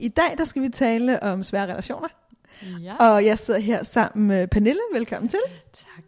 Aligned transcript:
I 0.00 0.08
dag 0.08 0.38
der 0.38 0.44
skal 0.44 0.62
vi 0.62 0.68
tale 0.68 1.22
om 1.22 1.42
svære 1.42 1.72
relationer. 1.72 2.08
Ja, 2.82 2.96
Og 2.96 3.24
jeg 3.24 3.38
sidder 3.38 3.60
her 3.60 3.82
sammen 3.84 4.26
med 4.26 4.46
Pernille. 4.46 4.80
Velkommen 4.92 5.28
til. 5.28 5.38
tak. 5.72 6.04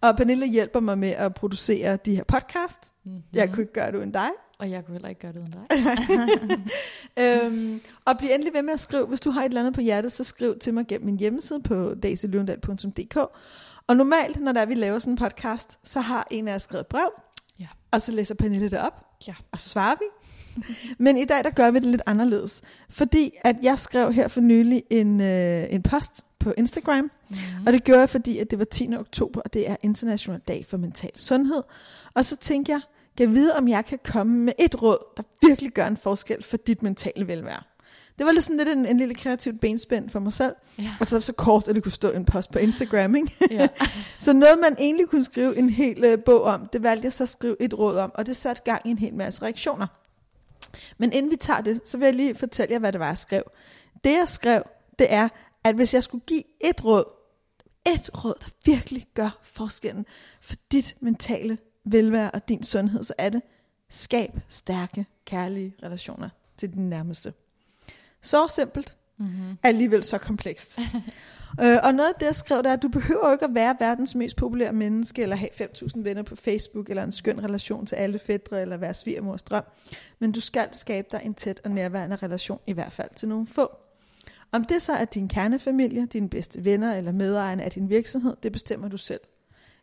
Og 0.00 0.16
Pernille 0.16 0.46
hjælper 0.46 0.80
mig 0.80 0.98
med 0.98 1.08
at 1.10 1.34
producere 1.34 1.96
de 1.96 2.16
her 2.16 2.24
podcast. 2.24 2.78
Mm-hmm. 3.04 3.22
Jeg 3.32 3.48
kunne 3.50 3.62
ikke 3.62 3.72
gøre 3.72 3.92
det 3.92 3.98
uden 3.98 4.12
dig. 4.12 4.28
Og 4.58 4.70
jeg 4.70 4.84
kunne 4.84 4.92
heller 4.94 5.08
ikke 5.08 5.20
gøre 5.20 5.32
det 5.32 5.38
uden 5.40 5.52
dig. 5.52 5.66
øhm, 7.44 7.80
og 8.04 8.18
bliv 8.18 8.30
endelig 8.32 8.54
ved 8.54 8.62
med 8.62 8.72
at 8.72 8.80
skrive. 8.80 9.06
Hvis 9.06 9.20
du 9.20 9.30
har 9.30 9.40
et 9.40 9.44
eller 9.44 9.60
andet 9.60 9.74
på 9.74 9.80
hjertet, 9.80 10.12
så 10.12 10.24
skriv 10.24 10.58
til 10.58 10.74
mig 10.74 10.86
gennem 10.86 11.06
min 11.06 11.18
hjemmeside 11.18 11.62
på 11.62 11.94
daisylundal.dk. 11.94 13.16
Og 13.86 13.96
normalt, 13.96 14.40
når 14.40 14.52
der 14.52 14.60
er, 14.60 14.66
vi 14.66 14.74
laver 14.74 14.98
sådan 14.98 15.12
en 15.12 15.16
podcast, 15.18 15.78
så 15.84 16.00
har 16.00 16.26
en 16.30 16.48
af 16.48 16.54
os 16.54 16.62
skrevet 16.62 16.80
et 16.80 16.86
brev. 16.86 17.10
Ja. 17.58 17.66
Og 17.90 18.02
så 18.02 18.12
læser 18.12 18.34
Pernille 18.34 18.70
det 18.70 18.78
op. 18.78 19.06
Ja. 19.26 19.34
Og 19.52 19.60
så 19.60 19.68
svarer 19.68 19.94
vi. 20.00 20.04
Men 20.98 21.16
i 21.16 21.24
dag, 21.24 21.44
der 21.44 21.50
gør 21.50 21.70
vi 21.70 21.78
det 21.78 21.88
lidt 21.88 22.02
anderledes. 22.06 22.62
Fordi 22.88 23.32
at 23.44 23.56
jeg 23.62 23.78
skrev 23.78 24.12
her 24.12 24.28
for 24.28 24.40
nylig 24.40 24.82
en, 24.90 25.20
øh, 25.20 25.66
en 25.70 25.82
post 25.82 26.24
på 26.38 26.52
Instagram. 26.56 26.96
Mm-hmm. 26.98 27.66
Og 27.66 27.72
det 27.72 27.84
gjorde 27.84 28.00
jeg, 28.00 28.10
fordi 28.10 28.38
at 28.38 28.50
det 28.50 28.58
var 28.58 28.64
10. 28.64 28.96
oktober, 28.96 29.40
og 29.40 29.52
det 29.52 29.70
er 29.70 29.76
International 29.82 30.40
Dag 30.48 30.66
for 30.68 30.76
Mental 30.76 31.10
Sundhed. 31.14 31.62
Og 32.14 32.24
så 32.24 32.36
tænkte 32.36 32.72
jeg, 32.72 32.80
kan 33.16 33.26
jeg 33.26 33.34
vide, 33.34 33.56
om 33.56 33.68
jeg 33.68 33.84
kan 33.84 33.98
komme 34.04 34.38
med 34.38 34.52
et 34.58 34.82
råd, 34.82 34.98
der 35.16 35.22
virkelig 35.42 35.72
gør 35.72 35.86
en 35.86 35.96
forskel 35.96 36.42
for 36.42 36.56
dit 36.56 36.82
mentale 36.82 37.28
velvære. 37.28 37.62
Det 38.18 38.26
var 38.26 38.32
lidt 38.32 38.44
sådan 38.44 38.56
lidt 38.56 38.68
en, 38.68 38.86
en 38.86 38.98
lille 38.98 39.14
kreativt 39.14 39.60
benspænd 39.60 40.10
for 40.10 40.20
mig 40.20 40.32
selv. 40.32 40.54
Ja. 40.78 40.90
Og 41.00 41.06
så 41.06 41.20
så 41.20 41.32
kort, 41.32 41.68
at 41.68 41.74
det 41.74 41.82
kunne 41.82 41.92
stå 41.92 42.10
en 42.10 42.24
post 42.24 42.50
på 42.50 42.58
Instagram. 42.58 43.16
Ikke? 43.16 43.32
ja. 43.50 43.68
så 44.18 44.32
noget, 44.32 44.58
man 44.62 44.76
egentlig 44.78 45.08
kunne 45.08 45.24
skrive 45.24 45.58
en 45.58 45.70
hel 45.70 46.04
øh, 46.04 46.18
bog 46.24 46.42
om, 46.42 46.68
det 46.72 46.82
valgte 46.82 47.04
jeg 47.04 47.12
så 47.12 47.22
at 47.22 47.28
skrive 47.28 47.56
et 47.60 47.78
råd 47.78 47.96
om, 47.96 48.12
og 48.14 48.26
det 48.26 48.36
satte 48.36 48.62
gang 48.64 48.82
i 48.84 48.90
en 48.90 48.98
hel 48.98 49.14
masse 49.14 49.42
reaktioner. 49.42 49.86
Men 50.98 51.12
inden 51.12 51.30
vi 51.30 51.36
tager 51.36 51.60
det, 51.60 51.80
så 51.84 51.98
vil 51.98 52.06
jeg 52.06 52.14
lige 52.14 52.34
fortælle 52.34 52.72
jer, 52.72 52.78
hvad 52.78 52.92
det 52.92 53.00
var, 53.00 53.06
jeg 53.06 53.18
skrev. 53.18 53.42
Det, 54.04 54.12
jeg 54.12 54.28
skrev, 54.28 54.62
det 54.98 55.12
er, 55.12 55.28
at 55.64 55.74
hvis 55.74 55.94
jeg 55.94 56.02
skulle 56.02 56.24
give 56.26 56.42
et 56.64 56.84
råd, 56.84 57.04
et 57.86 58.24
råd, 58.24 58.34
der 58.40 58.48
virkelig 58.64 59.06
gør 59.14 59.38
forskellen 59.42 60.06
for 60.40 60.54
dit 60.72 60.96
mentale 61.00 61.58
velvære 61.84 62.30
og 62.30 62.48
din 62.48 62.62
sundhed, 62.62 63.04
så 63.04 63.14
er 63.18 63.28
det, 63.28 63.42
skab 63.88 64.30
stærke, 64.48 65.06
kærlige 65.24 65.74
relationer 65.82 66.28
til 66.56 66.72
din 66.72 66.90
nærmeste. 66.90 67.34
Så 68.20 68.48
simpelt, 68.48 68.96
Mm-hmm. 69.18 69.58
alligevel 69.62 70.04
så 70.04 70.18
komplekst. 70.18 70.78
øh, 71.62 71.76
og 71.82 71.94
noget 71.94 72.08
af 72.08 72.14
det, 72.20 72.26
jeg 72.26 72.34
skrev, 72.34 72.62
der 72.62 72.68
er, 72.68 72.72
at 72.72 72.82
du 72.82 72.88
behøver 72.88 73.32
ikke 73.32 73.44
at 73.44 73.54
være 73.54 73.76
verdens 73.80 74.14
mest 74.14 74.36
populære 74.36 74.72
menneske, 74.72 75.22
eller 75.22 75.36
have 75.36 75.50
5.000 75.60 75.90
venner 75.94 76.22
på 76.22 76.36
Facebook, 76.36 76.90
eller 76.90 77.02
en 77.02 77.12
skøn 77.12 77.44
relation 77.44 77.86
til 77.86 77.96
alle 77.96 78.18
fædre, 78.18 78.62
eller 78.62 78.76
være 78.76 78.94
svigermors 78.94 79.42
drøm. 79.42 79.64
Men 80.18 80.32
du 80.32 80.40
skal 80.40 80.68
skabe 80.72 81.08
dig 81.12 81.20
en 81.24 81.34
tæt 81.34 81.60
og 81.64 81.70
nærværende 81.70 82.16
relation, 82.16 82.60
i 82.66 82.72
hvert 82.72 82.92
fald 82.92 83.10
til 83.16 83.28
nogle 83.28 83.46
få. 83.46 83.70
Om 84.52 84.64
det 84.64 84.82
så 84.82 84.92
er 84.92 85.04
din 85.04 85.28
kernefamilie, 85.28 86.06
dine 86.06 86.28
bedste 86.28 86.64
venner 86.64 86.94
eller 86.94 87.12
medejerne 87.12 87.62
af 87.62 87.70
din 87.70 87.88
virksomhed, 87.88 88.36
det 88.42 88.52
bestemmer 88.52 88.88
du 88.88 88.96
selv. 88.96 89.20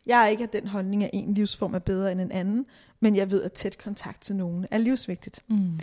Jeg 0.06 0.24
er 0.24 0.28
ikke 0.28 0.42
af 0.42 0.48
den 0.48 0.66
holdning, 0.66 1.04
at 1.04 1.10
en 1.12 1.34
livsform 1.34 1.74
er 1.74 1.78
bedre 1.78 2.12
end 2.12 2.20
en 2.20 2.32
anden, 2.32 2.66
men 3.00 3.16
jeg 3.16 3.30
ved, 3.30 3.42
at 3.42 3.52
tæt 3.52 3.78
kontakt 3.78 4.22
til 4.22 4.36
nogen 4.36 4.66
er 4.70 4.78
livsvigtigt. 4.78 5.40
Mm. 5.48 5.78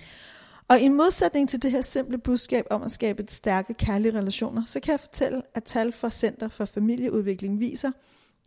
Og 0.72 0.80
i 0.80 0.88
modsætning 0.88 1.50
til 1.50 1.62
det 1.62 1.72
her 1.72 1.82
simple 1.82 2.18
budskab 2.18 2.66
om 2.70 2.84
at 2.84 2.92
skabe 2.92 3.24
et 3.24 3.32
stærke 3.32 3.74
kærlige 3.74 4.18
relationer, 4.18 4.66
så 4.66 4.80
kan 4.80 4.92
jeg 4.92 5.00
fortælle, 5.00 5.42
at 5.54 5.64
tal 5.64 5.92
fra 5.92 6.09
Center 6.09 6.48
for 6.48 6.66
Familieudvikling 6.66 7.59
viser, 7.59 7.92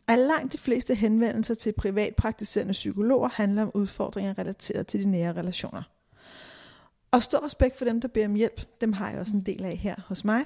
at 0.09 0.19
langt 0.19 0.53
de 0.53 0.59
fleste 0.59 0.95
henvendelser 0.95 1.55
til 1.55 1.73
privatpraktiserende 1.73 2.73
psykologer 2.73 3.29
handler 3.29 3.63
om 3.63 3.71
udfordringer 3.75 4.39
relateret 4.39 4.87
til 4.87 5.01
de 5.01 5.11
nære 5.11 5.33
relationer. 5.33 5.83
Og 7.11 7.23
stor 7.23 7.47
respekt 7.47 7.79
for 7.79 7.85
dem, 7.85 8.01
der 8.01 8.09
beder 8.09 8.27
om 8.27 8.35
hjælp, 8.35 8.81
dem 8.81 8.93
har 8.93 9.11
jeg 9.11 9.21
også 9.21 9.37
en 9.37 9.43
del 9.43 9.65
af 9.65 9.77
her 9.77 9.95
hos 10.07 10.25
mig. 10.25 10.45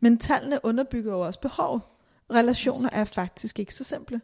Men 0.00 0.18
tallene 0.18 0.58
underbygger 0.62 1.12
jo 1.12 1.20
også 1.20 1.40
behov. 1.40 1.80
Relationer 2.30 2.90
er 2.92 3.04
faktisk 3.04 3.58
ikke 3.58 3.74
så 3.74 3.84
simple. 3.84 4.20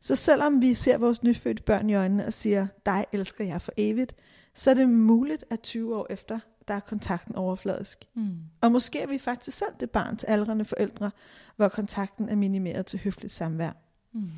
Så 0.00 0.16
selvom 0.16 0.60
vi 0.60 0.74
ser 0.74 0.98
vores 0.98 1.22
nyfødte 1.22 1.62
børn 1.62 1.90
i 1.90 1.94
øjnene 1.94 2.26
og 2.26 2.32
siger, 2.32 2.66
dig 2.86 3.06
elsker 3.12 3.44
jeg 3.44 3.62
for 3.62 3.72
evigt, 3.76 4.14
så 4.60 4.70
er 4.70 4.74
det 4.74 4.88
muligt, 4.88 5.44
at 5.50 5.60
20 5.60 5.96
år 5.96 6.06
efter, 6.10 6.38
der 6.68 6.74
er 6.74 6.80
kontakten 6.80 7.36
overfladisk. 7.36 8.04
Mm. 8.14 8.36
Og 8.60 8.72
måske 8.72 9.00
er 9.00 9.06
vi 9.06 9.18
faktisk 9.18 9.56
selv 9.56 9.70
det 9.80 9.90
barn 9.90 10.16
til 10.16 10.26
aldrende 10.26 10.64
forældre, 10.64 11.10
hvor 11.56 11.68
kontakten 11.68 12.28
er 12.28 12.36
minimeret 12.36 12.86
til 12.86 13.00
høfligt 13.04 13.32
samvær. 13.32 13.72
Mm. 14.12 14.30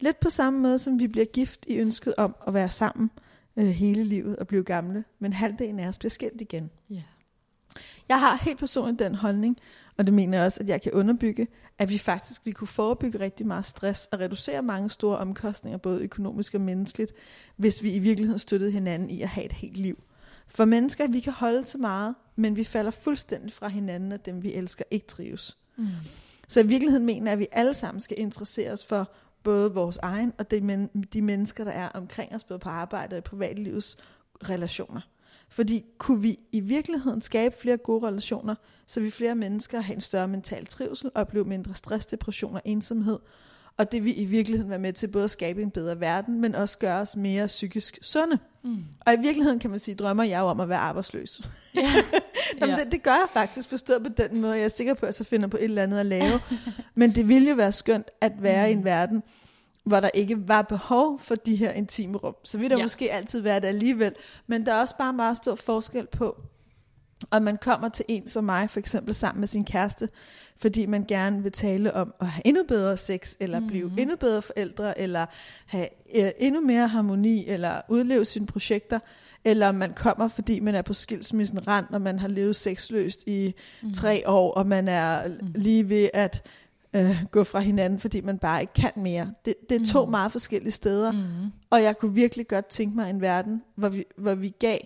Lidt 0.00 0.20
på 0.20 0.30
samme 0.30 0.60
måde, 0.60 0.78
som 0.78 0.98
vi 0.98 1.08
bliver 1.08 1.26
gift 1.26 1.66
i 1.68 1.76
ønsket 1.76 2.14
om 2.16 2.36
at 2.46 2.54
være 2.54 2.70
sammen 2.70 3.10
øh, 3.56 3.66
hele 3.66 4.04
livet 4.04 4.36
og 4.36 4.46
blive 4.46 4.64
gamle, 4.64 5.04
men 5.18 5.32
halvdelen 5.32 5.80
af 5.80 5.88
os 5.88 5.98
bliver 5.98 6.10
skilt 6.10 6.40
igen. 6.40 6.70
Ja. 6.90 7.02
Jeg 8.08 8.20
har 8.20 8.44
helt 8.44 8.58
personligt 8.58 8.98
den 8.98 9.14
holdning, 9.14 9.58
og 9.98 10.06
det 10.06 10.14
mener 10.14 10.38
jeg 10.38 10.46
også, 10.46 10.60
at 10.60 10.68
jeg 10.68 10.82
kan 10.82 10.92
underbygge, 10.92 11.48
at 11.78 11.88
vi 11.88 11.98
faktisk 11.98 12.40
vi 12.44 12.52
kunne 12.52 12.68
forebygge 12.68 13.20
rigtig 13.20 13.46
meget 13.46 13.64
stress 13.64 14.08
og 14.12 14.20
reducere 14.20 14.62
mange 14.62 14.90
store 14.90 15.18
omkostninger, 15.18 15.78
både 15.78 16.02
økonomisk 16.02 16.54
og 16.54 16.60
menneskeligt, 16.60 17.12
hvis 17.56 17.82
vi 17.82 17.92
i 17.92 17.98
virkeligheden 17.98 18.38
støttede 18.38 18.70
hinanden 18.70 19.10
i 19.10 19.22
at 19.22 19.28
have 19.28 19.44
et 19.44 19.52
helt 19.52 19.76
liv. 19.76 20.02
For 20.48 20.64
mennesker, 20.64 21.08
vi 21.08 21.20
kan 21.20 21.32
holde 21.32 21.64
til 21.64 21.80
meget, 21.80 22.14
men 22.36 22.56
vi 22.56 22.64
falder 22.64 22.90
fuldstændig 22.90 23.52
fra 23.52 23.68
hinanden, 23.68 24.12
og 24.12 24.26
dem 24.26 24.42
vi 24.42 24.54
elsker 24.54 24.84
ikke 24.90 25.06
trives. 25.06 25.56
Mm. 25.76 25.86
Så 26.48 26.60
i 26.60 26.66
virkeligheden 26.66 27.06
mener 27.06 27.26
jeg, 27.26 27.32
at 27.32 27.38
vi 27.38 27.46
alle 27.52 27.74
sammen 27.74 28.00
skal 28.00 28.20
interessere 28.20 28.72
os 28.72 28.86
for 28.86 29.12
både 29.42 29.74
vores 29.74 29.96
egen 29.96 30.32
og 30.38 30.50
de, 30.50 30.60
men, 30.60 30.90
de 31.12 31.22
mennesker, 31.22 31.64
der 31.64 31.72
er 31.72 31.88
omkring 31.88 32.34
os, 32.34 32.44
både 32.44 32.58
på 32.58 32.68
arbejde 32.68 33.14
og 33.14 33.18
i 33.18 33.20
privatlivets 33.20 33.96
relationer. 34.48 35.00
Fordi 35.48 35.84
kunne 35.98 36.22
vi 36.22 36.36
i 36.52 36.60
virkeligheden 36.60 37.20
skabe 37.20 37.54
flere 37.60 37.76
gode 37.76 38.06
relationer, 38.06 38.54
så 38.86 39.00
vi 39.00 39.10
flere 39.10 39.34
mennesker 39.34 39.80
have 39.80 39.94
en 39.94 40.00
større 40.00 40.28
mental 40.28 40.66
trivsel, 40.66 41.10
opleve 41.14 41.44
mindre 41.44 41.74
stress, 41.74 42.06
depression 42.06 42.54
og 42.54 42.62
ensomhed, 42.64 43.18
og 43.78 43.92
det 43.92 44.04
vil 44.04 44.20
i 44.20 44.24
virkeligheden 44.24 44.70
være 44.70 44.78
med 44.78 44.92
til 44.92 45.08
både 45.08 45.24
at 45.24 45.30
skabe 45.30 45.62
en 45.62 45.70
bedre 45.70 46.00
verden, 46.00 46.40
men 46.40 46.54
også 46.54 46.78
gøre 46.78 47.00
os 47.00 47.16
mere 47.16 47.46
psykisk 47.46 47.98
sunde. 48.02 48.38
Mm. 48.64 48.84
Og 49.06 49.14
i 49.14 49.16
virkeligheden 49.20 49.58
kan 49.58 49.70
man 49.70 49.78
sige, 49.78 49.94
drømmer 49.94 50.24
jeg 50.24 50.40
jo 50.40 50.44
om 50.46 50.60
at 50.60 50.68
være 50.68 50.78
arbejdsløs. 50.78 51.40
Ja. 51.74 51.80
Jamen, 52.60 52.76
Ja. 52.76 52.84
det, 52.84 52.92
det 52.92 53.02
gør 53.02 53.10
jeg 53.10 53.26
faktisk, 53.32 53.68
forstået 53.68 54.02
på 54.02 54.08
den 54.08 54.40
måde. 54.40 54.54
Jeg 54.54 54.64
er 54.64 54.68
sikker 54.68 54.94
på, 54.94 55.06
at 55.06 55.06
jeg 55.06 55.14
så 55.14 55.24
finder 55.24 55.48
på 55.48 55.56
et 55.56 55.64
eller 55.64 55.82
andet 55.82 55.98
at 55.98 56.06
lave. 56.06 56.40
Men 56.94 57.14
det 57.14 57.28
ville 57.28 57.48
jo 57.48 57.54
være 57.54 57.72
skønt 57.72 58.10
at 58.20 58.32
være 58.38 58.66
mm. 58.66 58.70
i 58.70 58.72
en 58.72 58.84
verden, 58.84 59.22
hvor 59.86 60.00
der 60.00 60.10
ikke 60.14 60.48
var 60.48 60.62
behov 60.62 61.18
for 61.18 61.34
de 61.34 61.56
her 61.56 61.72
intime 61.72 62.18
rum. 62.18 62.34
Så 62.44 62.58
vil 62.58 62.70
der 62.70 62.76
ja. 62.76 62.84
Måske 62.84 63.12
altid 63.12 63.40
være 63.40 63.60
det 63.60 63.68
alligevel. 63.68 64.14
Men 64.46 64.66
der 64.66 64.72
er 64.72 64.80
også 64.80 64.96
bare 64.96 65.12
meget 65.12 65.36
stor 65.36 65.54
forskel 65.54 66.06
på, 66.06 66.40
om 67.30 67.42
man 67.42 67.56
kommer 67.56 67.88
til 67.88 68.04
en 68.08 68.28
som 68.28 68.44
mig, 68.44 68.70
for 68.70 68.80
eksempel 68.80 69.14
sammen 69.14 69.40
med 69.40 69.48
sin 69.48 69.64
kæreste, 69.64 70.08
fordi 70.56 70.86
man 70.86 71.04
gerne 71.04 71.42
vil 71.42 71.52
tale 71.52 71.94
om 71.94 72.14
at 72.20 72.26
have 72.26 72.46
endnu 72.46 72.62
bedre 72.68 72.96
sex, 72.96 73.34
eller 73.40 73.60
mm. 73.60 73.66
blive 73.66 73.90
endnu 73.98 74.16
bedre 74.16 74.42
forældre, 74.42 75.00
eller 75.00 75.26
have 75.66 75.88
øh, 76.14 76.30
endnu 76.38 76.60
mere 76.60 76.88
harmoni, 76.88 77.46
eller 77.46 77.80
udleve 77.88 78.24
sine 78.24 78.46
projekter, 78.46 78.98
eller 79.44 79.72
man 79.72 79.92
kommer, 79.92 80.28
fordi 80.28 80.60
man 80.60 80.74
er 80.74 80.82
på 80.82 80.94
skilsmissen 80.94 81.68
rand, 81.68 81.86
og 81.90 82.00
man 82.00 82.18
har 82.18 82.28
levet 82.28 82.56
sexløst 82.56 83.22
i 83.26 83.54
mm. 83.82 83.92
tre 83.92 84.28
år, 84.28 84.54
og 84.54 84.66
man 84.66 84.88
er 84.88 85.28
mm. 85.28 85.52
lige 85.54 85.88
ved 85.88 86.08
at 86.14 86.46
øh, 86.96 87.24
gå 87.30 87.44
fra 87.44 87.60
hinanden, 87.60 88.00
fordi 88.00 88.20
man 88.20 88.38
bare 88.38 88.60
ikke 88.60 88.72
kan 88.72 88.90
mere. 88.96 89.32
Det, 89.44 89.54
det 89.70 89.80
er 89.82 89.86
to 89.92 90.04
Mm. 90.04 90.10
meget 90.10 90.32
forskellige 90.32 90.72
steder, 90.72 91.12
Mm. 91.12 91.18
og 91.70 91.82
jeg 91.82 91.98
kunne 91.98 92.14
virkelig 92.14 92.48
godt 92.48 92.66
tænke 92.66 92.96
mig 92.96 93.10
en 93.10 93.20
verden, 93.20 93.62
hvor 93.74 93.88
vi, 93.88 94.04
hvor 94.16 94.34
vi 94.34 94.48
gav 94.48 94.78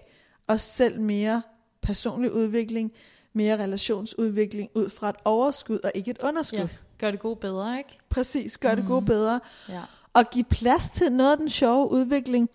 os 0.48 0.60
selv 0.62 1.00
mere 1.00 1.42
personlig 1.82 2.32
udvikling, 2.32 2.92
mere 3.32 3.56
relationsudvikling 3.56 4.70
ud 4.74 4.90
fra 4.90 5.08
et 5.08 5.16
overskud 5.24 5.78
og 5.84 5.92
ikke 5.94 6.10
et 6.10 6.18
underskud. 6.24 6.58
Ja. 6.58 6.68
Gør 6.98 7.10
det 7.10 7.20
gode 7.20 7.36
bedre, 7.36 7.78
ikke? 7.78 7.98
Præcis, 8.08 8.58
gør 8.58 8.74
det 8.74 8.84
gode 8.86 9.00
Mhm. 9.00 9.06
bedre. 9.06 9.40
Ja. 9.68 9.80
Og 10.14 10.24
give 10.30 10.44
plads 10.44 10.90
til 10.90 11.12
noget 11.12 11.30
af 11.32 11.36
den 11.38 11.48
sjove 11.48 11.90
udvikling, 11.90 12.48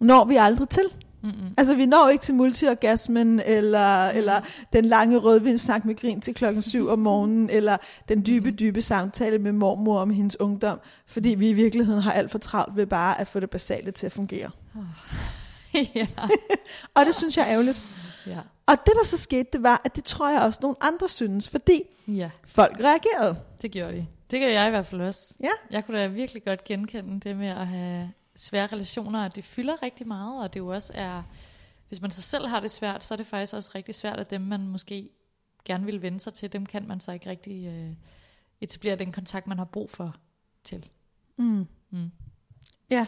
når 0.00 0.24
vi 0.24 0.36
aldrig 0.36 0.68
til. 0.68 0.84
Mm-mm. 1.22 1.54
Altså, 1.56 1.74
vi 1.74 1.86
når 1.86 2.08
ikke 2.08 2.22
til 2.22 2.34
multiorgasmen, 2.34 3.40
eller, 3.40 4.12
mm. 4.12 4.18
eller 4.18 4.40
den 4.72 4.84
lange 4.84 5.18
rødvindsnak 5.18 5.84
med 5.84 5.96
grin 5.96 6.20
til 6.20 6.34
klokken 6.34 6.62
7 6.62 6.88
om 6.88 6.98
morgenen, 6.98 7.50
eller 7.50 7.76
den 8.08 8.26
dybe, 8.26 8.50
dybe 8.50 8.82
samtale 8.82 9.38
med 9.38 9.52
mormor 9.52 9.98
om 9.98 10.10
hendes 10.10 10.40
ungdom, 10.40 10.80
fordi 11.06 11.28
vi 11.34 11.48
i 11.48 11.52
virkeligheden 11.52 12.02
har 12.02 12.12
alt 12.12 12.30
for 12.30 12.38
travlt 12.38 12.76
ved 12.76 12.86
bare 12.86 13.20
at 13.20 13.28
få 13.28 13.40
det 13.40 13.50
basale 13.50 13.90
til 13.90 14.06
at 14.06 14.12
fungere. 14.12 14.50
ja. 15.94 16.06
Og 16.96 17.06
det 17.06 17.14
synes 17.14 17.36
jeg 17.36 17.46
er 17.46 17.52
ærgerligt. 17.52 17.86
Ja. 18.26 18.38
Og 18.66 18.74
det, 18.86 18.92
der 18.98 19.04
så 19.04 19.16
skete, 19.16 19.48
det 19.52 19.62
var, 19.62 19.80
at 19.84 19.96
det 19.96 20.04
tror 20.04 20.30
jeg 20.30 20.42
også 20.42 20.58
nogle 20.62 20.76
andre 20.80 21.08
synes, 21.08 21.48
fordi 21.48 21.82
ja, 22.08 22.30
folk 22.46 22.76
reagerede. 22.80 23.36
det 23.62 23.70
gjorde 23.70 23.92
de. 23.92 24.06
Det 24.30 24.40
gør 24.40 24.48
jeg 24.48 24.66
i 24.66 24.70
hvert 24.70 24.86
fald 24.86 25.00
også. 25.00 25.34
Ja. 25.40 25.50
Jeg 25.70 25.86
kunne 25.86 25.98
da 25.98 26.06
virkelig 26.06 26.44
godt 26.44 26.64
genkende 26.64 27.20
det 27.28 27.36
med 27.36 27.48
at 27.48 27.66
have 27.66 28.10
svære 28.38 28.66
relationer, 28.66 29.24
og 29.24 29.36
det 29.36 29.44
fylder 29.44 29.82
rigtig 29.82 30.08
meget, 30.08 30.42
og 30.42 30.54
det 30.54 30.60
jo 30.60 30.68
også 30.68 30.92
er, 30.94 31.22
hvis 31.88 32.00
man 32.00 32.10
så 32.10 32.22
selv 32.22 32.46
har 32.46 32.60
det 32.60 32.70
svært, 32.70 33.04
så 33.04 33.14
er 33.14 33.16
det 33.16 33.26
faktisk 33.26 33.54
også 33.54 33.70
rigtig 33.74 33.94
svært, 33.94 34.20
at 34.20 34.30
dem 34.30 34.40
man 34.40 34.68
måske 34.68 35.10
gerne 35.64 35.84
vil 35.84 36.02
vende 36.02 36.20
sig 36.20 36.34
til, 36.34 36.52
dem 36.52 36.66
kan 36.66 36.88
man 36.88 37.00
så 37.00 37.12
ikke 37.12 37.30
rigtig 37.30 37.66
øh, 37.66 37.94
etablere 38.60 38.96
den 38.96 39.12
kontakt, 39.12 39.46
man 39.46 39.58
har 39.58 39.64
brug 39.64 39.90
for 39.90 40.16
til. 40.64 40.88
Mm. 41.36 41.66
Mm. 41.90 42.10
Ja, 42.90 43.06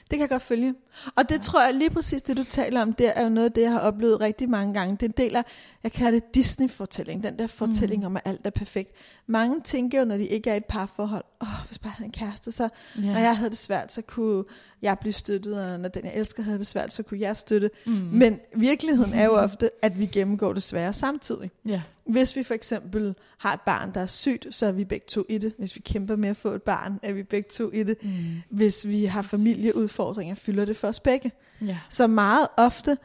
det 0.00 0.10
kan 0.10 0.20
jeg 0.20 0.28
godt 0.28 0.42
følge. 0.42 0.74
Og 1.16 1.28
det 1.28 1.34
ja. 1.34 1.40
tror 1.40 1.64
jeg 1.64 1.74
lige 1.74 1.90
præcis, 1.90 2.22
det 2.22 2.36
du 2.36 2.44
taler 2.44 2.82
om, 2.82 2.92
det 2.92 3.18
er 3.18 3.22
jo 3.22 3.28
noget 3.28 3.46
af 3.46 3.52
det, 3.52 3.62
jeg 3.62 3.72
har 3.72 3.80
oplevet 3.80 4.20
rigtig 4.20 4.50
mange 4.50 4.74
gange. 4.74 4.92
Det 4.92 5.02
er 5.02 5.06
en 5.06 5.14
del 5.16 5.36
af, 5.36 5.44
jeg 5.82 5.92
kalder 5.92 6.20
det 6.20 6.34
Disney-fortælling, 6.34 7.22
den 7.22 7.38
der 7.38 7.46
fortælling 7.46 8.00
mm. 8.02 8.06
om, 8.06 8.16
at 8.16 8.22
alt 8.24 8.40
er 8.44 8.50
perfekt. 8.50 8.92
Mange 9.26 9.60
tænker 9.64 9.98
jo, 9.98 10.04
når 10.04 10.16
de 10.16 10.26
ikke 10.26 10.50
er 10.50 10.54
i 10.54 10.56
et 10.56 10.64
parforhold, 10.64 11.24
åh, 11.40 11.48
oh, 11.48 11.66
hvis 11.66 11.78
bare 11.78 11.88
jeg 11.88 11.94
havde 11.96 12.06
en 12.06 12.12
kæreste, 12.12 12.52
så 12.52 12.68
Ja. 12.96 13.02
når 13.02 13.18
jeg 13.18 13.36
havde 13.36 13.50
det 13.50 13.58
svært, 13.58 13.92
så 13.92 14.02
kunne 14.02 14.44
jeg 14.82 14.98
blive 14.98 15.12
støttet, 15.12 15.60
og 15.60 15.80
når 15.80 15.88
den 15.88 16.04
jeg 16.04 16.14
elsker 16.14 16.42
havde 16.42 16.58
det 16.58 16.66
svært, 16.66 16.92
så 16.92 17.02
kunne 17.02 17.20
jeg 17.20 17.36
støtte. 17.36 17.70
Mm. 17.86 17.92
Men 17.92 18.40
virkeligheden 18.56 19.14
er 19.14 19.24
jo 19.24 19.34
ofte, 19.36 19.70
at 19.82 19.98
vi 19.98 20.06
gennemgår 20.06 20.52
det 20.52 20.62
svære 20.62 20.92
samtidig. 20.92 21.50
Ja. 21.66 21.82
Hvis 22.10 22.36
vi 22.36 22.42
for 22.42 22.54
eksempel 22.54 23.14
har 23.38 23.52
et 23.54 23.60
barn, 23.60 23.94
der 23.94 24.00
er 24.00 24.06
sygt, 24.06 24.46
så 24.50 24.66
er 24.66 24.72
vi 24.72 24.84
begge 24.84 25.06
to 25.08 25.24
i 25.28 25.38
det. 25.38 25.52
Hvis 25.58 25.76
vi 25.76 25.80
kæmper 25.80 26.16
med 26.16 26.28
at 26.28 26.36
få 26.36 26.48
et 26.48 26.62
barn, 26.62 26.98
er 27.02 27.12
vi 27.12 27.22
begge 27.22 27.48
to 27.52 27.70
i 27.72 27.82
det. 27.82 27.96
Mm. 28.02 28.10
Hvis 28.50 28.88
vi 28.88 29.04
har 29.04 29.22
familieudfordringer, 29.22 30.34
fylder 30.34 30.64
det 30.64 30.76
for 30.76 30.88
os 30.88 31.00
begge. 31.00 31.32
Ja. 31.60 31.78
Så 31.88 32.06
meget 32.06 32.48
ofte 32.56 32.96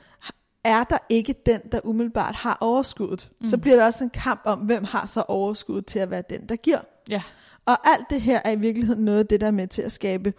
er 0.63 0.83
der 0.83 0.97
ikke 1.09 1.35
den, 1.45 1.61
der 1.71 1.79
umiddelbart 1.83 2.35
har 2.35 2.57
overskuddet. 2.61 3.29
Mm. 3.41 3.47
Så 3.47 3.57
bliver 3.57 3.77
der 3.77 3.85
også 3.85 4.03
en 4.03 4.09
kamp 4.09 4.41
om, 4.45 4.59
hvem 4.59 4.83
har 4.83 5.05
så 5.05 5.21
overskuddet 5.21 5.85
til 5.85 5.99
at 5.99 6.11
være 6.11 6.23
den, 6.29 6.49
der 6.49 6.55
giver. 6.55 6.79
Ja. 7.09 7.21
Og 7.65 7.87
alt 7.87 8.09
det 8.09 8.21
her 8.21 8.41
er 8.45 8.51
i 8.51 8.59
virkeligheden 8.59 9.05
noget 9.05 9.19
af 9.19 9.27
det, 9.27 9.41
der 9.41 9.47
er 9.47 9.51
med 9.51 9.67
til 9.67 9.81
at 9.81 9.91
skabe, 9.91 10.33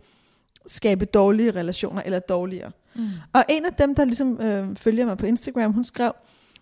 skabe 0.67 1.05
dårlige 1.05 1.51
relationer 1.51 2.03
eller 2.03 2.19
dårligere. 2.19 2.71
Mm. 2.95 3.09
Og 3.33 3.45
en 3.49 3.65
af 3.65 3.73
dem, 3.73 3.95
der 3.95 4.05
ligesom 4.05 4.41
øh, 4.41 4.77
følger 4.77 5.07
mig 5.07 5.19
på 5.19 5.27
Instagram, 5.27 5.73
hun 5.73 5.85
skrev, 5.85 6.13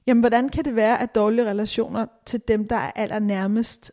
jamen 0.06 0.20
hvordan 0.20 0.48
kan 0.48 0.64
det 0.64 0.76
være, 0.76 1.02
at 1.02 1.14
dårlige 1.14 1.50
relationer 1.50 2.06
til 2.26 2.40
dem, 2.48 2.68
der 2.68 2.76
er 2.76 2.90
allernærmest 2.94 3.92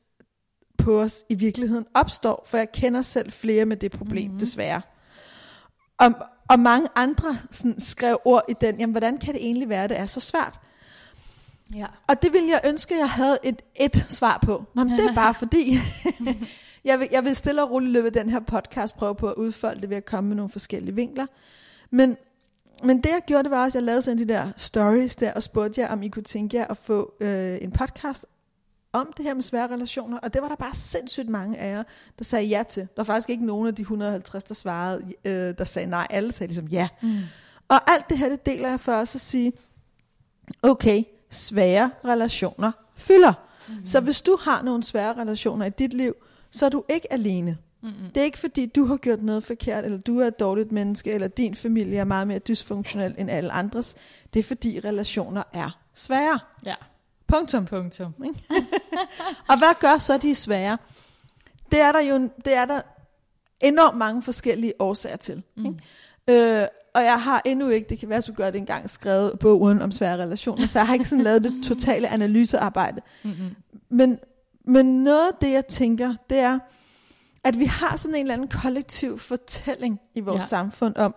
på 0.77 1.01
os 1.01 1.23
i 1.29 1.35
virkeligheden 1.35 1.85
opstår? 1.93 2.43
For 2.47 2.57
jeg 2.57 2.71
kender 2.71 3.01
selv 3.01 3.31
flere 3.31 3.65
med 3.65 3.77
det 3.77 3.91
problem, 3.91 4.23
Mhm. 4.23 4.27
mm-hmm. 4.31 4.39
desværre. 4.39 4.81
Og, 5.97 6.11
og 6.49 6.59
mange 6.59 6.87
andre 6.95 7.37
sådan, 7.51 7.79
skrev 7.79 8.17
ord 8.25 8.43
i 8.49 8.53
den, 8.61 8.79
jamen 8.79 8.91
hvordan 8.93 9.17
kan 9.17 9.33
det 9.33 9.43
egentlig 9.43 9.69
være, 9.69 9.83
at 9.83 9.89
det 9.89 9.99
er 9.99 10.05
så 10.05 10.19
svært? 10.19 10.59
Ja. 11.75 11.85
Og 12.07 12.21
det 12.21 12.33
ville 12.33 12.49
jeg 12.49 12.61
ønske, 12.65 12.97
jeg 12.97 13.09
havde 13.09 13.37
et, 13.43 13.61
et 13.75 14.05
svar 14.09 14.39
på. 14.45 14.63
Nå, 14.75 14.83
men 14.83 14.93
det 14.93 15.05
er 15.05 15.13
bare 15.13 15.33
fordi, 15.43 15.77
jeg, 16.85 16.99
vil, 16.99 17.07
jeg 17.11 17.23
vil 17.23 17.35
stille 17.35 17.63
og 17.63 17.71
roligt 17.71 18.05
af 18.05 18.13
den 18.13 18.29
her 18.29 18.39
podcast 18.39 18.95
prøve 18.95 19.15
på 19.15 19.27
at 19.29 19.35
udfolde 19.35 19.81
det 19.81 19.89
ved 19.89 19.97
at 19.97 20.05
komme 20.05 20.27
med 20.27 20.35
nogle 20.35 20.49
forskellige 20.51 20.95
vinkler. 20.95 21.25
Men, 21.89 22.17
men 22.83 22.97
det 22.97 23.09
jeg 23.09 23.21
gjorde, 23.27 23.43
det 23.43 23.51
var 23.51 23.63
også, 23.63 23.77
at 23.77 23.81
jeg 23.81 23.85
lavede 23.85 24.01
sådan 24.01 24.17
de 24.17 24.27
der 24.27 24.51
stories 24.57 25.15
der, 25.15 25.33
og 25.33 25.43
spurgte 25.43 25.81
jer, 25.81 25.87
om 25.87 26.03
I 26.03 26.07
kunne 26.07 26.23
tænke 26.23 26.57
jer 26.57 26.67
at 26.67 26.77
få 26.77 27.13
øh, 27.19 27.57
en 27.61 27.71
podcast 27.71 28.25
om 28.93 29.13
det 29.17 29.25
her 29.25 29.33
med 29.33 29.43
svære 29.43 29.67
relationer, 29.67 30.17
og 30.17 30.33
det 30.33 30.41
var 30.41 30.47
der 30.47 30.55
bare 30.55 30.75
sindssygt 30.75 31.29
mange 31.29 31.57
af 31.57 31.71
jer, 31.71 31.83
der 32.19 32.23
sagde 32.23 32.45
ja 32.45 32.63
til. 32.69 32.81
Der 32.81 32.87
var 32.97 33.03
faktisk 33.03 33.29
ikke 33.29 33.45
nogen 33.45 33.67
af 33.67 33.75
de 33.75 33.81
150, 33.81 34.43
der 34.43 34.55
svarede, 34.55 35.13
øh, 35.25 35.57
der 35.57 35.63
sagde 35.63 35.89
nej. 35.89 36.07
Alle 36.09 36.31
sagde 36.31 36.47
ligesom 36.47 36.67
ja. 36.67 36.87
Mm. 37.01 37.17
Og 37.67 37.91
alt 37.91 38.09
det 38.09 38.17
her, 38.17 38.29
det 38.29 38.45
deler 38.45 38.69
jeg 38.69 38.79
for 38.79 38.93
os 38.93 39.15
at 39.15 39.21
sige, 39.21 39.53
okay, 40.63 41.03
svære 41.29 41.91
relationer 42.05 42.71
fylder. 42.95 43.33
Mm-hmm. 43.67 43.85
Så 43.85 43.99
hvis 43.99 44.21
du 44.21 44.37
har 44.41 44.61
nogle 44.61 44.83
svære 44.83 45.13
relationer 45.13 45.65
i 45.65 45.69
dit 45.69 45.93
liv, 45.93 46.13
så 46.51 46.65
er 46.65 46.69
du 46.69 46.83
ikke 46.89 47.13
alene. 47.13 47.57
Mm-mm. 47.81 48.11
Det 48.15 48.21
er 48.21 48.25
ikke 48.25 48.37
fordi, 48.37 48.65
du 48.65 48.85
har 48.85 48.97
gjort 48.97 49.21
noget 49.23 49.43
forkert, 49.43 49.85
eller 49.85 49.97
du 49.97 50.19
er 50.19 50.27
et 50.27 50.39
dårligt 50.39 50.71
menneske, 50.71 51.11
eller 51.11 51.27
din 51.27 51.55
familie 51.55 51.99
er 51.99 52.03
meget 52.03 52.27
mere 52.27 52.39
dysfunktionel 52.39 53.15
end 53.17 53.31
alle 53.31 53.51
andres. 53.51 53.95
Det 54.33 54.39
er 54.39 54.43
fordi, 54.43 54.79
relationer 54.85 55.43
er 55.53 55.79
svære. 55.93 56.39
Ja. 56.65 56.75
Punktum. 57.27 57.65
Punktum. 57.65 58.13
Og 59.49 59.57
hvad 59.57 59.79
gør 59.79 59.97
så 59.97 60.17
de 60.17 60.35
svære? 60.35 60.77
Det 61.71 61.81
er 61.81 61.91
der 61.91 62.01
jo 62.01 62.29
det 62.45 62.55
er 62.55 62.65
der 62.65 62.81
enormt 63.61 63.97
mange 63.97 64.23
forskellige 64.23 64.73
årsager 64.79 65.15
til. 65.15 65.43
Mm. 65.55 65.65
Ikke? 65.65 66.61
Øh, 66.61 66.67
og 66.93 67.01
jeg 67.01 67.21
har 67.23 67.41
endnu 67.45 67.69
ikke, 67.69 67.89
det 67.89 67.99
kan 67.99 68.09
være, 68.09 68.17
at 68.17 68.27
du 68.27 68.33
gør 68.33 68.51
det 68.51 68.57
engang, 68.59 68.89
skrevet 68.89 69.39
bogen 69.39 69.81
om 69.81 69.91
svære 69.91 70.17
relationer, 70.17 70.67
så 70.67 70.79
jeg 70.79 70.87
har 70.87 70.93
ikke 70.93 71.05
sådan 71.05 71.23
lavet 71.23 71.43
det 71.43 71.63
totale 71.63 72.07
analysearbejde. 72.17 73.01
Mm-mm. 73.23 73.55
Men, 73.89 74.19
men 74.65 75.03
noget 75.03 75.27
af 75.27 75.33
det, 75.41 75.51
jeg 75.51 75.65
tænker, 75.67 76.15
det 76.29 76.37
er, 76.37 76.59
at 77.43 77.59
vi 77.59 77.65
har 77.65 77.95
sådan 77.95 78.15
en 78.15 78.21
eller 78.21 78.33
anden 78.33 78.47
kollektiv 78.47 79.19
fortælling 79.19 79.99
i 80.15 80.19
vores 80.19 80.41
Ja. 80.41 80.47
samfund 80.47 80.95
om, 80.95 81.15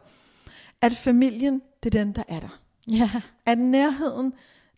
at 0.82 0.92
familien, 0.96 1.62
det 1.82 1.94
er 1.94 2.04
den, 2.04 2.12
der 2.14 2.22
er 2.28 2.40
der. 2.40 2.60
Ja. 2.90 3.10
At 3.46 3.58
nærheden, 3.58 4.32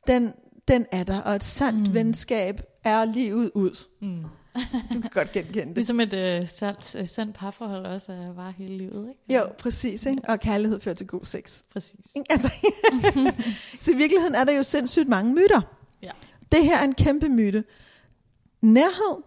den, 0.06 0.32
den 0.68 0.86
er 0.92 1.04
der, 1.04 1.20
og 1.20 1.36
et 1.36 1.44
sandt 1.44 1.88
Mm. 1.88 1.94
venskab 1.94 2.60
er 2.84 3.04
livet 3.04 3.50
ud. 3.54 3.84
Mm. 4.02 4.24
Du 4.94 5.00
kan 5.00 5.10
godt 5.10 5.32
genkende 5.32 5.66
det. 5.68 5.74
Ligesom 5.74 6.00
et 6.00 6.12
øh, 6.12 6.48
sandt, 6.48 7.08
sandt 7.10 7.36
parforhold 7.36 7.86
også 7.86 8.12
er 8.12 8.34
bare 8.34 8.52
hele 8.52 8.76
livet, 8.78 9.08
ikke? 9.08 9.40
Jo, 9.40 9.48
præcis. 9.58 10.06
Ikke? 10.06 10.22
Og 10.28 10.40
kærlighed 10.40 10.80
fører 10.80 10.94
til 10.94 11.06
god 11.06 11.24
sex. 11.24 11.62
Præcis. 11.72 12.00
Altså, 12.30 12.52
så 13.80 13.90
i 13.92 13.96
virkeligheden 13.96 14.34
er 14.34 14.44
der 14.44 14.52
jo 14.52 14.62
sindssygt 14.62 15.08
mange 15.08 15.32
myter. 15.34 15.60
Ja. 16.02 16.10
Det 16.52 16.64
her 16.64 16.78
er 16.78 16.84
en 16.84 16.94
kæmpe 16.94 17.28
myte. 17.28 17.64
Nærhed, 18.62 19.22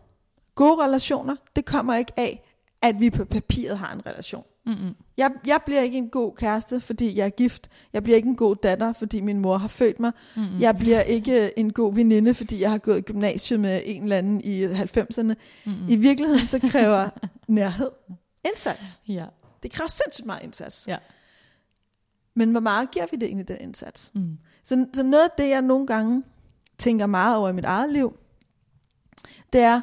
gode 0.60 0.84
relationer, 0.84 1.36
det 1.56 1.66
kommer 1.66 1.96
ikke 1.96 2.12
af, 2.18 2.44
at 2.82 3.00
vi 3.00 3.10
på 3.10 3.26
papiret 3.26 3.78
har 3.78 3.94
en 3.94 4.06
relation. 4.06 4.44
Mm-mm. 4.66 4.96
Jeg, 5.18 5.32
jeg 5.46 5.60
bliver 5.66 5.82
ikke 5.82 5.98
en 5.98 6.10
god 6.10 6.36
kæreste, 6.36 6.80
fordi 6.80 7.18
jeg 7.18 7.26
er 7.26 7.30
gift. 7.30 7.70
Jeg 7.94 8.04
bliver 8.04 8.16
ikke 8.16 8.30
en 8.30 8.36
god 8.36 8.56
datter, 8.56 8.94
fordi 8.94 9.22
min 9.22 9.40
mor 9.40 9.58
har 9.58 9.68
født 9.68 10.00
mig. 10.00 10.12
Mm-mm. 10.36 10.60
Jeg 10.60 10.78
bliver 10.78 11.02
ikke 11.02 11.60
en 11.60 11.74
god 11.74 11.94
veninde, 11.94 12.34
fordi 12.34 12.62
jeg 12.62 12.72
har 12.72 12.78
gået 12.78 12.98
i 12.98 13.02
gymnasiet 13.02 13.60
med 13.60 13.82
en 13.86 14.04
eller 14.04 14.18
anden 14.18 14.42
i 14.42 14.66
90'erne. 14.66 15.34
Mm-mm. 15.66 15.90
I 15.90 15.96
virkeligheden 15.96 16.48
så 16.48 16.60
kræver 16.60 17.10
nærhed 17.48 17.90
indsats. 18.46 19.02
Ja. 19.08 19.26
Det 19.64 19.72
kræver 19.72 19.88
sindssygt 19.88 20.26
meget 20.26 20.44
indsats. 20.44 20.88
Ja. 20.88 20.98
Men 22.34 22.52
hvor 22.52 22.60
meget 22.60 22.92
giver 22.92 23.06
vi 23.12 23.18
det 23.18 23.26
egentlig, 23.26 23.48
den 23.48 23.58
indsats? 23.62 24.12
Mm. 24.16 24.38
Så, 24.64 24.88
så 24.94 25.04
noget 25.04 25.24
af 25.24 25.30
det, 25.38 25.50
jeg 25.50 25.62
nogle 25.62 25.88
gange 25.88 26.24
tænker 26.78 27.06
meget 27.06 27.38
over 27.38 27.50
i 27.50 27.54
mit 27.54 27.66
eget 27.66 27.94
liv, 27.94 28.20
det 29.54 29.62
er, 29.62 29.82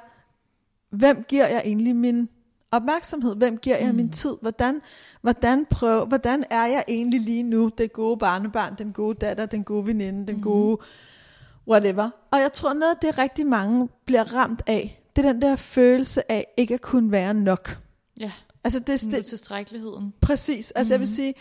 hvem 0.97 1.25
giver 1.29 1.47
jeg 1.47 1.63
egentlig 1.65 1.97
min 1.97 2.29
opmærksomhed? 2.71 3.37
Hvem 3.37 3.59
giver 3.59 3.77
jeg 3.77 3.89
Mm. 3.91 3.97
min 3.97 4.11
tid? 4.11 4.37
Hvordan, 4.41 4.81
hvordan, 5.23 5.67
prøv, 5.71 6.05
hvordan 6.07 6.45
er 6.51 6.67
jeg 6.67 6.85
egentlig 6.89 7.21
lige 7.21 7.43
nu? 7.43 7.71
Det 7.79 7.93
gode 7.93 8.17
barnebarn, 8.19 8.75
den 8.79 8.93
gode 8.93 9.15
datter, 9.21 9.47
den 9.47 9.65
gode 9.65 9.87
veninde, 9.87 10.27
den 10.27 10.35
Mhm. 10.35 10.43
gode 10.43 10.79
whatever. 11.69 12.11
Og 12.31 12.39
jeg 12.41 12.53
tror, 12.53 12.73
noget 12.73 12.93
af 12.95 12.99
det 13.03 13.19
rigtig 13.19 13.47
mange 13.47 13.89
bliver 14.05 14.35
ramt 14.35 14.63
af, 14.67 15.03
det 15.17 15.25
er 15.27 15.33
den 15.33 15.43
der 15.43 15.57
følelse 15.57 16.33
af 16.33 16.47
ikke 16.57 16.75
at 16.75 16.81
kunne 16.81 17.11
være 17.13 17.35
nok. 17.35 17.79
Ja. 18.21 18.33
Altså 18.65 18.79
det, 18.79 19.01
det, 19.01 19.19
utilstrækkeligheden. 19.21 20.13
Præcis. 20.21 20.71
Altså 20.71 20.81
mm-hmm. 20.81 20.93
jeg 20.93 21.01
vil 21.01 21.07
Mhm. 21.07 21.15
sige, 21.15 21.35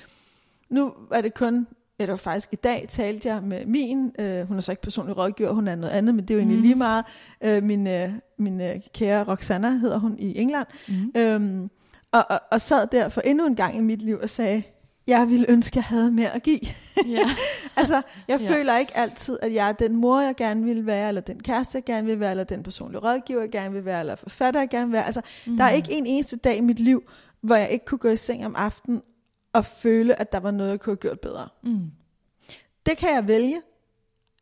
nu 0.69 0.93
er 1.11 1.21
det 1.21 1.33
kun, 1.33 1.67
eller 1.99 2.15
faktisk 2.15 2.53
i 2.53 2.55
dag 2.55 2.85
talte 2.89 3.27
jeg 3.27 3.43
med 3.43 3.65
min, 3.65 4.11
øh, 4.19 4.47
hun 4.47 4.57
er 4.57 4.61
så 4.61 4.71
ikke 4.71 4.81
personlig 4.81 5.17
rådgiver, 5.17 5.51
hun 5.51 5.67
er 5.67 5.75
noget 5.75 5.93
andet, 5.93 6.15
men 6.15 6.23
det 6.27 6.31
er 6.31 6.35
jo 6.35 6.39
egentlig 6.39 6.57
Mhm. 6.57 6.63
lige 6.67 6.75
meget, 6.75 7.05
øh, 7.43 7.63
min, 7.63 7.87
øh, 7.87 8.09
min 8.39 8.61
øh, 8.61 8.75
kære 8.93 9.23
Roxana 9.23 9.69
hedder 9.69 9.97
hun 9.97 10.15
i 10.19 10.37
England, 10.39 10.67
Mm. 10.87 11.11
øhm, 11.21 11.69
og, 12.11 12.25
og, 12.29 12.39
og 12.51 12.61
sad 12.61 12.87
der 12.91 13.09
for 13.09 13.21
endnu 13.21 13.45
en 13.45 13.55
gang 13.55 13.77
i 13.77 13.79
mit 13.81 14.01
liv 14.01 14.19
og 14.23 14.29
sagde, 14.29 14.63
jeg 15.07 15.29
ville 15.29 15.45
ønske, 15.49 15.77
jeg 15.77 15.83
havde 15.83 16.11
mere 16.11 16.35
at 16.35 16.43
give. 16.43 16.59
Ja. 17.07 17.19
altså, 17.77 18.01
jeg 18.27 18.41
Ja. 18.41 18.49
føler 18.49 18.77
ikke 18.77 18.97
altid, 18.97 19.39
at 19.41 19.53
jeg 19.53 19.69
er 19.69 19.73
den 19.73 19.95
mor, 19.95 20.19
jeg 20.21 20.35
gerne 20.35 20.63
vil 20.63 20.85
være, 20.85 21.07
eller 21.07 21.21
den 21.21 21.39
kæreste, 21.39 21.75
jeg 21.75 21.83
gerne 21.83 22.07
vil 22.07 22.19
være, 22.19 22.31
eller 22.31 22.43
den 22.43 22.63
personlige 22.63 22.99
rådgiver, 23.01 23.41
jeg 23.41 23.49
gerne 23.51 23.73
vil 23.73 23.85
være, 23.85 23.99
eller 23.99 24.15
forfatter, 24.15 24.59
jeg 24.59 24.69
gerne 24.69 24.85
vil 24.85 24.93
være. 24.93 25.05
Altså, 25.05 25.21
Mm. 25.47 25.57
der 25.57 25.63
er 25.63 25.69
ikke 25.71 25.91
en 25.91 26.05
eneste 26.05 26.35
dag 26.35 26.57
i 26.57 26.61
mit 26.61 26.79
liv, 26.79 27.03
hvor 27.41 27.55
jeg 27.55 27.69
ikke 27.69 27.85
kunne 27.85 27.97
gå 27.97 28.07
i 28.09 28.15
seng 28.17 28.45
om 28.45 28.55
aftenen 28.57 29.01
og 29.55 29.65
føle, 29.65 30.19
at 30.19 30.31
der 30.31 30.39
var 30.39 30.51
noget, 30.51 30.71
jeg 30.71 30.79
kunne 30.79 30.91
have 30.91 30.97
gjort 30.97 31.19
bedre. 31.19 31.47
Mm. 31.63 31.91
Det 32.85 32.97
kan 32.97 33.09
jeg 33.15 33.27
vælge 33.27 33.61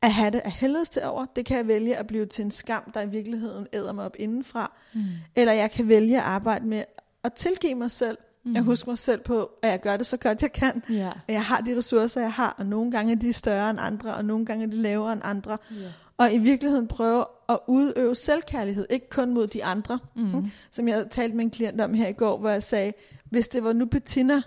at 0.01 0.13
have 0.13 0.31
det 0.31 0.39
af 0.39 0.51
helvedes 0.51 0.89
til 0.89 1.03
over. 1.03 1.25
Det 1.35 1.45
kan 1.45 1.57
jeg 1.57 1.67
vælge 1.67 1.97
at 1.97 2.07
blive 2.07 2.25
til 2.25 2.45
en 2.45 2.51
skam, 2.51 2.91
der 2.93 3.01
i 3.01 3.09
virkeligheden 3.09 3.67
æder 3.73 3.91
mig 3.91 4.05
op 4.05 4.15
indenfra. 4.19 4.71
Mm. 4.93 5.01
Eller 5.35 5.53
jeg 5.53 5.71
kan 5.71 5.87
vælge 5.87 6.17
at 6.17 6.23
arbejde 6.23 6.67
med 6.67 6.83
at 7.23 7.33
tilgive 7.33 7.75
mig 7.75 7.91
selv. 7.91 8.17
Mm. 8.45 8.53
Jeg 8.53 8.61
husker 8.63 8.91
mig 8.91 8.97
selv 8.97 9.21
på, 9.21 9.51
at 9.61 9.69
jeg 9.69 9.81
gør 9.81 9.97
det 9.97 10.05
så 10.05 10.17
godt 10.17 10.41
jeg 10.41 10.51
kan. 10.51 10.83
Ja. 10.89 11.11
At 11.27 11.33
jeg 11.33 11.45
har 11.45 11.61
de 11.61 11.77
ressourcer, 11.77 12.21
jeg 12.21 12.33
har, 12.33 12.55
og 12.57 12.65
nogle 12.65 12.91
gange 12.91 13.11
er 13.11 13.15
de 13.15 13.33
større 13.33 13.69
end 13.69 13.79
andre, 13.81 14.13
og 14.13 14.25
nogle 14.25 14.45
gange 14.45 14.65
er 14.65 14.69
de 14.69 14.77
lavere 14.77 15.13
end 15.13 15.21
andre. 15.23 15.57
ja. 15.71 15.91
Og 16.17 16.33
i 16.33 16.37
virkeligheden 16.37 16.87
prøve 16.87 17.25
at 17.49 17.59
udøve 17.67 18.15
selvkærlighed, 18.15 18.85
ikke 18.89 19.09
kun 19.09 19.33
mod 19.33 19.47
de 19.47 19.63
andre. 19.63 19.99
Mm. 20.15 20.51
Som 20.71 20.87
jeg 20.87 21.07
talte 21.11 21.35
med 21.35 21.45
en 21.45 21.51
klient 21.51 21.81
om 21.81 21.93
her 21.93 22.07
i 22.07 22.13
går, 22.13 22.37
hvor 22.37 22.49
jeg 22.49 22.63
sagde, 22.63 22.93
hvis 23.23 23.47
det 23.47 23.63
var 23.63 23.73
nu 23.73 23.85
Bettina, 23.85 24.41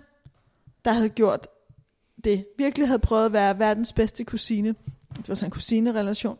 der 0.86 0.92
havde 0.92 1.08
gjort 1.08 1.48
det, 2.24 2.46
virkelig 2.58 2.88
havde 2.88 2.98
prøvet 2.98 3.26
at 3.26 3.32
være 3.32 3.58
verdens 3.58 3.92
bedste 3.92 4.24
kusine, 4.24 4.68
det 5.16 5.28
var 5.28 5.34
sådan 5.34 5.46
en 5.46 5.50
kusinerelation. 5.50 6.38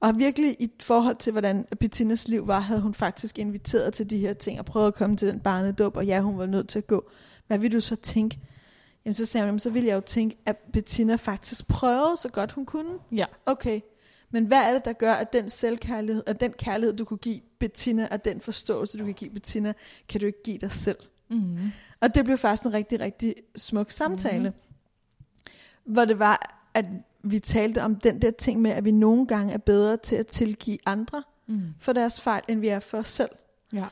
Og 0.00 0.18
virkelig 0.18 0.56
i 0.58 0.70
forhold 0.80 1.16
til, 1.16 1.32
hvordan 1.32 1.66
Bettinas 1.80 2.28
liv 2.28 2.46
var, 2.46 2.60
havde 2.60 2.80
hun 2.80 2.94
faktisk 2.94 3.38
inviteret 3.38 3.94
til 3.94 4.10
de 4.10 4.18
her 4.18 4.32
ting, 4.32 4.58
og 4.58 4.64
prøvet 4.64 4.86
at 4.86 4.94
komme 4.94 5.16
til 5.16 5.28
den 5.28 5.40
barnedåb, 5.40 5.96
og 5.96 6.06
ja, 6.06 6.20
hun 6.20 6.38
var 6.38 6.46
nødt 6.46 6.68
til 6.68 6.78
at 6.78 6.86
gå. 6.86 7.10
Hvad 7.46 7.58
vil 7.58 7.72
du 7.72 7.80
så 7.80 7.96
tænke? 7.96 8.38
Jamen 9.04 9.14
så 9.14 9.26
sagde 9.26 9.50
hun, 9.50 9.58
så 9.58 9.70
ville 9.70 9.88
jeg 9.88 9.94
jo 9.94 10.00
tænke, 10.00 10.36
at 10.46 10.56
Bettina 10.72 11.16
faktisk 11.16 11.68
prøvede 11.68 12.16
så 12.16 12.28
godt 12.28 12.52
hun 12.52 12.66
kunne. 12.66 12.98
Ja. 13.12 13.24
Okay, 13.46 13.80
men 14.30 14.44
hvad 14.44 14.58
er 14.58 14.72
det, 14.72 14.84
der 14.84 14.92
gør, 14.92 15.12
at 15.12 15.32
den 15.32 15.48
selvkærlighed, 15.48 16.22
at 16.26 16.40
den 16.40 16.52
kærlighed, 16.52 16.96
du 16.96 17.04
kunne 17.04 17.18
give 17.18 17.40
Bettina, 17.58 18.08
og 18.10 18.24
den 18.24 18.40
forståelse, 18.40 18.98
du 18.98 19.04
kan 19.04 19.14
give 19.14 19.30
Bettina, 19.30 19.72
kan 20.08 20.20
du 20.20 20.26
ikke 20.26 20.42
give 20.42 20.58
dig 20.58 20.72
selv? 20.72 20.98
Mm. 21.28 21.58
Og 22.00 22.14
det 22.14 22.24
blev 22.24 22.38
faktisk 22.38 22.62
en 22.66 22.72
rigtig, 22.72 23.00
rigtig 23.00 23.34
smuk 23.56 23.90
samtale. 23.90 24.48
Mm. 24.50 24.54
Hvor 25.92 26.04
det 26.04 26.18
var, 26.18 26.64
at 26.74 26.84
vi 27.22 27.38
talte 27.38 27.82
om 27.82 27.96
den 27.96 28.22
der 28.22 28.30
ting 28.30 28.60
med, 28.60 28.70
at 28.70 28.84
vi 28.84 28.90
nogle 28.90 29.26
gange 29.26 29.52
er 29.52 29.58
bedre 29.58 29.96
til 29.96 30.16
at 30.16 30.26
tilgive 30.26 30.78
andre 30.86 31.22
Mm. 31.48 31.62
for 31.80 31.92
deres 31.92 32.20
fejl, 32.20 32.42
end 32.48 32.60
vi 32.60 32.68
er 32.68 32.80
for 32.80 32.98
os 32.98 33.08
selv. 33.08 33.30
Ja. 33.72 33.84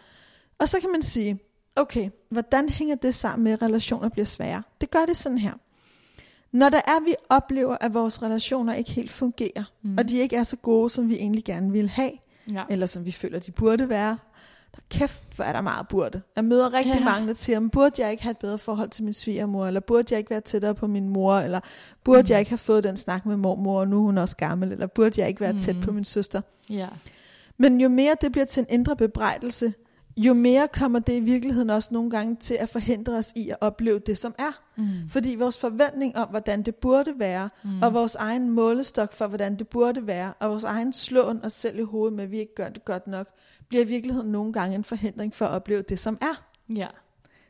Og 0.59 0.69
så 0.69 0.81
kan 0.81 0.93
man 0.93 1.03
sige, 1.03 1.39
okay, 1.77 2.11
hvordan 2.29 2.69
hænger 2.69 2.95
det 2.95 3.15
sammen 3.15 3.45
med, 3.45 3.53
at 3.53 3.63
relationer 3.63 4.09
bliver 4.09 4.27
svære? 4.27 4.63
Det 4.81 4.91
gør 4.91 5.07
det 5.07 5.17
sådan 5.17 5.39
her. 5.39 5.53
Når 6.53 6.69
der 6.69 6.81
er, 6.87 7.05
vi 7.05 7.15
oplever, 7.29 7.77
at 7.81 7.95
vores 7.95 8.23
relationer 8.23 8.75
ikke 8.75 8.91
helt 8.91 9.11
fungerer, 9.11 9.65
mm. 9.83 9.99
og 9.99 10.09
de 10.09 10.19
ikke 10.19 10.37
er 10.37 10.43
så 10.43 10.57
gode, 10.57 10.91
som 10.91 11.09
vi 11.09 11.15
egentlig 11.17 11.45
gerne 11.45 11.73
vil 11.73 11.89
have, 11.89 12.13
Ja. 12.53 12.65
eller 12.71 12.87
som 12.87 13.05
vi 13.05 13.13
føler, 13.13 13.39
de 13.39 13.51
burde 13.53 13.89
være, 13.89 14.19
der 14.75 14.81
kæft, 14.91 15.23
hvor 15.37 15.45
er 15.45 15.53
der 15.53 15.61
meget 15.61 15.89
burde. 15.89 16.23
Jeg 16.37 16.45
møder 16.45 16.73
rigtig 16.73 16.95
Ja. 16.99 17.05
mange, 17.05 17.29
der 17.29 17.35
siger, 17.35 17.61
"Men 17.61 17.71
burde 17.71 18.03
jeg 18.03 18.11
ikke 18.11 18.23
have 18.23 18.31
et 18.31 18.39
bedre 18.39 18.59
forhold 18.59 18.89
til 18.89 19.05
min 19.05 19.13
svigermor, 19.13 19.67
eller 19.67 19.81
burde 19.81 20.05
jeg 20.11 20.19
ikke 20.19 20.31
være 20.31 20.41
tættere 20.41 20.75
på 20.75 20.87
min 20.87 21.09
mor, 21.09 21.35
eller 21.37 21.61
burde 22.05 22.23
Mm. 22.23 22.27
jeg 22.31 22.39
ikke 22.39 22.51
have 22.51 22.59
fået 22.59 22.85
den 22.85 22.97
snak 22.97 23.27
med 23.27 23.37
mormor, 23.37 23.81
og 23.81 23.89
nu 23.89 23.97
er 23.97 24.01
hun 24.03 24.19
også 24.19 24.37
gammel, 24.37 24.73
eller 24.73 24.87
burde 24.87 25.21
jeg 25.21 25.29
ikke 25.29 25.41
være 25.41 25.59
tæt 25.59 25.77
Mm. 25.77 25.83
på 25.83 25.93
min 25.93 26.05
søster. 26.05 26.41
Ja. 26.71 26.89
Men 27.59 27.81
jo 27.81 27.89
mere 27.89 28.17
det 28.21 28.33
bliver 28.33 28.45
til 28.45 28.61
en 28.61 28.67
indre 28.69 28.97
bebrejdelse, 28.97 29.75
jo 30.17 30.35
mere 30.35 30.69
kommer 30.73 30.99
det 30.99 31.13
i 31.13 31.21
virkeligheden 31.21 31.71
også 31.71 31.89
nogle 31.93 32.11
gange 32.11 32.37
til 32.37 32.55
at 32.61 32.69
forhindre 32.69 33.13
os 33.13 33.33
i 33.37 33.49
at 33.51 33.57
opleve 33.61 33.99
det, 33.99 34.19
som 34.19 34.35
er. 34.39 34.61
Mm. 34.77 34.85
Fordi 35.09 35.35
vores 35.35 35.59
forventning 35.59 36.17
om, 36.17 36.29
hvordan 36.29 36.63
det 36.63 36.75
burde 36.75 37.13
være, 37.19 37.49
Mm. 37.65 37.71
mm. 37.71 37.83
og 37.83 37.95
vores 37.95 38.15
egen 38.15 38.51
målestok 38.51 39.13
for, 39.13 39.27
hvordan 39.27 39.57
det 39.59 39.69
burde 39.69 40.07
være, 40.07 40.33
og 40.41 40.51
vores 40.51 40.65
egen 40.65 40.93
slåen 40.93 41.45
os 41.45 41.53
selv 41.53 41.79
i 41.79 41.83
hovedet 41.83 42.17
med, 42.17 42.25
at 42.25 42.31
vi 42.31 42.39
ikke 42.39 42.55
gør 42.55 42.69
det 42.69 42.85
godt 42.85 43.07
nok, 43.07 43.29
bliver 43.75 43.85
i 43.85 43.89
virkeligheden 43.89 44.33
nogle 44.33 44.53
gange 44.53 44.75
en 44.75 44.85
forhindring 44.85 45.35
for 45.35 45.47
at 45.47 45.51
opleve 45.51 45.83
det, 45.83 45.99
som 45.99 46.19
er. 46.21 46.45
Ja. 46.69 46.87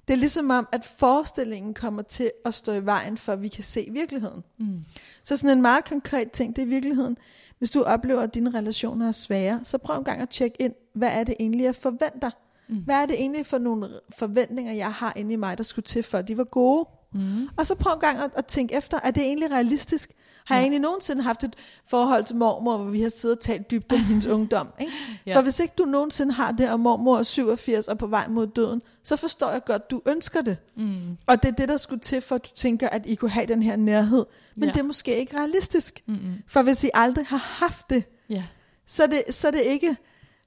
Det 0.09 0.14
er 0.14 0.19
ligesom 0.19 0.50
om, 0.50 0.69
at 0.73 0.85
forestillingen 0.85 1.75
kommer 1.75 2.02
til 2.02 2.31
at 2.45 2.54
stå 2.54 2.73
i 2.73 2.87
vejen 2.87 3.19
for, 3.19 3.33
at 3.33 3.43
vi 3.43 3.49
kan 3.49 3.64
se 3.64 3.88
virkeligheden. 3.90 4.45
Mm. 4.59 4.85
Så 5.23 5.37
sådan 5.37 5.57
en 5.57 5.62
meget 5.62 5.85
konkret 5.85 6.31
ting, 6.31 6.57
det 6.57 6.62
er 6.62 6.66
i 6.66 6.69
virkeligheden, 6.69 7.16
hvis 7.59 7.71
du 7.71 7.83
oplever, 7.83 8.21
at 8.21 8.35
dine 8.35 8.50
relationer 8.50 9.09
er 9.09 9.12
svære, 9.12 9.61
så 9.62 9.78
prøv 9.78 9.99
en 9.99 10.04
gang 10.04 10.21
at 10.23 10.28
tjekke 10.28 10.62
ind, 10.62 10.75
hvad 10.95 11.09
er 11.12 11.25
det 11.25 11.35
egentlig, 11.40 11.64
jeg 11.64 11.75
forventer? 11.75 12.31
Mm. 12.69 12.76
Hvad 12.76 12.95
er 13.02 13.07
det 13.07 13.14
egentlig 13.14 13.47
for 13.47 13.59
nogle 13.59 13.88
forventninger, 14.19 14.73
jeg 14.73 14.93
har 14.93 15.12
inde 15.16 15.33
i 15.33 15.37
mig, 15.37 15.59
der 15.59 15.64
skulle 15.64 15.85
til, 15.85 16.02
for 16.02 16.19
at 16.19 16.28
de 16.28 16.38
var 16.38 16.45
gode? 16.45 16.88
Mm. 17.12 17.49
Og 17.57 17.66
så 17.66 17.75
prøv 17.75 17.93
en 17.93 18.00
gang 18.00 18.19
at, 18.19 18.31
at 18.37 18.47
tænke 18.47 18.75
efter, 18.75 19.00
er 19.02 19.11
det 19.11 19.23
egentlig 19.23 19.50
realistisk? 19.50 20.12
Har 20.47 20.55
jeg 20.55 20.63
egentlig 20.63 20.81
nogensinde 20.81 21.23
haft 21.23 21.45
et 21.45 21.55
forhold 21.87 22.25
til 22.25 22.37
mormor, 22.37 22.77
hvor 22.77 22.91
vi 22.91 23.03
har 23.03 23.09
siddet 23.09 23.37
og 23.39 23.43
talt 23.43 23.71
dybt 23.71 23.93
om 23.93 23.99
hendes 23.99 24.27
ungdom? 24.37 24.69
Ikke? 24.81 24.93
Ja. 25.27 25.37
For 25.37 25.43
hvis 25.43 25.61
ikke 25.61 25.75
du 25.79 25.85
nogensinde 25.85 26.33
har 26.33 26.53
det, 26.53 26.71
og 26.71 26.81
mormor 26.81 27.19
er 27.19 27.23
87 27.23 27.89
og 27.89 27.99
på 27.99 28.07
vej 28.07 28.29
mod 28.29 28.47
døden, 28.47 28.83
så 29.03 29.17
forstår 29.17 29.51
jeg 29.51 29.65
godt, 29.65 29.91
du 29.91 30.03
ønsker 30.09 30.41
det. 30.43 30.57
Mm. 30.77 31.17
Og 31.27 31.43
det 31.43 31.49
er 31.49 31.55
det, 31.55 31.69
der 31.69 31.77
skulle 31.77 32.01
til, 32.01 32.21
for 32.21 32.35
at 32.35 32.45
du 32.45 32.51
tænker, 32.55 32.89
at 32.89 33.07
I 33.07 33.15
kunne 33.15 33.31
have 33.31 33.47
den 33.47 33.63
her 33.63 33.77
nærhed. 33.77 34.27
Men 34.55 34.69
Ja. 34.69 34.73
det 34.73 34.81
er 34.81 34.85
måske 34.85 35.17
ikke 35.19 35.37
realistisk. 35.39 36.03
Mm. 36.07 36.19
For 36.47 36.63
hvis 36.63 36.85
I 36.85 36.91
aldrig 36.95 37.27
har 37.27 37.37
haft 37.37 37.91
det, 37.91 38.05
Ja. 38.29 38.45
så 38.87 39.03
er 39.03 39.07
det, 39.07 39.23
så 39.31 39.47
er 39.47 39.53
det 39.53 39.61
ikke... 39.63 39.97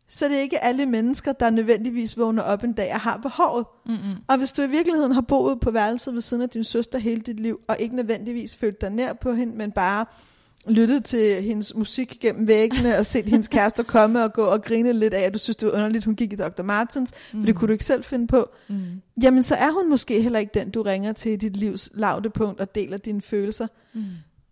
Så 0.10 0.26
er 0.26 0.30
det 0.30 0.38
ikke 0.38 0.64
alle 0.64 0.86
mennesker, 0.86 1.32
der 1.32 1.50
nødvendigvis 1.50 2.18
vågner 2.18 2.44
op 2.44 2.64
en 2.64 2.74
dag 2.74 2.94
og 2.94 3.00
har 3.00 3.18
behovet. 3.18 3.66
Mm. 3.86 3.94
Og 4.28 4.38
hvis 4.38 4.52
du 4.54 4.62
i 4.62 4.68
virkeligheden 4.70 5.12
har 5.12 5.22
boet 5.22 5.60
på 5.60 5.72
værelset 5.72 6.14
ved 6.14 6.22
siden 6.22 6.44
af 6.44 6.50
din 6.50 6.64
søster 6.64 7.00
hele 7.00 7.22
dit 7.22 7.40
liv, 7.40 7.60
og 7.68 7.78
ikke 7.80 7.96
nødvendigvis 7.96 8.56
følt 8.56 8.82
dig 8.82 8.90
nær 8.90 9.14
på 9.14 9.34
hende, 9.34 9.58
men 9.58 9.72
bare 9.72 10.06
lyttet 10.68 11.06
til 11.06 11.44
hendes 11.44 11.76
musik 11.76 12.18
gennem 12.22 12.48
væggene, 12.48 12.98
og 12.98 13.06
set 13.06 13.26
hendes 13.26 13.48
kærester 13.48 13.84
komme 13.84 14.24
og 14.24 14.34
gå 14.34 14.44
og 14.44 14.62
grine 14.64 14.94
lidt 14.94 15.14
af, 15.14 15.22
at 15.22 15.34
du 15.34 15.40
synes, 15.40 15.56
det 15.56 15.68
var 15.68 15.74
underligt, 15.74 16.06
hun 16.06 16.16
gik 16.16 16.34
i 16.34 16.36
Dr. 16.36 16.64
Martens, 16.64 17.12
for 17.32 17.38
det 17.46 17.56
kunne 17.56 17.68
du 17.68 17.74
ikke 17.74 17.86
selv 17.86 18.04
finde 18.04 18.28
på, 18.28 18.50
Mm. 18.68 18.76
jamen 19.24 19.44
så 19.44 19.56
er 19.56 19.72
hun 19.72 19.90
måske 19.90 20.22
heller 20.22 20.40
ikke 20.40 20.60
den, 20.60 20.70
du 20.70 20.82
ringer 20.82 21.14
til 21.14 21.32
i 21.32 21.36
dit 21.36 21.58
livs 21.58 21.90
lavdepunkt 21.94 22.62
og 22.62 22.76
deler 22.76 22.98
dine 22.98 23.22
følelser. 23.22 23.68
Mm. 23.94 24.04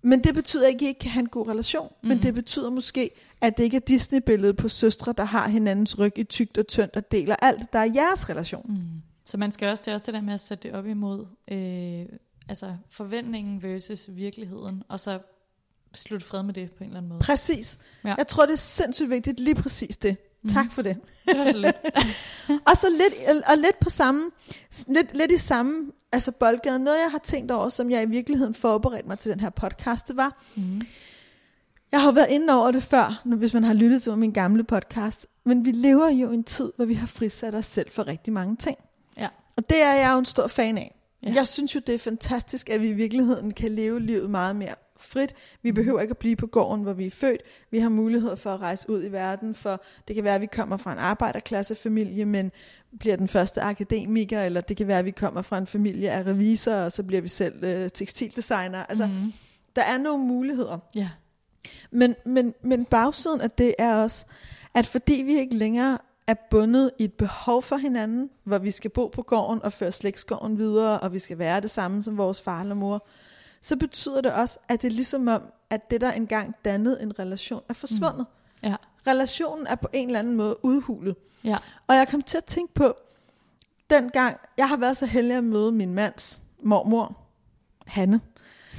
Men 0.05 0.23
det 0.23 0.33
betyder 0.33 0.67
ikke, 0.67 0.77
at 0.77 0.81
I 0.81 0.87
ikke 0.87 0.99
kan 0.99 1.11
have 1.11 1.21
en 1.21 1.29
god 1.29 1.47
relation. 1.47 1.87
Mm. 2.03 2.07
Men 2.07 2.17
Mhm. 2.17 2.21
det 2.23 2.33
betyder 2.33 2.69
måske, 2.69 3.09
at 3.41 3.57
det 3.57 3.63
ikke 3.63 3.77
er 3.77 3.81
Disney-billedet 3.81 4.57
på 4.57 4.67
søstre, 4.69 5.13
der 5.17 5.23
har 5.23 5.47
hinandens 5.49 5.99
ryg 5.99 6.13
i 6.19 6.23
tygt 6.23 6.57
og 6.57 6.67
tyndt 6.67 6.95
og 6.95 7.11
deler 7.11 7.35
alt, 7.41 7.73
der 7.73 7.79
er 7.79 7.91
jeres 7.95 8.29
relation. 8.29 8.65
Mm. 8.69 9.01
Så 9.25 9.37
man 9.37 9.51
skal 9.51 9.67
også, 9.67 9.81
det 9.85 9.91
er 9.91 9.93
også 9.93 10.05
det 10.05 10.13
der 10.13 10.21
med 10.21 10.33
at 10.33 10.39
sætte 10.39 10.67
det 10.69 10.77
op 10.77 10.85
imod 10.87 11.25
øh, 11.51 12.05
altså 12.49 12.75
forventningen 12.89 13.63
versus 13.63 14.05
virkeligheden, 14.09 14.83
og 14.89 14.99
så 14.99 15.19
slutte 15.93 16.25
fred 16.25 16.43
med 16.43 16.53
det 16.53 16.71
på 16.71 16.83
en 16.83 16.89
eller 16.89 16.97
anden 16.97 17.09
måde. 17.09 17.19
Præcis. 17.19 17.79
Ja. 18.03 18.09
Ja. 18.09 18.15
Jeg 18.17 18.27
tror, 18.27 18.45
det 18.45 18.53
er 18.53 18.57
sindssygt 18.57 19.09
vigtigt, 19.09 19.39
lige 19.39 19.55
præcis 19.55 19.97
det. 19.97 20.17
Mm. 20.43 20.49
Tak 20.49 20.71
for 20.71 20.81
det. 20.81 20.97
Det 21.27 21.37
var 21.39 21.51
så 21.51 21.57
lidt. 21.57 21.75
Og 22.71 22.77
så 22.77 22.87
lidt, 22.89 23.43
og 23.47 23.57
lidt 23.57 23.79
på 23.79 23.89
samme, 23.89 24.31
lidt, 24.87 25.17
lidt 25.17 25.31
i 25.31 25.37
samme 25.37 25.91
altså 26.15 26.31
boldgade. 26.31 26.79
Noget, 26.79 26.97
jeg 26.99 27.11
har 27.11 27.17
tænkt 27.23 27.51
over, 27.51 27.69
som 27.69 27.91
jeg 27.91 28.03
i 28.03 28.05
virkeligheden 28.05 28.53
forberedte 28.53 29.07
mig 29.07 29.19
til 29.19 29.31
den 29.31 29.39
her 29.39 29.49
podcast, 29.49 30.07
det 30.07 30.17
var, 30.17 30.43
Mm. 30.55 30.81
jeg 31.91 32.01
har 32.01 32.11
været 32.11 32.29
inde 32.29 32.53
over 32.53 32.71
det 32.71 32.83
før, 32.83 33.21
hvis 33.25 33.53
man 33.53 33.63
har 33.63 33.73
lyttet 33.73 34.03
til 34.03 34.17
min 34.17 34.31
gamle 34.31 34.63
podcast, 34.63 35.25
men 35.45 35.65
vi 35.65 35.71
lever 35.71 36.09
jo 36.09 36.31
i 36.31 36.33
en 36.33 36.43
tid, 36.43 36.71
hvor 36.75 36.85
vi 36.85 36.93
har 36.93 37.07
frisat 37.07 37.55
os 37.55 37.65
selv 37.65 37.91
for 37.91 38.07
rigtig 38.07 38.33
mange 38.33 38.55
ting. 38.55 38.77
Ja. 39.17 39.27
Og 39.57 39.69
det 39.69 39.81
er 39.83 39.93
jeg 39.93 40.13
jo 40.13 40.19
en 40.19 40.25
stor 40.25 40.47
fan 40.47 40.77
af. 40.77 40.95
Ja. 41.23 41.31
Jeg 41.35 41.47
synes 41.47 41.75
jo, 41.75 41.79
det 41.87 41.95
er 41.95 41.99
fantastisk, 41.99 42.69
at 42.69 42.81
vi 42.81 42.87
i 42.89 42.93
virkeligheden 42.93 43.53
kan 43.53 43.71
leve 43.71 43.99
livet 43.99 44.29
meget 44.29 44.55
mere 44.55 44.75
frit. 45.05 45.33
Vi 45.61 45.71
behøver 45.71 46.01
ikke 46.01 46.11
at 46.11 46.17
blive 46.17 46.35
på 46.35 46.47
gården, 46.47 46.83
hvor 46.83 46.93
vi 46.93 47.05
er 47.05 47.11
født. 47.11 47.41
Vi 47.71 47.79
har 47.79 47.89
mulighed 47.89 48.37
for 48.37 48.53
at 48.53 48.61
rejse 48.61 48.89
ud 48.89 49.03
i 49.03 49.11
verden, 49.11 49.55
for 49.55 49.81
det 50.07 50.15
kan 50.15 50.23
være, 50.23 50.35
at 50.35 50.41
vi 50.41 50.45
kommer 50.45 50.77
fra 50.77 50.91
en 50.91 50.97
arbejderklassefamilie, 50.97 52.25
men 52.25 52.51
bliver 52.99 53.15
den 53.15 53.27
første 53.27 53.61
akademiker, 53.61 54.41
eller 54.41 54.61
det 54.61 54.77
kan 54.77 54.87
være, 54.87 54.99
at 54.99 55.05
vi 55.05 55.11
kommer 55.11 55.41
fra 55.41 55.57
en 55.57 55.67
familie 55.67 56.11
af 56.11 56.25
revisorer, 56.25 56.85
og 56.85 56.91
så 56.91 57.03
bliver 57.03 57.21
vi 57.21 57.27
selv 57.27 57.63
øh, 57.63 57.89
tekstildesigner. 57.89 58.85
Altså, 58.85 59.05
mm. 59.05 59.33
der 59.75 59.81
er 59.81 59.97
nogle 59.97 60.25
muligheder. 60.25 60.79
Ja. 60.95 61.09
Men, 61.91 62.15
men, 62.25 62.53
men 62.61 62.85
bagsiden 62.85 63.41
af 63.41 63.51
det 63.51 63.75
er 63.79 63.95
også, 63.95 64.25
at 64.73 64.85
fordi 64.85 65.13
vi 65.13 65.39
ikke 65.39 65.55
længere 65.55 65.97
er 66.27 66.35
bundet 66.49 66.91
i 66.99 67.03
et 67.03 67.13
behov 67.13 67.63
for 67.63 67.75
hinanden, 67.75 68.29
hvor 68.43 68.57
vi 68.57 68.71
skal 68.71 68.91
bo 68.91 69.07
på 69.07 69.21
gården 69.21 69.63
og 69.63 69.73
føre 69.73 69.91
slægtsgården 69.91 70.57
videre, 70.57 70.99
og 70.99 71.13
vi 71.13 71.19
skal 71.19 71.37
være 71.37 71.61
det 71.61 71.71
samme 71.71 72.03
som 72.03 72.17
vores 72.17 72.41
far 72.41 72.61
eller 72.61 72.75
mor, 72.75 73.07
så 73.65 73.75
betyder 73.75 74.21
det 74.21 74.33
også, 74.33 74.59
at 74.69 74.81
det 74.81 74.87
er 74.87 74.91
ligesom 74.91 75.27
om, 75.27 75.41
at 75.69 75.91
det, 75.91 76.01
der 76.01 76.11
engang 76.11 76.55
dannede 76.65 77.01
en 77.01 77.19
relation, 77.19 77.61
er 77.69 77.73
forsvundet. 77.73 78.25
Mm. 78.63 78.69
Ja. 78.69 78.75
Relationen 79.07 79.67
er 79.67 79.75
på 79.75 79.87
en 79.93 80.07
eller 80.07 80.19
anden 80.19 80.35
måde 80.35 80.55
udhulet. 80.63 81.15
Ja. 81.43 81.57
Og 81.87 81.95
jeg 81.95 82.07
kom 82.07 82.21
til 82.21 82.37
at 82.37 82.43
tænke 82.45 82.73
på, 82.73 82.95
dengang, 83.89 84.37
jeg 84.57 84.69
har 84.69 84.77
været 84.77 84.97
så 84.97 85.05
heldig 85.05 85.37
at 85.37 85.43
møde 85.43 85.71
min 85.71 85.93
mands 85.93 86.41
mormor, 86.63 87.17
Hanne. 87.85 88.15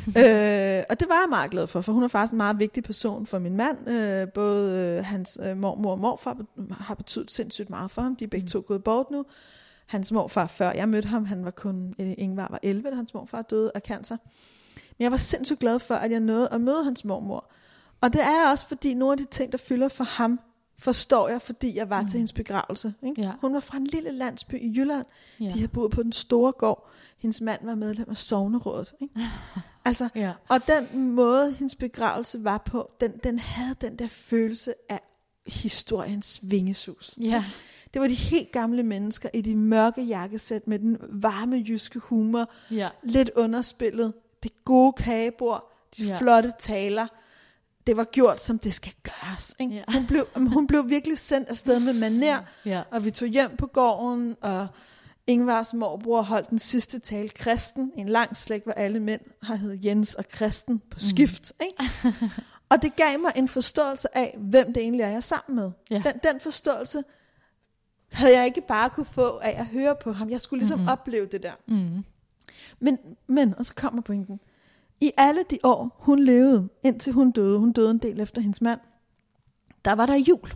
øh, 0.07 0.83
og 0.91 1.01
det 1.01 1.09
var 1.09 1.21
jeg 1.21 1.27
meget 1.29 1.51
glad 1.51 1.67
for, 1.67 1.81
for 1.81 1.93
hun 1.93 2.03
er 2.03 2.09
faktisk 2.09 2.33
en 2.33 2.37
meget 2.37 2.59
vigtig 2.59 2.83
person 2.85 3.27
for 3.27 3.39
min 3.39 3.57
mand. 3.57 3.89
Øh, 3.91 4.29
både 4.29 4.97
øh, 4.99 5.05
hans 5.05 5.39
øh, 5.43 5.57
mormor 5.57 5.91
og 5.91 5.99
morfar 5.99 6.37
har 6.81 6.95
betydet 6.95 7.31
sindssygt 7.31 7.71
meget 7.71 7.91
for 7.91 8.03
ham. 8.03 8.17
De 8.17 8.25
er 8.25 8.29
begge 8.29 8.45
Mm. 8.45 8.49
to 8.49 8.65
gået 8.67 8.85
bort 8.85 9.11
nu. 9.11 9.25
Hans 9.87 10.13
morfar, 10.13 10.47
før 10.47 10.73
jeg 10.73 10.89
mødte 10.89 11.09
ham, 11.09 11.25
han 11.25 11.45
var 11.45 11.51
kun, 11.51 11.95
øh, 12.01 12.15
Ingvar 12.19 12.47
var 12.51 12.61
11, 12.63 12.91
da 12.91 12.95
hans 12.97 13.15
morfar 13.15 13.43
døde 13.43 13.73
af 13.75 13.81
cancer. 13.81 14.17
Men 14.99 15.03
jeg 15.03 15.11
var 15.11 15.17
sindssygt 15.17 15.59
glad 15.61 15.79
for, 15.79 15.95
at 15.95 16.11
jeg 16.11 16.21
nåede 16.21 16.49
at 16.53 16.61
møde 16.61 16.85
hans 16.85 17.05
mormor. 17.05 17.51
Og 18.01 18.13
det 18.13 18.21
er 18.23 18.51
også, 18.51 18.69
fordi 18.69 18.95
nogle 18.95 19.13
af 19.13 19.19
de 19.19 19.25
ting, 19.25 19.53
der 19.53 19.59
fylder 19.59 19.89
for 19.89 20.05
ham, 20.05 20.41
forstår 20.79 21.29
jeg, 21.29 21.43
fordi 21.43 21.77
jeg 21.77 21.91
var 21.91 22.03
mm. 22.03 22.09
til 22.09 22.19
hendes 22.19 22.33
begravelse. 22.33 22.95
Ikke? 23.03 23.23
Ja. 23.23 23.33
Hun 23.41 23.55
var 23.55 23.61
fra 23.61 23.77
en 23.79 23.87
lille 23.87 24.11
landsby 24.13 24.55
i 24.63 24.73
Jylland. 24.77 25.07
Ja. 25.41 25.45
De 25.55 25.61
har 25.61 25.69
boet 25.69 25.91
på 25.91 26.03
den 26.03 26.13
store 26.13 26.53
gård. 26.53 26.91
Hendes 27.19 27.41
mand 27.41 27.61
var 27.65 27.75
medlem 27.75 28.11
af 28.11 28.17
sovnerådet. 28.17 28.95
Ikke? 29.01 29.15
Altså, 29.85 30.09
Ja. 30.15 30.33
og 30.49 30.61
den 30.67 31.11
måde, 31.13 31.53
hendes 31.53 31.75
begravelse 31.75 32.45
var 32.45 32.59
på, 32.59 32.91
den, 33.01 33.13
den 33.25 33.39
havde 33.39 33.75
den 33.81 33.97
der 33.99 34.09
følelse 34.09 34.75
af 34.89 35.01
historiens 35.47 36.41
vingesus. 36.43 37.19
Ja. 37.21 37.45
Det 37.95 38.03
var 38.03 38.09
de 38.09 38.15
helt 38.15 38.53
gamle 38.53 38.83
mennesker 38.83 39.29
i 39.35 39.41
de 39.41 39.57
mørke 39.57 40.03
jakkesæt 40.03 40.67
med 40.67 40.79
den 40.79 40.99
varme 41.01 41.65
jyske 41.69 41.99
humor, 41.99 42.51
Ja. 42.71 42.89
lidt 43.03 43.31
underspillet, 43.37 44.13
det 44.43 44.65
gode 44.65 44.93
kagebord, 44.93 45.73
de 45.97 46.05
Ja. 46.05 46.19
flotte 46.19 46.53
taler. 46.59 47.07
Det 47.87 47.97
var 47.97 48.05
gjort, 48.05 48.45
som 48.45 48.59
det 48.59 48.75
skal 48.75 48.93
gøres. 49.03 49.55
Ikke? 49.61 49.75
Ja. 49.75 49.85
Hun, 49.93 50.07
blev, 50.07 50.27
hun 50.37 50.67
blev 50.67 50.89
virkelig 50.89 51.19
sendt 51.19 51.49
afsted 51.49 51.81
med 51.81 51.93
maner, 52.01 52.39
Ja. 52.65 52.83
og 52.91 53.05
vi 53.05 53.11
tog 53.11 53.29
hjem 53.29 53.57
på 53.57 53.67
gården, 53.67 54.37
og 54.41 54.67
Ingvars 55.27 55.75
morbror 55.75 56.23
holdt 56.23 56.51
den 56.51 56.59
sidste 56.59 56.99
tale 56.99 57.29
kristen. 57.29 57.93
En 57.97 58.09
lang 58.09 58.37
slægt, 58.37 58.65
hvor 58.65 58.73
alle 58.73 59.01
mænd 59.01 59.21
har 59.43 59.55
heddet 59.57 59.85
Jens 59.85 60.15
og 60.15 60.29
Kristen 60.29 60.79
på 60.91 61.01
skift. 61.01 61.53
Mm. 61.61 61.67
Ikke? 61.67 62.15
Og 62.69 62.83
det 62.83 62.97
gav 62.97 63.19
mig 63.21 63.33
en 63.37 63.49
forståelse 63.49 64.17
af, 64.17 64.37
hvem 64.39 64.73
det 64.73 64.83
egentlig 64.83 65.03
er, 65.03 65.09
jeg 65.09 65.17
er 65.17 65.21
sammen 65.21 65.57
med. 65.57 65.71
Ja. 65.91 66.03
Den, 66.05 66.33
den 66.33 66.41
forståelse 66.41 67.03
havde 68.13 68.37
jeg 68.39 68.47
ikke 68.47 68.63
bare 68.69 68.91
kunne 68.91 69.07
få 69.07 69.39
af 69.39 69.55
at 69.61 69.67
høre 69.67 69.97
på 70.03 70.13
ham. 70.13 70.31
Jeg 70.31 70.41
skulle 70.41 70.61
ligesom 70.61 70.79
mm-hmm. 70.79 70.93
opleve 70.93 71.27
det 71.27 71.43
der. 71.43 71.53
Mm. 71.69 72.05
Men, 72.79 72.99
men, 73.27 73.55
og 73.59 73.67
så 73.67 73.75
kommer 73.75 74.03
pointen. 74.03 74.41
I 75.01 75.13
alle 75.17 75.45
de 75.51 75.59
år, 75.63 75.97
hun 75.99 76.25
levede, 76.25 76.69
indtil 76.83 77.13
hun 77.13 77.31
døde, 77.31 77.59
hun 77.59 77.73
døde 77.73 77.91
en 77.91 77.99
del 77.99 78.21
efter 78.21 78.41
hendes 78.41 78.61
mand, 78.61 78.81
der 79.85 79.93
var 79.93 80.07
der 80.07 80.15
jul. 80.15 80.55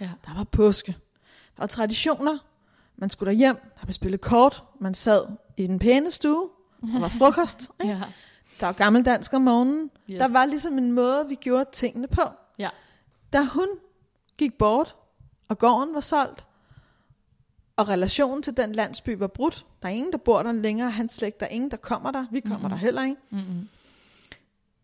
Ja. 0.00 0.10
Der 0.26 0.34
var 0.34 0.44
påske. 0.44 0.92
Der 1.56 1.62
var 1.62 1.66
traditioner. 1.66 2.38
Man 2.96 3.10
skulle 3.10 3.32
hjem. 3.32 3.56
Der 3.80 3.86
blev 3.86 3.94
spillet 3.94 4.20
kort. 4.20 4.64
Man 4.80 4.94
sad 4.94 5.24
i 5.56 5.66
den 5.66 5.78
pæne 5.78 6.10
stue. 6.10 6.48
Der 6.80 7.00
var 7.00 7.08
frokost. 7.08 7.70
Ikke? 7.80 7.94
Ja. 7.94 8.02
Der 8.60 8.66
var 8.66 8.72
gammeldansk 8.72 9.32
om 9.32 9.42
morgenen. 9.42 9.90
Yes. 10.10 10.18
Der 10.18 10.28
var 10.28 10.44
ligesom 10.44 10.78
en 10.78 10.92
måde, 10.92 11.28
vi 11.28 11.34
gjorde 11.34 11.64
tingene 11.72 12.08
på. 12.08 12.22
Ja. 12.58 12.68
Da 13.32 13.44
hun 13.44 13.68
gik 14.36 14.58
bort, 14.58 14.96
og 15.48 15.58
gården 15.58 15.94
var 15.94 16.00
solgt, 16.00 16.46
og 17.78 17.88
relationen 17.88 18.42
til 18.42 18.56
den 18.56 18.72
landsby 18.72 19.10
var 19.18 19.26
brudt, 19.26 19.66
der 19.82 19.88
er 19.88 19.92
ingen, 19.92 20.12
der 20.12 20.18
bor 20.18 20.42
der 20.42 20.52
længere, 20.52 20.90
hans 20.90 21.12
slægt, 21.12 21.40
der 21.40 21.46
er 21.46 21.50
ingen, 21.50 21.70
der 21.70 21.76
kommer 21.76 22.10
der, 22.10 22.26
vi 22.32 22.40
kommer 22.40 22.58
mm-hmm. 22.58 22.70
der 22.70 22.76
heller 22.76 23.04
ikke, 23.04 23.16
Mm-mm. 23.30 23.68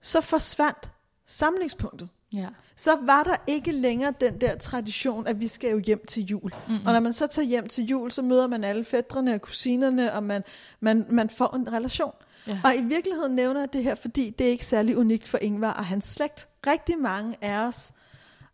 så 0.00 0.20
forsvandt 0.20 0.90
samlingspunktet. 1.26 2.08
Ja. 2.32 2.48
Så 2.76 2.90
var 3.02 3.22
der 3.22 3.36
ikke 3.46 3.72
længere 3.72 4.14
den 4.20 4.40
der 4.40 4.56
tradition, 4.56 5.26
at 5.26 5.40
vi 5.40 5.48
skal 5.48 5.70
jo 5.70 5.78
hjem 5.78 6.04
til 6.08 6.24
jul. 6.24 6.52
Mm-hmm. 6.68 6.86
Og 6.86 6.92
når 6.92 7.00
man 7.00 7.12
så 7.12 7.26
tager 7.26 7.46
hjem 7.46 7.68
til 7.68 7.84
jul, 7.84 8.12
så 8.12 8.22
møder 8.22 8.46
man 8.46 8.64
alle 8.64 8.84
fædrene 8.84 9.34
og 9.34 9.40
kusinerne, 9.40 10.12
og 10.12 10.22
man, 10.22 10.44
man, 10.80 11.06
man 11.10 11.30
får 11.30 11.56
en 11.56 11.72
relation. 11.72 12.12
Ja. 12.46 12.60
Og 12.64 12.76
i 12.76 12.82
virkeligheden 12.82 13.34
nævner 13.34 13.60
jeg 13.60 13.72
det 13.72 13.82
her, 13.82 13.94
fordi 13.94 14.30
det 14.30 14.46
er 14.46 14.50
ikke 14.50 14.66
særlig 14.66 14.96
unikt 14.96 15.26
for 15.26 15.38
Ingvar 15.38 15.72
og 15.72 15.84
hans 15.84 16.04
slægt. 16.04 16.48
Rigtig 16.66 16.98
mange 16.98 17.36
af 17.40 17.58
os 17.58 17.92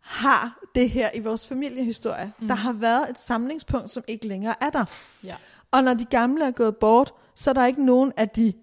har 0.01 0.59
det 0.75 0.89
her 0.89 1.09
i 1.13 1.19
vores 1.19 1.47
familiehistorie. 1.47 2.33
Mm. 2.39 2.47
Der 2.47 2.55
har 2.55 2.73
været 2.73 3.09
et 3.09 3.19
samlingspunkt, 3.19 3.91
som 3.91 4.03
ikke 4.07 4.27
længere 4.27 4.55
er 4.61 4.69
der. 4.69 4.85
Ja. 5.23 5.35
Og 5.71 5.83
når 5.83 5.93
de 5.93 6.05
gamle 6.05 6.45
er 6.45 6.51
gået 6.51 6.77
bort, 6.77 7.13
så 7.35 7.49
er 7.49 7.53
der 7.53 7.65
ikke 7.65 7.85
nogen 7.85 8.13
af 8.17 8.29
de 8.29 8.53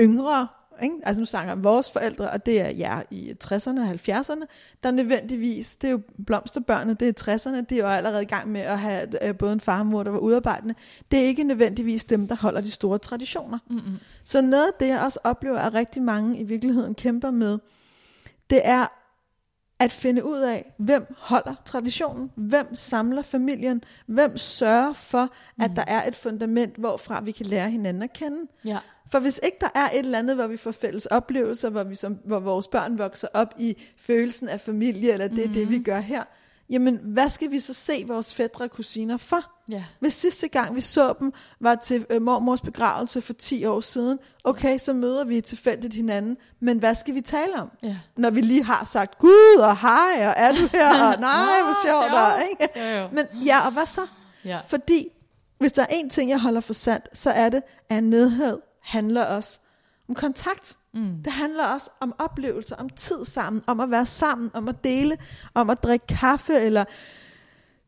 yngre, 0.00 0.48
ikke? 0.82 0.94
altså 1.02 1.20
nu 1.20 1.26
snakker 1.26 1.50
jeg 1.50 1.56
om 1.56 1.64
vores 1.64 1.90
forældre, 1.90 2.30
og 2.30 2.46
det 2.46 2.60
er 2.60 2.68
jer 2.68 3.02
i 3.10 3.34
60'erne 3.44 3.80
og 3.80 3.90
70'erne, 3.90 4.44
der 4.82 4.90
nødvendigvis, 4.90 5.76
det 5.76 5.88
er 5.88 5.90
jo 5.90 6.00
blomsterbørnene, 6.26 6.94
det 6.94 7.08
er 7.08 7.34
60'erne, 7.34 7.60
de 7.60 7.74
er 7.74 7.82
jo 7.82 7.88
allerede 7.88 8.22
i 8.22 8.26
gang 8.26 8.48
med 8.48 8.60
at 8.60 8.78
have 8.78 9.26
øh, 9.28 9.36
både 9.36 9.52
en 9.52 9.60
far 9.60 9.78
og 9.78 9.86
mor, 9.86 10.02
der 10.02 10.10
var 10.10 10.18
udarbejdende. 10.18 10.74
Det 11.10 11.18
er 11.18 11.24
ikke 11.24 11.44
nødvendigvis 11.44 12.04
dem, 12.04 12.28
der 12.28 12.34
holder 12.34 12.60
de 12.60 12.70
store 12.70 12.98
traditioner. 12.98 13.58
Mm-mm. 13.70 13.98
Så 14.24 14.40
noget 14.40 14.66
af 14.66 14.72
det, 14.80 14.88
jeg 14.88 15.00
også 15.00 15.18
oplever, 15.24 15.58
at 15.58 15.74
rigtig 15.74 16.02
mange 16.02 16.38
i 16.38 16.42
virkeligheden 16.42 16.94
kæmper 16.94 17.30
med, 17.30 17.58
det 18.50 18.60
er 18.64 19.01
at 19.82 19.92
finde 19.92 20.24
ud 20.24 20.38
af, 20.38 20.72
hvem 20.76 21.14
holder 21.18 21.54
traditionen, 21.64 22.30
hvem 22.34 22.76
samler 22.76 23.22
familien, 23.22 23.84
hvem 24.06 24.38
sørger 24.38 24.92
for, 24.92 25.32
at 25.62 25.70
der 25.76 25.84
er 25.86 26.08
et 26.08 26.16
fundament, 26.16 26.76
hvorfra 26.76 27.20
vi 27.20 27.32
kan 27.32 27.46
lære 27.46 27.70
hinanden 27.70 28.02
at 28.02 28.12
kende. 28.12 28.46
Ja. 28.64 28.78
For 29.10 29.18
hvis 29.18 29.40
ikke 29.42 29.56
der 29.60 29.68
er 29.74 29.90
et 29.90 29.98
eller 29.98 30.18
andet, 30.18 30.36
hvor 30.36 30.46
vi 30.46 30.56
får 30.56 30.72
fælles 30.72 31.06
oplevelser, 31.06 31.70
hvor, 31.70 31.84
vi 31.84 31.94
som, 31.94 32.18
hvor 32.24 32.40
vores 32.40 32.68
børn 32.68 32.98
vokser 32.98 33.28
op 33.34 33.54
i 33.58 33.76
følelsen 33.96 34.48
af 34.48 34.60
familie, 34.60 35.12
eller 35.12 35.28
det 35.28 35.44
er 35.44 35.52
det, 35.52 35.70
vi 35.70 35.78
gør 35.78 36.00
her, 36.00 36.22
jamen 36.72 37.00
hvad 37.02 37.28
skal 37.28 37.50
vi 37.50 37.60
så 37.60 37.74
se 37.74 38.04
vores 38.06 38.34
fædre 38.34 38.64
og 38.64 38.70
kusiner 38.70 39.16
for? 39.16 39.44
Ja. 39.68 39.84
Hvis 40.00 40.12
sidste 40.12 40.48
gang 40.48 40.74
vi 40.74 40.80
så 40.80 41.14
dem 41.20 41.32
var 41.60 41.74
til 41.74 42.06
øh, 42.10 42.22
mormors 42.22 42.60
begravelse 42.60 43.22
for 43.22 43.32
10 43.32 43.64
år 43.64 43.80
siden, 43.80 44.18
okay, 44.44 44.78
så 44.78 44.92
møder 44.92 45.24
vi 45.24 45.40
tilfældigt 45.40 45.94
hinanden, 45.94 46.36
men 46.60 46.78
hvad 46.78 46.94
skal 46.94 47.14
vi 47.14 47.20
tale 47.20 47.54
om? 47.60 47.70
Ja. 47.82 47.96
Når 48.16 48.30
vi 48.30 48.40
lige 48.40 48.64
har 48.64 48.84
sagt 48.84 49.18
Gud 49.18 49.58
og 49.60 49.78
hej, 49.78 50.26
og 50.26 50.34
er 50.36 50.52
du 50.52 50.68
her, 50.72 51.14
og 51.14 51.20
nej, 51.30 51.62
hvor 51.62 51.86
sjovt, 51.86 52.04
sjovt. 52.04 52.20
og, 52.20 52.42
ikke? 52.50 52.80
Jo, 52.80 53.00
jo. 53.00 53.08
Men 53.12 53.44
ja, 53.46 53.66
og 53.66 53.72
hvad 53.72 53.86
så? 53.86 54.06
Ja. 54.44 54.60
Fordi 54.66 55.08
hvis 55.58 55.72
der 55.72 55.82
er 55.82 55.86
en 55.90 56.10
ting, 56.10 56.30
jeg 56.30 56.40
holder 56.40 56.60
for 56.60 56.72
sandt, 56.72 57.18
så 57.18 57.30
er 57.30 57.48
det, 57.48 57.62
at 57.88 58.04
nedhed 58.04 58.60
handler 58.82 59.24
også 59.24 59.58
om 60.08 60.14
kontakt. 60.14 60.78
Mm. 60.94 61.22
Det 61.24 61.32
handler 61.32 61.64
også 61.66 61.90
om 62.00 62.14
oplevelser, 62.18 62.76
om 62.76 62.88
tid 62.88 63.24
sammen, 63.24 63.62
om 63.66 63.80
at 63.80 63.90
være 63.90 64.06
sammen, 64.06 64.50
om 64.54 64.68
at 64.68 64.84
dele, 64.84 65.18
om 65.54 65.70
at 65.70 65.82
drikke 65.82 66.06
kaffe, 66.06 66.54
eller 66.54 66.84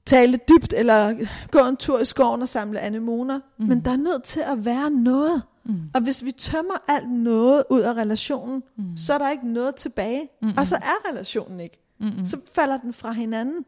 tale 0.07 0.39
dybt, 0.49 0.73
eller 0.73 1.27
gå 1.51 1.59
en 1.59 1.77
tur 1.77 1.99
i 1.99 2.05
skoven 2.05 2.43
og 2.43 2.49
samle 2.49 2.81
anemoner. 2.81 3.41
Mm. 3.59 3.67
Men 3.67 3.85
der 3.85 3.91
er 3.91 3.97
nødt 3.97 4.23
til 4.23 4.41
at 4.41 4.65
være 4.65 4.91
noget. 4.91 5.43
Mm. 5.65 5.81
Og 5.95 6.01
hvis 6.01 6.25
vi 6.25 6.33
tømmer 6.33 6.75
alt 6.89 7.11
noget 7.11 7.65
ud 7.71 7.81
af 7.81 7.93
relationen, 7.93 8.63
mm. 8.77 8.97
så 8.97 9.15
er 9.15 9.19
der 9.19 9.31
ikke 9.31 9.53
noget 9.53 9.75
tilbage. 9.75 10.29
Mm-mm. 10.43 10.55
Og 10.59 10.67
så 10.67 10.77
er 10.77 11.11
relationen 11.11 11.61
ikke. 11.61 11.81
Mm-mm. 12.01 12.25
Så 12.25 12.41
falder 12.55 12.79
den 12.79 12.93
fra 12.93 13.13
hinanden. 13.13 13.65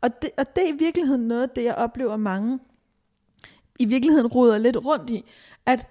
Og 0.00 0.22
det, 0.22 0.30
og 0.38 0.56
det 0.56 0.64
er 0.64 0.68
i 0.68 0.76
virkeligheden 0.78 1.28
noget 1.28 1.42
af 1.42 1.48
det, 1.48 1.64
jeg 1.64 1.74
oplever 1.74 2.16
mange 2.16 2.58
i 3.78 3.84
virkeligheden 3.84 4.26
roder 4.26 4.58
lidt 4.58 4.76
rundt 4.76 5.10
i, 5.10 5.24
at 5.66 5.88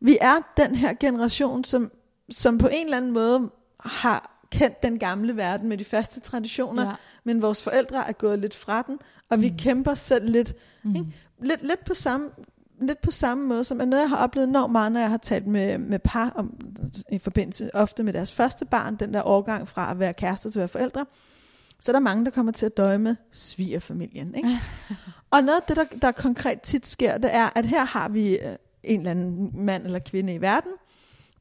vi 0.00 0.18
er 0.20 0.34
den 0.56 0.74
her 0.74 0.94
generation, 0.94 1.64
som, 1.64 1.90
som 2.30 2.58
på 2.58 2.68
en 2.72 2.84
eller 2.84 2.96
anden 2.96 3.12
måde 3.12 3.50
har 3.80 4.44
kendt 4.50 4.82
den 4.82 4.98
gamle 4.98 5.36
verden 5.36 5.68
med 5.68 5.78
de 5.78 5.84
faste 5.84 6.20
traditioner, 6.20 6.82
Ja. 6.82 6.88
ja. 6.88 6.94
men 7.24 7.42
vores 7.42 7.62
forældre 7.62 8.08
er 8.08 8.12
gået 8.12 8.38
lidt 8.38 8.54
fra 8.54 8.82
den, 8.82 8.98
og 9.30 9.40
vi 9.40 9.50
mm. 9.50 9.56
kæmper 9.56 9.94
selv 9.94 10.30
lidt, 10.30 10.54
mm. 10.82 10.94
ikke? 10.94 11.06
lidt, 11.42 11.62
lidt 11.62 11.84
på 11.84 11.94
samme 11.94 12.30
lidt 12.80 13.00
på 13.00 13.10
samme 13.10 13.46
måde, 13.46 13.64
som 13.64 13.80
er 13.80 13.84
noget, 13.84 14.02
jeg 14.02 14.08
har 14.08 14.16
oplevet 14.16 14.48
enormt 14.48 14.72
meget, 14.72 14.92
når 14.92 15.00
jeg 15.00 15.10
har 15.10 15.16
talt 15.16 15.46
med, 15.46 15.78
med 15.78 15.98
par 15.98 16.30
om, 16.30 16.54
i 17.12 17.18
forbindelse 17.18 17.70
ofte 17.74 18.02
med 18.02 18.12
deres 18.12 18.32
første 18.32 18.64
barn, 18.64 18.96
den 18.96 19.14
der 19.14 19.20
overgang 19.20 19.68
fra 19.68 19.90
at 19.90 19.98
være 19.98 20.14
kærester 20.14 20.50
til 20.50 20.58
at 20.58 20.60
være 20.60 20.68
forældre, 20.68 21.06
så 21.80 21.90
er 21.90 21.92
der 21.92 22.00
mange, 22.00 22.24
der 22.24 22.30
kommer 22.30 22.52
til 22.52 22.66
at 22.66 22.76
døje 22.76 22.98
med 22.98 23.16
svigerfamilien. 23.32 24.34
Ikke? 24.34 24.60
og 25.30 25.42
noget 25.42 25.60
af 25.60 25.62
det, 25.68 25.76
der, 25.76 25.84
der 26.02 26.12
konkret 26.12 26.60
tit 26.60 26.86
sker, 26.86 27.18
det 27.18 27.34
er, 27.34 27.50
at 27.54 27.64
her 27.64 27.84
har 27.84 28.08
vi 28.08 28.38
øh, 28.38 28.56
en 28.82 29.00
eller 29.00 29.10
anden 29.10 29.50
mand 29.54 29.84
eller 29.84 29.98
kvinde 29.98 30.34
i 30.34 30.40
verden. 30.40 30.72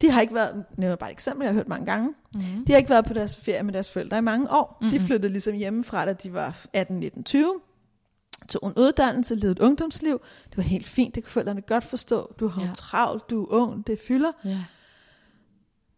De 0.01 0.11
har 0.11 0.21
ikke 0.21 0.33
været, 0.33 0.65
nævner 0.77 0.95
bare 0.95 1.09
et 1.09 1.13
eksempel, 1.13 1.43
jeg 1.45 1.49
har 1.53 1.55
hørt 1.55 1.67
mange 1.67 1.85
gange, 1.85 2.13
Mm. 2.35 2.41
de 2.67 2.71
har 2.73 2.77
ikke 2.77 2.89
været 2.89 3.05
på 3.05 3.13
deres 3.13 3.37
ferie 3.37 3.63
med 3.63 3.73
deres 3.73 3.89
forældre 3.91 4.17
i 4.17 4.21
mange 4.21 4.51
år. 4.51 4.77
Mm-hmm. 4.81 4.99
De 4.99 5.05
flyttede 5.05 5.31
ligesom 5.31 5.55
hjemmefra, 5.55 6.05
da 6.05 6.13
de 6.13 6.33
var 6.33 6.65
18, 6.73 6.99
19, 6.99 7.23
20. 7.23 7.53
Tog 8.49 8.67
en 8.67 8.73
uddannelse, 8.77 9.35
levede 9.35 9.51
et 9.51 9.59
ungdomsliv. 9.59 10.21
Det 10.49 10.57
var 10.57 10.63
helt 10.63 10.87
fint, 10.87 11.15
det 11.15 11.23
kunne 11.23 11.31
forældrene 11.31 11.61
godt 11.61 11.83
forstå. 11.83 12.35
Du 12.39 12.47
har 12.47 12.61
Ja. 12.61 12.69
travlt, 12.75 13.29
du 13.29 13.43
er 13.43 13.47
ung, 13.49 13.87
det 13.87 13.99
fylder. 14.07 14.31
Ja. 14.45 14.57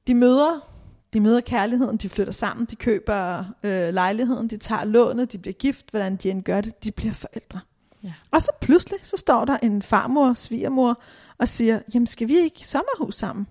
De 0.07 0.15
møder, 0.15 0.69
de 1.13 1.19
møder 1.19 1.41
kærligheden, 1.41 1.97
de 1.97 2.09
flytter 2.09 2.33
sammen, 2.33 2.65
de 2.65 2.75
køber 2.75 3.43
øh, 3.63 3.93
lejligheden, 3.93 4.47
de 4.47 4.57
tager 4.57 4.83
lånet, 4.85 5.31
de 5.31 5.37
bliver 5.37 5.53
gift, 5.53 5.91
hvordan 5.91 6.15
de 6.15 6.29
end 6.29 6.43
gør 6.43 6.61
det, 6.61 6.83
de 6.83 6.91
bliver 6.91 7.13
forældre. 7.13 7.59
Ja. 8.03 8.13
Og 8.31 8.41
så 8.41 8.51
pludselig, 8.61 8.99
så 9.03 9.17
står 9.17 9.45
der 9.45 9.57
en 9.57 9.81
farmor, 9.81 10.33
svigermor, 10.33 11.01
og 11.37 11.47
siger, 11.47 11.79
jamen 11.93 12.07
skal 12.07 12.27
vi 12.27 12.37
ikke 12.37 12.67
sommerhus 12.67 13.15
sammen? 13.15 13.47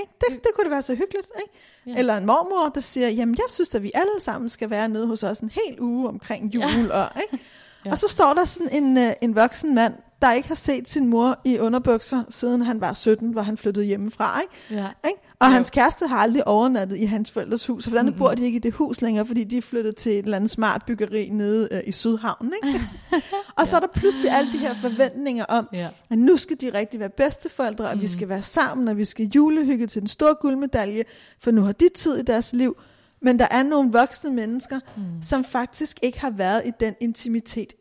Ikke? 0.00 0.12
Det, 0.20 0.44
det 0.44 0.50
kunne 0.54 0.64
det 0.64 0.70
være 0.70 0.82
så 0.82 0.94
hyggeligt. 0.94 1.28
Ikke? 1.38 1.52
Ja. 1.86 1.90
Ja. 1.90 1.98
Eller 1.98 2.16
en 2.16 2.26
mormor, 2.26 2.68
der 2.68 2.80
siger, 2.80 3.08
jamen 3.08 3.34
jeg 3.34 3.44
synes, 3.48 3.74
at 3.74 3.82
vi 3.82 3.90
alle 3.94 4.20
sammen 4.20 4.48
skal 4.48 4.70
være 4.70 4.88
nede 4.88 5.06
hos 5.06 5.22
os 5.22 5.38
en 5.38 5.50
hel 5.50 5.80
uge 5.80 6.08
omkring 6.08 6.54
jul. 6.54 6.62
Ja. 6.86 7.00
Og, 7.02 7.08
ikke? 7.32 7.44
Ja. 7.84 7.90
og 7.90 7.98
så 7.98 8.08
står 8.08 8.34
der 8.34 8.44
sådan 8.44 8.68
en, 8.82 8.98
øh, 8.98 9.12
en 9.20 9.36
voksen 9.36 9.74
mand, 9.74 9.94
der 10.22 10.32
ikke 10.32 10.48
har 10.48 10.54
set 10.54 10.88
sin 10.88 11.06
mor 11.06 11.40
i 11.44 11.58
underbukser, 11.58 12.22
siden 12.30 12.62
han 12.62 12.80
var 12.80 12.94
17, 12.94 13.30
hvor 13.30 13.42
han 13.42 13.56
flyttede 13.56 13.84
hjemmefra. 13.86 14.40
Ikke? 14.40 14.82
Ja. 14.82 14.88
Ikke? 15.08 15.20
Og 15.40 15.46
Jo. 15.46 15.52
hans 15.52 15.70
kæreste 15.70 16.06
har 16.06 16.16
aldrig 16.16 16.48
overnattet 16.48 16.98
i 16.98 17.04
hans 17.04 17.30
forældres 17.30 17.66
hus, 17.66 17.84
så 17.84 17.90
hvordan 17.90 18.06
mm-hmm. 18.06 18.18
bor 18.18 18.34
de 18.34 18.44
ikke 18.44 18.56
i 18.56 18.58
det 18.58 18.72
hus 18.72 19.02
længere, 19.02 19.26
fordi 19.26 19.44
de 19.44 19.56
er 19.58 19.62
flyttet 19.62 19.96
til 19.96 20.12
et 20.12 20.18
eller 20.24 20.36
andet 20.36 20.50
smart 20.50 20.82
byggeri 20.86 21.28
nede 21.28 21.68
øh, 21.72 21.80
i 21.86 21.92
Sydhavn. 21.92 22.52
Ikke? 22.64 22.80
og 23.58 23.66
så 23.66 23.76
er 23.76 23.80
der 23.80 23.86
pludselig 23.94 24.30
alle 24.30 24.52
de 24.52 24.58
her 24.58 24.74
forventninger 24.80 25.44
om, 25.44 25.68
Ja. 25.72 25.88
at 26.10 26.18
nu 26.18 26.36
skal 26.36 26.56
de 26.60 26.70
rigtig 26.74 27.00
være 27.00 27.10
bedsteforældre, 27.10 27.88
og 27.88 27.96
mm. 27.96 28.02
vi 28.02 28.06
skal 28.06 28.28
være 28.28 28.42
sammen, 28.42 28.88
og 28.88 28.96
vi 28.96 29.04
skal 29.04 29.26
julehygge 29.26 29.86
til 29.86 30.00
den 30.00 30.08
store 30.08 30.34
guldmedalje, 30.40 31.04
for 31.40 31.50
nu 31.50 31.62
har 31.62 31.72
de 31.72 31.88
tid 31.94 32.16
i 32.18 32.22
deres 32.22 32.52
liv. 32.52 32.76
Men 33.22 33.38
der 33.38 33.46
er 33.50 33.62
nogle 33.62 33.92
voksne 33.92 34.30
mennesker, 34.30 34.80
mm. 34.96 35.02
som 35.22 35.44
faktisk 35.44 35.98
ikke 36.02 36.20
har 36.20 36.30
været 36.30 36.62
i 36.66 36.70
den 36.80 36.94
intimitet 37.00 37.72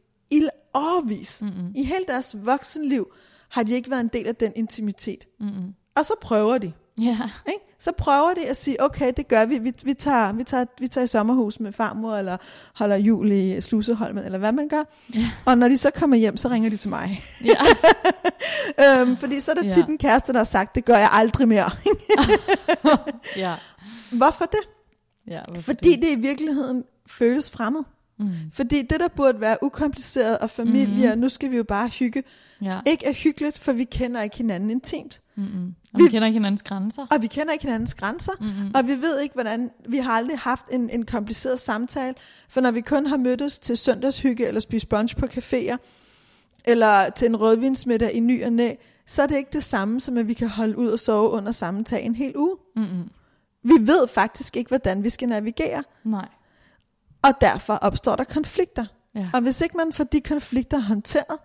i 0.68 0.78
årvis. 0.78 1.42
Mm-hmm. 1.42 1.72
I 1.76 1.84
hele 1.84 2.04
deres 2.08 2.36
voksenliv 2.44 3.08
har 3.50 3.64
de 3.64 3.74
ikke 3.74 3.90
været 3.90 4.02
en 4.02 4.08
del 4.14 4.28
af 4.28 4.36
den 4.36 4.52
intimitet. 4.56 5.26
Mm-mm. 5.40 5.74
Og 5.96 6.06
så 6.06 6.14
prøver 6.22 6.58
de. 6.58 6.72
Ja. 6.98 7.18
Ikke? 7.48 7.60
Så 7.80 7.92
prøver 7.98 8.34
de 8.34 8.46
at 8.48 8.58
sige, 8.58 8.84
okay, 8.84 9.14
det 9.18 9.28
gør 9.28 9.46
vi. 9.46 9.58
Vi, 9.58 9.74
vi, 9.84 9.94
tager, 9.94 10.34
vi, 10.34 10.44
tager, 10.44 10.66
vi 10.80 10.88
tager 10.88 11.06
i 11.06 11.08
sommerhus 11.08 11.60
med 11.60 11.72
farmor, 11.72 12.16
eller 12.16 12.38
holder 12.76 12.96
jul 12.96 13.32
i 13.32 13.62
Sluseholmen, 13.62 14.24
eller 14.24 14.38
hvad 14.38 14.52
man 14.52 14.68
gør. 14.70 14.84
Ja. 15.16 15.32
Og 15.46 15.58
når 15.58 15.68
de 15.68 15.78
så 15.78 15.92
kommer 15.92 16.18
hjem, 16.18 16.38
så 16.38 16.50
ringer 16.50 16.70
de 16.70 16.78
til 16.78 16.90
mig. 16.90 17.22
Ja. 17.46 17.56
øhm, 19.02 19.18
fordi 19.18 19.40
så 19.40 19.52
er 19.52 19.56
der 19.56 19.64
Ja. 19.66 19.72
tit 19.72 19.86
en 19.86 19.98
kæreste, 19.98 20.34
der 20.34 20.40
har 20.40 20.44
sagt, 20.44 20.76
det 20.76 20.86
gør 20.86 20.98
jeg 20.98 21.10
aldrig 21.12 21.48
mere. 21.48 21.70
ja. 23.38 23.54
Hvorfor 24.12 24.46
det? 24.46 24.60
ja 25.28 25.42
hvorfor 25.48 25.62
Fordi 25.64 25.96
det 25.96 26.10
i 26.12 26.16
virkeligheden 26.16 26.84
føles 27.08 27.52
fremmed. 27.52 27.82
Mm. 28.20 28.30
Fordi 28.54 28.82
det, 28.82 29.00
der 29.00 29.08
burde 29.08 29.42
være 29.42 29.58
ukompliceret 29.62 30.38
og 30.38 30.50
familie, 30.50 31.04
Mhm. 31.04 31.12
og 31.12 31.18
nu 31.18 31.30
skal 31.30 31.52
vi 31.52 31.58
jo 31.58 31.64
bare 31.64 31.88
hygge, 31.88 32.24
Ja. 32.62 32.80
ikke 32.86 33.06
er 33.06 33.14
hyggeligt, 33.14 33.60
for 33.60 33.72
vi 33.74 33.84
kender 33.84 34.22
ikke 34.22 34.38
hinanden 34.38 34.70
intimt. 34.70 35.22
Mm-mm. 35.36 35.76
Og 35.94 36.00
Vi- 36.00 36.04
vi 36.04 36.10
kender 36.10 36.26
ikke 36.28 36.38
hinandens 36.40 36.64
grænser. 36.64 37.06
Og 37.12 37.22
vi 37.22 37.28
kender 37.28 37.54
ikke 37.54 37.66
hinandens 37.66 37.94
grænser. 37.96 38.32
Mm-mm. 38.40 38.72
Og 38.76 38.88
vi 38.88 39.02
ved 39.02 39.20
ikke, 39.20 39.34
hvordan... 39.34 39.72
Vi 39.90 39.98
har 39.98 40.12
aldrig 40.12 40.38
haft 40.40 40.66
en, 40.72 40.90
en 40.90 41.06
kompliceret 41.06 41.60
samtale. 41.60 42.16
For 42.50 42.62
når 42.62 42.72
vi 42.72 42.82
kun 42.82 43.06
har 43.06 43.18
mødtes 43.18 43.58
til 43.60 43.78
søndagshygge, 43.78 44.48
eller 44.48 44.62
spist 44.62 44.90
brunch 44.90 45.16
på 45.18 45.26
caféer, 45.26 45.78
eller 46.66 47.10
til 47.10 47.26
en 47.28 47.36
rødvinsmiddag 47.36 48.14
i 48.14 48.20
ny 48.20 48.46
og 48.46 48.54
næ, 48.54 48.74
så 49.06 49.22
er 49.24 49.28
det 49.28 49.38
ikke 49.38 49.50
det 49.54 49.64
samme, 49.64 50.02
som 50.02 50.18
at 50.18 50.28
vi 50.28 50.34
kan 50.34 50.48
holde 50.48 50.78
ud 50.78 50.88
og 50.88 51.00
sove 51.00 51.30
under 51.30 51.52
samme 51.52 51.84
tag 51.84 52.04
en 52.06 52.16
hel 52.16 52.38
uge. 52.38 52.56
Mm-mm. 52.76 53.10
Vi 53.64 53.74
ved 53.88 54.08
faktisk 54.08 54.58
ikke, 54.58 54.68
hvordan 54.68 55.04
vi 55.04 55.10
skal 55.10 55.30
navigere. 55.30 55.84
Nej. 56.04 56.28
Og 57.28 57.42
derfor 57.42 57.74
opstår 57.74 58.16
der 58.16 58.24
konflikter. 58.24 58.86
Ja. 59.16 59.30
Og 59.34 59.42
hvis 59.42 59.62
ikke 59.62 59.78
man 59.78 59.94
får 59.94 60.04
de 60.04 60.22
konflikter 60.22 60.80
håndteret, 60.80 61.38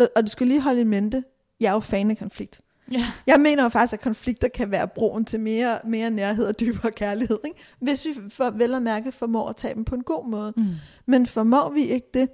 og- 0.00 0.08
og 0.16 0.22
du 0.22 0.28
skal 0.28 0.46
lige 0.46 0.60
holde 0.60 0.80
i 0.80 0.84
mente, 0.84 1.24
jeg 1.60 1.68
er 1.68 1.72
jo 1.72 1.80
fan 1.80 2.10
af 2.10 2.18
konflikt. 2.18 2.60
Ja. 2.92 3.06
Jeg 3.26 3.40
mener 3.40 3.62
jo 3.62 3.68
faktisk, 3.68 3.92
at 3.92 4.00
konflikter 4.00 4.48
kan 4.48 4.70
være 4.70 4.88
broen 4.88 5.24
til 5.24 5.40
mere, 5.40 5.78
mere 5.84 6.10
nærhed 6.10 6.46
og 6.46 6.60
dybere 6.60 6.92
kærlighed. 6.92 7.38
Ikke? 7.44 7.58
Hvis 7.80 8.04
vi 8.06 8.14
for, 8.28 8.50
vel 8.50 8.74
og 8.74 8.82
mærke 8.82 9.12
formår 9.12 9.48
at 9.48 9.56
tage 9.56 9.74
dem 9.74 9.84
på 9.84 9.94
en 9.94 10.02
god 10.02 10.26
måde. 10.28 10.52
Mm. 10.56 10.66
Men 11.06 11.26
formår 11.26 11.70
vi 11.70 11.82
ikke 11.84 12.06
det, 12.14 12.28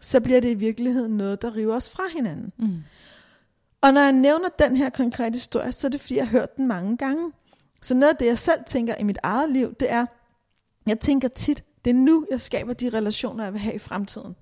så 0.00 0.20
bliver 0.20 0.40
det 0.40 0.50
i 0.50 0.54
virkeligheden 0.54 1.16
noget, 1.16 1.42
der 1.42 1.56
river 1.56 1.76
os 1.76 1.90
fra 1.90 2.02
hinanden. 2.16 2.52
Mm. 2.58 2.82
Og 3.80 3.92
når 3.94 4.00
jeg 4.00 4.12
nævner 4.12 4.48
den 4.58 4.76
her 4.76 4.90
konkrete 4.90 5.32
historie, 5.34 5.72
så 5.72 5.86
er 5.86 5.90
det 5.90 6.00
fordi, 6.00 6.16
jeg 6.16 6.26
har 6.26 6.30
hørt 6.38 6.56
den 6.56 6.66
mange 6.66 6.96
gange. 6.96 7.32
Så 7.82 7.94
noget 7.94 8.12
af 8.12 8.16
det, 8.16 8.26
jeg 8.26 8.38
selv 8.38 8.60
tænker 8.66 8.94
i 8.94 9.02
mit 9.02 9.18
eget 9.22 9.50
liv, 9.50 9.74
det 9.80 9.92
er, 9.92 10.06
jeg 10.86 11.00
tænker 11.00 11.28
tit, 11.28 11.64
det 11.84 11.90
er 11.90 11.94
nu, 11.94 12.26
jeg 12.30 12.40
skaber 12.40 12.72
de 12.72 12.88
relationer, 12.90 13.44
jeg 13.44 13.52
vil 13.52 13.60
have 13.60 13.74
i 13.74 13.78
fremtiden. 13.78 14.36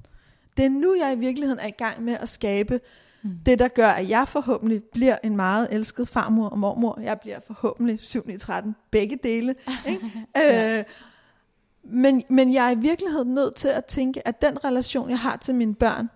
Det 0.57 0.65
er 0.65 0.69
nu, 0.71 0.95
jeg 1.01 1.13
i 1.17 1.19
virkeligheden 1.19 1.59
er 1.61 1.67
i 1.67 1.71
gang 1.79 2.03
med 2.03 2.17
at 2.21 2.29
skabe 2.29 2.81
Mm. 3.23 3.31
det, 3.47 3.59
der 3.59 3.69
gør, 3.69 3.89
at 3.89 4.09
jeg 4.09 4.29
forhåbentlig 4.29 4.83
bliver 4.93 5.17
en 5.25 5.37
meget 5.37 5.69
elsket 5.71 6.09
farmor 6.09 6.49
og 6.49 6.59
mormor. 6.59 7.01
Jeg 7.03 7.21
bliver 7.21 7.39
forhåbentlig 7.47 7.99
7 8.01 8.29
i 8.29 8.39
13, 8.39 8.77
begge 8.91 9.19
dele. 9.23 9.55
Ikke? 9.89 10.11
Ja. 10.37 10.79
øh, 10.79 10.85
men, 11.85 12.23
men 12.31 12.53
jeg 12.55 12.67
er 12.67 12.71
i 12.71 12.79
virkeligheden 12.79 13.35
nødt 13.35 13.55
til 13.55 13.69
at 13.69 13.85
tænke, 13.85 14.29
at 14.29 14.43
den 14.43 14.65
relation, 14.65 15.11
jeg 15.11 15.19
har 15.19 15.37
til 15.37 15.55
mine 15.55 15.75
børn, 15.75 16.11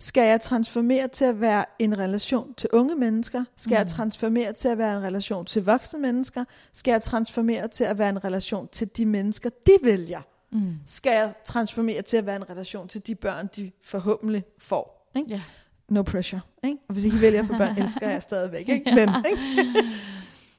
skal 0.00 0.28
jeg 0.28 0.40
transformere 0.40 1.08
til 1.08 1.24
at 1.24 1.40
være 1.40 1.64
en 1.78 1.98
relation 1.98 2.54
til 2.54 2.68
unge 2.72 2.96
mennesker? 2.96 3.44
Skal 3.56 3.74
jeg 3.74 3.82
Mm. 3.84 3.88
transformere 3.88 4.52
til 4.52 4.68
at 4.68 4.78
være 4.78 4.96
en 4.96 5.02
relation 5.02 5.44
til 5.46 5.64
voksne 5.64 5.98
mennesker? 6.00 6.44
Skal 6.72 6.92
jeg 6.92 7.02
transformere 7.02 7.68
til 7.68 7.84
at 7.84 7.98
være 7.98 8.08
en 8.08 8.24
relation 8.24 8.68
til 8.72 8.88
de 8.96 9.06
mennesker, 9.06 9.50
de 9.66 9.72
vælger? 9.82 10.20
Mm. 10.52 10.74
Skal 10.86 11.12
jeg 11.12 11.34
transformere 11.44 12.02
til 12.02 12.16
at 12.16 12.26
være 12.26 12.36
en 12.36 12.50
relation 12.50 12.88
til 12.88 13.06
de 13.06 13.14
børn, 13.14 13.48
de 13.56 13.70
forhåbentlig 13.84 14.44
får? 14.58 15.10
Ikke? 15.16 15.30
Ja. 15.30 15.40
No 15.88 16.02
pressure. 16.02 16.40
Ikke? 16.64 16.76
Og 16.88 16.92
hvis 16.92 17.04
ikke 17.04 17.16
I 17.16 17.20
vælger 17.20 17.46
for 17.46 17.56
børn, 17.56 17.78
elsker 17.82 18.08
jeg 18.08 18.22
stadigvæk. 18.22 18.68
Ikke? 18.68 18.94
Men, 18.94 19.08
ikke? 19.30 19.42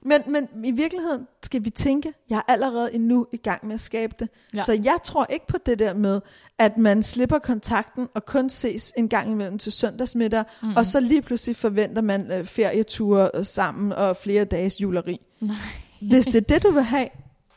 men, 0.09 0.21
men 0.27 0.65
i 0.65 0.71
virkeligheden 0.71 1.27
skal 1.43 1.65
vi 1.65 1.69
tænke, 1.69 2.13
jeg 2.29 2.37
er 2.37 2.51
allerede 2.51 2.95
endnu 2.95 3.27
i 3.31 3.37
gang 3.37 3.67
med 3.67 3.73
at 3.73 3.79
skabe 3.79 4.15
det. 4.19 4.29
Ja. 4.53 4.63
Så 4.63 4.73
jeg 4.83 4.97
tror 5.03 5.25
ikke 5.25 5.47
på 5.47 5.57
det 5.65 5.79
der 5.79 5.93
med, 5.93 6.21
at 6.57 6.77
man 6.77 7.03
slipper 7.03 7.39
kontakten 7.39 8.07
og 8.13 8.25
kun 8.25 8.49
ses 8.49 8.93
en 8.97 9.09
gang 9.09 9.31
imellem 9.31 9.57
til 9.57 9.71
søndagsmiddag, 9.71 10.43
mm. 10.63 10.75
og 10.75 10.85
så 10.85 10.99
lige 10.99 11.21
pludselig 11.21 11.55
forventer 11.55 12.01
man 12.01 12.31
øh, 12.31 12.45
ferieture 12.45 13.29
øh, 13.33 13.45
sammen 13.45 13.93
og 13.93 14.17
flere 14.17 14.45
dages 14.45 14.81
juleri. 14.81 15.21
Nej. 15.39 15.55
Hvis 16.01 16.25
det 16.25 16.35
er 16.35 16.41
det, 16.41 16.63
du 16.63 16.71
vil 16.71 16.83
have, 16.83 17.07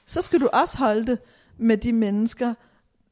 så 0.06 0.22
skal 0.22 0.40
du 0.40 0.48
også 0.52 0.78
holde 0.78 1.06
det 1.06 1.18
med 1.58 1.76
de 1.76 1.92
mennesker, 1.92 2.54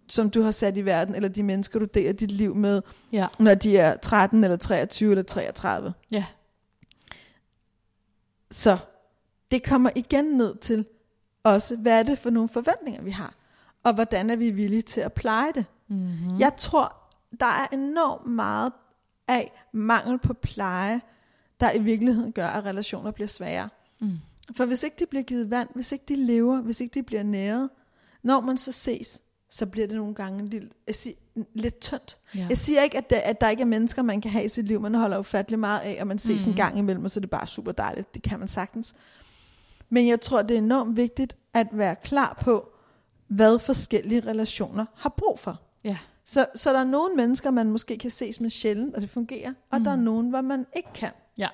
som 0.09 0.31
du 0.31 0.43
har 0.43 0.51
sat 0.51 0.77
i 0.77 0.85
verden, 0.85 1.15
eller 1.15 1.29
de 1.29 1.43
mennesker, 1.43 1.79
du 1.79 1.85
deler 1.85 2.13
dit 2.13 2.31
liv 2.31 2.55
med, 2.55 2.83
Ja. 3.13 3.27
når 3.39 3.55
de 3.55 3.79
er 3.79 3.97
13, 3.97 4.45
eller 4.45 4.57
23, 4.57 5.11
eller 5.11 5.23
33. 5.23 5.93
Ja. 6.11 6.25
Så 8.51 8.79
det 9.51 9.63
kommer 9.65 9.91
igen 9.97 10.25
ned 10.25 10.57
til 10.57 10.87
også, 11.45 11.77
hvad 11.77 11.99
er 11.99 12.03
det 12.03 12.19
for 12.19 12.31
nogle 12.31 12.49
forventninger, 12.49 13.03
vi 13.03 13.11
har? 13.11 13.35
Og 13.83 13.95
hvordan 13.95 14.31
er 14.31 14.37
vi 14.37 14.51
villige 14.51 14.83
til 14.83 15.01
at 15.01 15.13
pleje 15.13 15.53
det? 15.55 15.65
Mm-hmm. 15.89 16.39
Jeg 16.39 16.53
tror, 16.57 16.97
der 17.41 17.47
er 17.47 17.67
enormt 17.73 18.27
meget 18.27 18.73
af 19.29 19.53
mangel 19.73 20.19
på 20.19 20.33
pleje, 20.35 21.01
der 21.61 21.73
i 21.73 21.79
virkeligheden 21.79 22.33
gør, 22.33 22.47
at 22.47 22.65
relationer 22.65 23.11
bliver 23.11 23.29
svære. 23.29 23.69
Mm. 24.01 24.19
For 24.57 24.65
hvis 24.65 24.83
ikke 24.83 24.97
de 24.99 25.07
bliver 25.07 25.23
givet 25.23 25.51
vand, 25.51 25.69
hvis 25.75 25.93
ikke 25.93 26.05
de 26.09 26.17
lever, 26.17 26.61
hvis 26.61 26.81
ikke 26.81 26.95
de 26.95 27.03
bliver 27.03 27.23
næret, 27.23 27.71
når 28.23 28.41
man 28.41 28.57
så 28.59 28.73
ses, 28.73 29.21
så 29.51 29.67
bliver 29.67 29.87
det 29.87 29.97
nogle 29.97 30.15
gange 30.15 30.47
lidt, 30.47 30.65
jeg 30.87 30.95
siger, 30.95 31.17
lidt 31.55 31.81
tyndt. 31.81 32.19
Ja. 32.35 32.47
Jeg 32.49 32.59
siger 32.59 32.83
ikke, 32.83 32.99
at 32.99 33.11
der, 33.11 33.21
at 33.21 33.41
der 33.41 33.49
ikke 33.49 33.61
er 33.61 33.67
mennesker, 33.67 34.03
man 34.03 34.21
kan 34.21 34.31
have 34.31 34.45
i 34.45 34.49
sit 34.49 34.67
liv. 34.67 34.81
Man 34.81 34.95
holder 34.95 35.19
ufattelig 35.19 35.59
meget 35.59 35.81
af, 35.81 35.99
og 36.01 36.07
man 36.07 36.19
ses 36.19 36.47
mm. 36.47 36.49
en 36.49 36.53
Mhm. 36.53 36.57
gang 36.57 36.79
imellem, 36.79 37.05
og 37.05 37.11
så 37.11 37.19
er 37.19 37.21
det 37.21 37.31
bare 37.31 37.47
super 37.47 37.73
dejligt. 37.73 38.15
Det 38.15 38.23
kan 38.23 38.39
man 38.39 38.49
sagtens. 38.49 38.95
Men 39.89 40.09
jeg 40.09 40.21
tror, 40.21 40.43
det 40.43 40.55
er 40.55 40.59
enormt 40.59 40.97
vigtigt 40.97 41.37
at 41.55 41.67
være 41.73 41.97
klar 42.05 42.39
på, 42.41 42.69
hvad 43.29 43.59
forskellige 43.59 44.21
relationer 44.21 44.85
har 44.95 45.09
brug 45.17 45.39
for. 45.39 45.61
Ja. 45.85 45.99
Så, 46.25 46.47
så 46.55 46.73
der 46.73 46.79
er 46.79 46.85
nogle 46.85 47.15
mennesker, 47.17 47.51
man 47.51 47.71
måske 47.71 47.99
kan 47.99 48.11
ses 48.11 48.41
med 48.41 48.51
sjældent, 48.51 48.95
og 48.95 49.03
det 49.03 49.11
fungerer, 49.11 49.53
og 49.71 49.79
Mm. 49.79 49.85
der 49.85 49.91
er 49.91 49.97
nogen, 49.97 50.31
hvor 50.31 50.41
man 50.41 50.67
ikke 50.77 50.89
kan. 50.95 51.11
Ja. 51.39 51.49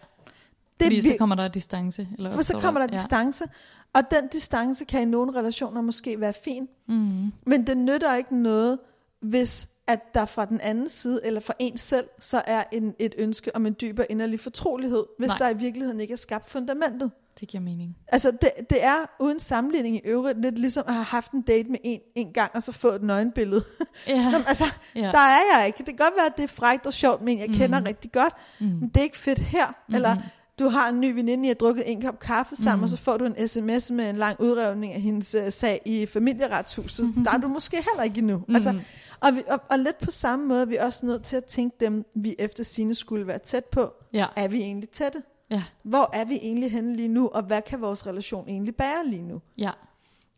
Det 0.80 0.86
Fordi 0.86 1.00
så 1.00 1.14
kommer 1.18 1.36
der 1.36 1.48
distance. 1.48 2.08
Eller 2.18 2.34
for 2.34 2.42
så 2.42 2.58
kommer 2.60 2.80
der 2.80 2.86
ja. 2.92 2.96
distance, 2.96 3.44
og 3.92 4.02
den 4.10 4.28
distance 4.28 4.84
kan 4.84 5.02
i 5.02 5.04
nogle 5.04 5.38
relationer 5.38 5.80
måske 5.80 6.20
være 6.20 6.32
fin, 6.44 6.68
Mm. 6.86 7.32
men 7.46 7.66
det 7.66 7.76
nytter 7.78 8.14
ikke 8.14 8.36
noget, 8.36 8.78
hvis 9.20 9.68
at 9.86 10.14
der 10.14 10.24
fra 10.26 10.44
den 10.44 10.60
anden 10.60 10.88
side, 10.88 11.20
eller 11.24 11.40
fra 11.40 11.54
en 11.58 11.76
selv, 11.76 12.04
så 12.20 12.42
er 12.46 12.64
en, 12.72 12.94
et 12.98 13.14
ønske 13.18 13.56
om 13.56 13.66
en 13.66 13.76
dybere 13.80 14.06
inderlig 14.12 14.40
fortrolighed, 14.40 15.04
hvis 15.18 15.28
Nej. 15.28 15.38
Der 15.38 15.48
i 15.48 15.56
virkeligheden 15.58 16.00
ikke 16.00 16.12
er 16.12 16.16
skabt 16.16 16.50
fundamentet. 16.50 17.10
Det 17.40 17.48
giver 17.48 17.62
mening. 17.62 17.96
Altså, 18.08 18.30
det, 18.30 18.50
det 18.70 18.84
er 18.84 18.96
uden 19.20 19.40
sammenligning 19.40 19.96
i 19.96 20.00
øvrigt 20.04 20.40
lidt 20.40 20.58
ligesom 20.58 20.84
at 20.86 20.94
have 20.94 21.04
haft 21.04 21.32
en 21.32 21.42
date 21.42 21.68
med 21.70 21.78
en, 21.84 22.00
en 22.14 22.32
gang, 22.32 22.50
og 22.54 22.62
så 22.62 22.72
få 22.72 22.88
et 22.88 23.02
nøgenbillede. 23.02 23.64
Ja. 24.08 24.14
Jamen, 24.32 24.44
altså, 24.46 24.64
ja. 24.94 25.00
der 25.00 25.18
er 25.18 25.40
jeg 25.58 25.66
ikke. 25.66 25.76
Det 25.78 25.86
kan 25.86 25.96
godt 25.96 26.14
være, 26.16 26.26
at 26.26 26.36
det 26.36 26.42
er 26.42 26.48
frækt 26.48 26.86
og 26.86 26.92
sjovt, 26.94 27.22
men 27.22 27.38
jeg 27.38 27.48
kender 27.48 27.78
Mhm. 27.80 27.86
rigtig 27.86 28.12
godt. 28.12 28.32
mm. 28.60 28.66
Men 28.66 28.88
det 28.88 28.96
er 28.96 29.02
ikke 29.02 29.18
fedt 29.18 29.38
her. 29.38 29.66
Mm-hmm. 29.66 29.94
Eller 29.94 30.16
du 30.59 30.68
har 30.68 30.88
en 30.88 31.01
ny 31.01 31.14
veninde, 31.14 31.44
I 31.44 31.49
har 31.49 31.55
drukket 31.55 31.90
en 31.92 32.03
kop 32.03 32.18
kaffe 32.18 32.57
sammen, 32.57 32.77
mm. 32.79 32.83
og 32.83 32.88
så 32.88 32.97
får 32.97 33.16
du 33.16 33.25
en 33.25 33.49
sms 33.49 33.90
med 33.90 34.11
en 34.11 34.16
lang 34.16 34.40
udrevning 34.40 34.92
af 34.92 35.01
hendes 35.01 35.35
uh, 35.35 35.53
sag 35.53 35.83
i 35.85 36.07
familieretshuset. 36.07 37.05
Mhm. 37.05 37.09
Mm-hmm. 37.14 37.25
Der 37.25 37.33
er 37.33 37.38
du 37.38 37.49
måske 37.49 37.77
heller 37.77 38.03
ikke 38.03 38.18
endnu. 38.18 38.37
Mm. 38.37 38.44
Mm. 38.49 38.55
Altså, 38.55 38.81
og, 39.21 39.35
vi, 39.35 39.42
og, 39.49 39.61
og 39.71 39.79
lidt 39.79 39.99
på 39.99 40.11
samme 40.11 40.47
måde 40.47 40.62
er 40.62 40.66
vi 40.66 40.77
også 40.77 41.07
nødt 41.07 41.23
til 41.23 41.37
at 41.37 41.44
tænke 41.44 41.77
dem, 41.81 42.05
vi 42.14 42.35
efter 42.38 42.64
sine 42.64 42.94
skulle 42.94 43.27
være 43.27 43.38
tæt 43.38 43.64
på. 43.64 43.92
ja. 44.12 44.27
Er 44.37 44.49
vi 44.49 44.61
egentlig 44.61 44.88
tætte? 44.88 45.23
Ja. 45.51 45.62
Hvor 45.83 46.11
er 46.12 46.25
vi 46.25 46.35
egentlig 46.35 46.73
henne 46.73 46.97
lige 46.97 47.09
nu, 47.09 47.29
og 47.29 47.42
hvad 47.42 47.62
kan 47.62 47.81
vores 47.81 48.07
relation 48.07 48.49
egentlig 48.49 48.77
bære 48.77 49.07
lige 49.07 49.23
nu? 49.23 49.40
Ja. 49.59 49.71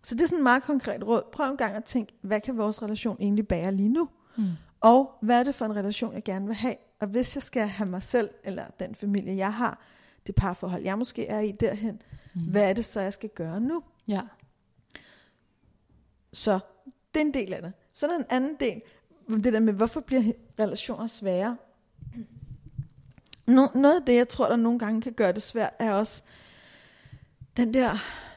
Så 0.03 0.15
det 0.15 0.23
er 0.23 0.27
sådan 0.27 0.39
en 0.39 0.43
meget 0.43 0.63
konkret 0.63 1.07
råd. 1.07 1.23
Prøv 1.33 1.51
en 1.51 1.57
gang 1.57 1.77
at 1.77 1.85
tænke, 1.85 2.13
hvad 2.23 2.41
kan 2.41 2.57
vores 2.57 2.83
relation 2.83 3.17
egentlig 3.21 3.49
bære 3.49 3.75
lige 3.75 3.89
nu? 3.89 4.09
Mm. 4.37 4.45
Og 4.81 5.11
hvad 5.23 5.41
er 5.41 5.45
det 5.45 5.55
for 5.55 5.65
en 5.65 5.77
relation, 5.77 6.15
jeg 6.15 6.25
gerne 6.25 6.47
vil 6.47 6.55
have? 6.55 6.75
Og 7.01 7.07
hvis 7.07 7.37
jeg 7.37 7.43
skal 7.43 7.67
have 7.69 7.89
mig 7.89 8.03
selv, 8.03 8.31
eller 8.45 8.65
den 8.81 8.95
familie, 8.95 9.37
jeg 9.37 9.53
har, 9.53 9.83
det 10.27 10.35
parforhold, 10.35 10.83
jeg 10.83 10.99
måske 10.99 11.27
er 11.27 11.41
i 11.41 11.53
derhen, 11.53 12.03
Mm. 12.35 12.41
hvad 12.43 12.69
er 12.69 12.73
det 12.73 12.85
så, 12.85 13.01
jeg 13.01 13.13
skal 13.13 13.29
gøre 13.29 13.61
nu? 13.61 13.83
Ja. 14.09 14.21
Så 16.33 16.59
det 17.15 17.21
er 17.21 17.25
en 17.25 17.35
del 17.35 17.53
af 17.55 17.63
det. 17.63 17.73
Så 17.93 18.07
er 18.07 18.11
der 18.11 18.19
en 18.19 18.25
anden 18.31 18.57
del, 18.61 18.83
det 19.45 19.53
der 19.53 19.61
med, 19.61 19.73
hvorfor 19.73 20.01
bliver 20.01 20.33
relationer 20.59 21.07
svære? 21.07 21.57
No, 23.47 23.67
noget 23.75 23.95
af 24.01 24.07
det, 24.07 24.15
jeg 24.15 24.29
tror, 24.29 24.49
der 24.49 24.57
nogle 24.57 24.79
gange 24.79 25.03
kan 25.03 25.13
gøre 25.13 25.33
det 25.33 25.43
svært, 25.43 25.73
er 25.79 25.93
også 25.93 26.23
den 27.57 27.75
der 27.75 27.97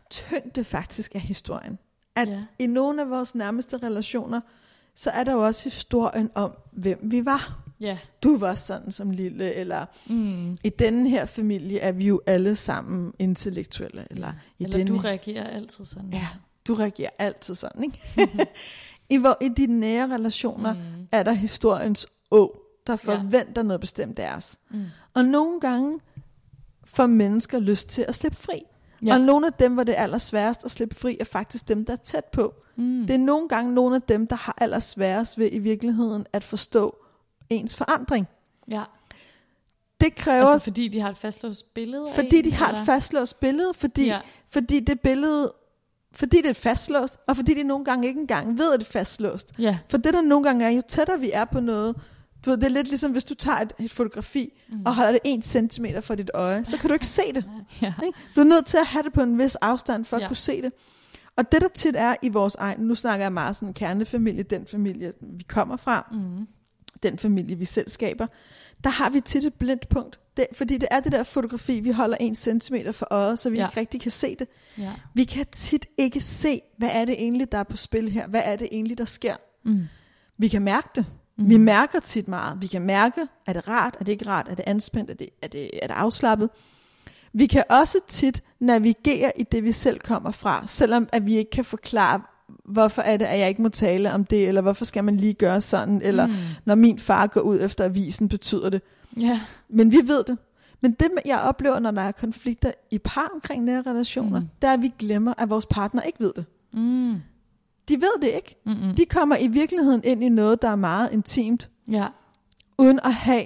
tyngde 0.10 0.64
faktisk 0.64 1.16
af 1.16 1.22
historien. 1.22 1.80
At 2.16 2.30
Ja. 2.30 2.44
i 2.60 2.68
nogle 2.68 3.02
af 3.02 3.10
vores 3.10 3.36
nærmeste 3.36 3.78
relationer, 3.78 4.42
så 4.96 5.10
er 5.10 5.24
der 5.24 5.32
jo 5.34 5.46
også 5.46 5.64
historien 5.64 6.32
om, 6.36 6.58
hvem 6.72 7.00
vi 7.04 7.26
var. 7.26 7.64
Ja. 7.80 7.98
Du 8.24 8.38
var 8.38 8.56
sådan 8.56 8.92
som 8.92 9.12
lille, 9.12 9.54
eller 9.54 9.86
Mm. 10.10 10.58
i 10.64 10.70
denne 10.70 11.10
her 11.10 11.26
familie 11.26 11.80
er 11.80 11.92
vi 11.92 12.08
jo 12.08 12.22
alle 12.26 12.56
sammen 12.56 13.14
intellektuelle, 13.20 14.08
eller 14.12 14.34
i 14.60 14.64
Eller 14.64 14.78
denne 14.78 14.92
du 14.92 14.98
reagerer 14.98 15.48
altid 15.48 15.86
sådan. 15.86 16.10
Ja, 16.14 16.28
du 16.68 16.74
reagerer 16.74 17.10
altid 17.20 17.56
sådan, 17.56 17.84
ikke? 17.84 18.00
I, 19.10 19.18
hvor, 19.18 19.38
I 19.42 19.50
de 19.50 19.68
nære 19.68 20.14
relationer 20.14 20.74
mm. 20.74 20.80
Er 21.12 21.24
der 21.24 21.32
historiens 21.32 22.08
å, 22.32 22.60
der 22.88 22.94
Ja. 23.08 23.14
forventer 23.16 23.64
noget 23.64 23.80
bestemt 23.82 24.20
af 24.20 24.36
os. 24.36 24.58
Mm. 24.72 24.84
Og 25.14 25.26
nogle 25.26 25.60
gange 25.60 26.00
får 26.86 27.06
mennesker 27.06 27.60
lyst 27.60 27.90
til 27.90 28.06
at 28.08 28.16
slippe 28.16 28.38
fri. 28.38 28.54
Ja. 29.02 29.08
Ja. 29.08 29.14
Og 29.14 29.22
nogle 29.22 29.48
af 29.48 29.54
dem, 29.54 29.74
hvor 29.74 29.84
det 29.84 29.98
er 30.00 30.04
allersværest 30.04 30.66
at 30.66 30.72
slippe 30.72 30.96
fri, 30.96 31.18
er 31.20 31.26
faktisk 31.26 31.68
dem, 31.68 31.86
der 31.86 31.94
er 31.94 31.98
tæt 31.98 32.26
på. 32.26 32.54
Mm. 32.76 33.04
Det 33.08 33.14
er 33.14 33.18
nogle 33.18 33.48
gange 33.50 33.74
nogle 33.74 33.96
af 33.96 34.02
dem, 34.02 34.28
der 34.28 34.36
har 34.36 34.56
allersværest 34.62 35.38
ved 35.38 35.50
i 35.52 35.60
virkeligheden 35.60 36.26
at 36.34 36.44
forstå 36.44 36.96
ens 37.50 37.76
forandring. 37.76 38.28
Ja. 38.72 38.84
Det 40.02 40.16
kræver, 40.16 40.46
Altså 40.48 40.64
fordi 40.64 40.88
de 40.88 41.00
har 41.00 41.10
et 41.10 41.18
fastlåst 41.18 41.74
billede 41.74 42.08
fordi 42.16 42.38
en, 42.38 42.44
de 42.44 42.54
har 42.54 42.68
eller? 42.68 42.80
et 42.82 42.86
fastlåst 42.86 43.40
billede, 43.40 43.74
fordi, 43.74 44.06
Ja. 44.06 44.20
fordi 44.50 44.80
det 44.80 45.00
billede 45.00 45.54
fordi 46.16 46.38
det 46.42 46.50
er 46.50 46.54
fastlåst, 46.54 47.18
og 47.28 47.36
fordi 47.36 47.54
de 47.54 47.64
nogle 47.64 47.86
gange 47.86 48.08
ikke 48.08 48.20
engang 48.22 48.58
ved, 48.58 48.74
at 48.74 48.80
det 48.80 48.88
er 48.88 48.92
fastlåst. 48.92 49.54
Ja. 49.60 49.78
For 49.90 49.98
det 49.98 50.14
der 50.14 50.22
nogle 50.22 50.46
gange 50.46 50.66
er, 50.66 50.70
jo 50.70 50.82
tættere 50.88 51.20
vi 51.20 51.32
er 51.34 51.46
på 51.46 51.60
noget, 51.60 51.96
du 52.46 52.50
ved, 52.50 52.58
det 52.58 52.64
er 52.66 52.70
lidt 52.70 52.88
ligesom, 52.88 53.12
hvis 53.12 53.24
du 53.26 53.34
tager 53.34 53.58
et, 53.58 53.74
et 53.80 53.92
fotografi, 53.92 54.54
mm. 54.70 54.82
og 54.86 54.96
holder 54.96 55.12
det 55.12 55.20
en 55.24 55.42
centimeter 55.42 56.02
fra 56.02 56.16
dit 56.16 56.32
øje, 56.34 56.66
så 56.66 56.78
kan 56.78 56.88
du 56.90 56.94
ikke 56.94 57.08
se 57.08 57.34
det. 57.34 57.46
Ja. 57.82 57.94
Ikke? 58.06 58.18
Du 58.36 58.42
er 58.42 58.46
nødt 58.46 58.66
til 58.66 58.78
at 58.78 58.86
have 58.88 59.04
det 59.04 59.14
på 59.14 59.22
en 59.22 59.38
vis 59.38 59.56
afstand, 59.56 60.06
for 60.06 60.16
at 60.18 60.22
Ja. 60.24 60.28
kunne 60.28 60.36
se 60.38 60.62
det. 60.62 60.74
Og 61.38 61.52
det 61.52 61.62
der 61.62 61.68
tit 61.68 61.96
er 61.98 62.16
i 62.22 62.30
vores 62.30 62.56
egen, 62.56 62.80
nu 62.82 62.96
snakker 62.96 63.26
jeg 63.26 63.34
meget 63.34 63.56
sådan 63.56 63.74
kernefamilie, 63.74 64.44
den 64.44 64.68
familie, 64.68 65.14
vi 65.22 65.44
kommer 65.44 65.78
fra, 65.78 66.08
Mm. 66.12 66.48
Den 67.04 67.18
familie, 67.18 67.56
vi 67.56 67.66
selv 67.66 67.90
skaber, 67.90 68.28
der 68.84 68.90
har 68.90 69.10
vi 69.10 69.22
tit 69.22 69.46
et 69.46 69.54
blindt 69.54 69.90
punkt. 69.90 70.20
Det, 70.38 70.48
fordi 70.54 70.78
det 70.78 70.88
er 70.92 71.00
det 71.00 71.12
der 71.12 71.24
fotografi, 71.24 71.80
vi 71.80 71.92
holder 71.92 72.18
en 72.20 72.36
centimeter 72.36 72.92
for 72.92 73.08
øjet, 73.12 73.40
så 73.40 73.50
vi 73.50 73.58
Ja. 73.58 73.68
ikke 73.68 73.80
rigtig 73.80 74.02
kan 74.02 74.12
se 74.12 74.36
det. 74.40 74.48
Ja. 74.78 74.92
Vi 75.14 75.24
kan 75.24 75.46
tit 75.52 75.86
ikke 75.98 76.22
se, 76.22 76.62
hvad 76.78 76.90
er 76.94 77.06
det 77.06 77.14
egentlig, 77.14 77.52
der 77.52 77.58
er 77.58 77.64
på 77.64 77.78
spil 77.78 78.12
her? 78.12 78.28
Hvad 78.28 78.42
er 78.46 78.56
det 78.56 78.68
egentlig, 78.72 78.98
der 78.98 79.06
sker? 79.06 79.36
Mm. 79.66 79.84
Vi 80.38 80.48
kan 80.48 80.62
mærke 80.62 80.88
det. 80.96 81.06
Mm. 81.38 81.50
Vi 81.50 81.58
mærker 81.58 82.00
tit 82.00 82.28
meget. 82.28 82.62
Vi 82.62 82.68
kan 82.68 82.82
mærke, 82.82 83.22
er 83.46 83.54
det 83.54 83.68
rart, 83.68 83.96
er 84.00 84.04
det 84.04 84.12
ikke 84.12 84.28
rart, 84.28 84.48
er 84.50 84.56
det 84.56 84.64
anspændt, 84.68 85.10
er 85.10 85.14
det, 85.14 85.30
er 85.42 85.48
det, 85.48 85.70
er 85.84 85.88
det 85.88 85.94
afslappet? 85.94 86.50
Vi 87.34 87.46
kan 87.46 87.64
også 87.70 87.98
tit 88.08 88.44
navigere 88.60 89.32
i 89.40 89.44
det, 89.44 89.64
vi 89.64 89.72
selv 89.72 90.00
kommer 90.00 90.32
fra, 90.32 90.64
selvom 90.68 91.10
at 91.12 91.26
vi 91.26 91.36
ikke 91.36 91.52
kan 91.52 91.66
forklare, 91.66 92.22
hvorfor 92.66 93.02
er 93.02 93.18
det, 93.18 93.26
at 93.26 93.40
jeg 93.40 93.50
ikke 93.50 93.62
må 93.62 93.70
tale 93.70 94.14
om 94.14 94.26
det, 94.26 94.48
eller 94.48 94.62
hvorfor 94.62 94.86
skal 94.86 95.04
man 95.04 95.18
lige 95.18 95.34
gøre 95.34 95.62
sådan, 95.62 96.02
eller 96.02 96.28
Mm. 96.28 96.34
når 96.66 96.76
min 96.76 97.00
far 97.00 97.28
går 97.28 97.42
ud 97.42 97.60
efter 97.62 97.86
avisen, 97.86 98.30
betyder 98.30 98.70
det. 98.70 98.82
Ja. 99.20 99.42
Men 99.70 99.92
vi 99.92 100.00
ved 100.06 100.24
det. 100.24 100.38
Men 100.82 100.92
det, 100.92 101.08
jeg 101.26 101.40
oplever, 101.40 101.80
når 101.80 101.92
der 101.92 102.02
er 102.02 102.12
konflikter 102.12 102.72
i 102.92 102.98
par 102.98 103.32
omkring 103.34 103.64
nære 103.64 103.82
relationer, 103.88 104.40
Mm. 104.40 104.50
det 104.62 104.68
er, 104.68 104.74
at 104.74 104.82
vi 104.82 104.94
glemmer, 105.00 105.34
at 105.38 105.50
vores 105.50 105.66
partner 105.66 106.02
ikke 106.02 106.20
ved 106.20 106.34
det. 106.36 106.46
Mm. 106.74 107.16
De 107.90 107.96
ved 107.96 108.22
det 108.22 108.28
ikke. 108.36 108.56
Mm-mm. 108.66 108.96
De 108.96 109.06
kommer 109.06 109.36
i 109.38 109.48
virkeligheden 109.48 110.02
ind 110.04 110.24
i 110.24 110.30
noget, 110.30 110.62
der 110.62 110.68
er 110.70 110.76
meget 110.76 111.12
intimt, 111.12 111.70
Ja. 111.92 112.08
uden 112.78 113.00
at 113.04 113.14
have 113.14 113.44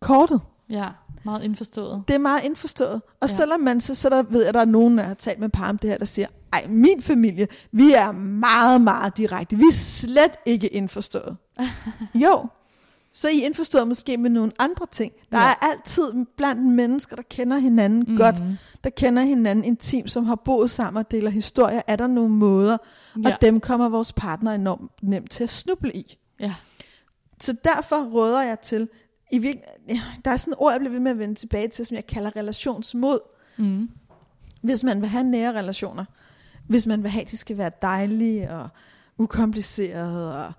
kortet. 0.00 0.40
Ja. 0.70 0.88
Meget 1.24 1.42
indforstået. 1.44 2.02
Det 2.08 2.14
er 2.14 2.18
meget 2.18 2.44
indforstået. 2.44 3.02
Og 3.20 3.28
ja. 3.28 3.34
selvom 3.34 3.60
man 3.60 3.80
så, 3.80 3.94
så 3.94 4.08
der 4.08 4.22
ved 4.22 4.40
jeg, 4.40 4.48
at 4.48 4.54
der 4.54 4.60
er 4.60 4.64
nogen, 4.64 4.98
der 4.98 5.04
har 5.04 5.14
talt 5.14 5.38
med 5.40 5.48
par 5.48 5.68
om 5.68 5.78
det 5.78 5.90
her, 5.90 5.98
der 5.98 6.04
siger, 6.04 6.26
ej, 6.52 6.66
min 6.68 7.02
familie, 7.02 7.48
vi 7.72 7.92
er 7.92 8.12
meget, 8.12 8.80
meget 8.80 9.16
direkte. 9.16 9.56
Vi 9.56 9.62
er 9.62 9.72
slet 9.72 10.32
ikke 10.46 10.68
indforstået. 10.68 11.36
jo, 12.14 12.46
så 13.12 13.28
I 13.28 13.40
indforstået 13.44 13.88
måske 13.88 14.16
med 14.16 14.30
nogle 14.30 14.52
andre 14.58 14.86
ting. 14.92 15.12
Der 15.32 15.38
Ja. 15.38 15.44
er 15.50 15.54
altid 15.72 16.12
blandt 16.36 16.62
mennesker, 16.62 17.16
der 17.16 17.22
kender 17.30 17.58
hinanden 17.58 18.04
mm. 18.08 18.16
godt, 18.16 18.36
der 18.84 18.90
kender 18.90 19.22
hinanden 19.22 19.64
intimt, 19.64 20.10
som 20.10 20.24
har 20.24 20.34
boet 20.34 20.70
sammen 20.70 21.00
og 21.00 21.10
deler 21.10 21.30
historier, 21.30 21.82
er 21.86 21.96
der 21.96 22.06
nogle 22.06 22.30
måder, 22.30 22.76
Ja. 23.24 23.34
og 23.34 23.40
dem 23.40 23.60
kommer 23.60 23.88
vores 23.88 24.12
partner 24.12 24.52
enormt 24.52 24.90
nemt 25.02 25.30
til 25.30 25.44
at 25.44 25.50
snuble 25.50 25.92
i. 25.96 26.18
Ja. 26.40 26.54
Så 27.40 27.56
derfor 27.64 28.04
råder 28.04 28.42
jeg 28.42 28.60
til, 28.60 28.88
i 29.32 29.38
virke, 29.38 29.60
der 30.24 30.30
er 30.30 30.36
sådan 30.36 30.52
et 30.52 30.58
ord, 30.58 30.72
jeg 30.72 30.80
bliver 30.80 30.92
ved 30.92 31.00
med 31.00 31.10
at 31.10 31.18
vende 31.18 31.34
tilbage 31.34 31.68
til, 31.68 31.86
som 31.86 31.94
jeg 31.94 32.06
kalder 32.06 32.36
relationsmod. 32.36 33.18
Mm. 33.58 33.90
Hvis 34.62 34.84
man 34.84 35.00
vil 35.00 35.08
have 35.08 35.24
nære 35.24 35.52
relationer, 35.52 36.04
hvis 36.68 36.86
man 36.86 37.02
vil 37.02 37.10
have, 37.10 37.22
at 37.22 37.30
de 37.30 37.36
skal 37.36 37.58
være 37.58 37.70
dejlige 37.82 38.50
og 38.50 38.68
ukomplicerede 39.18 40.46
og 40.46 40.52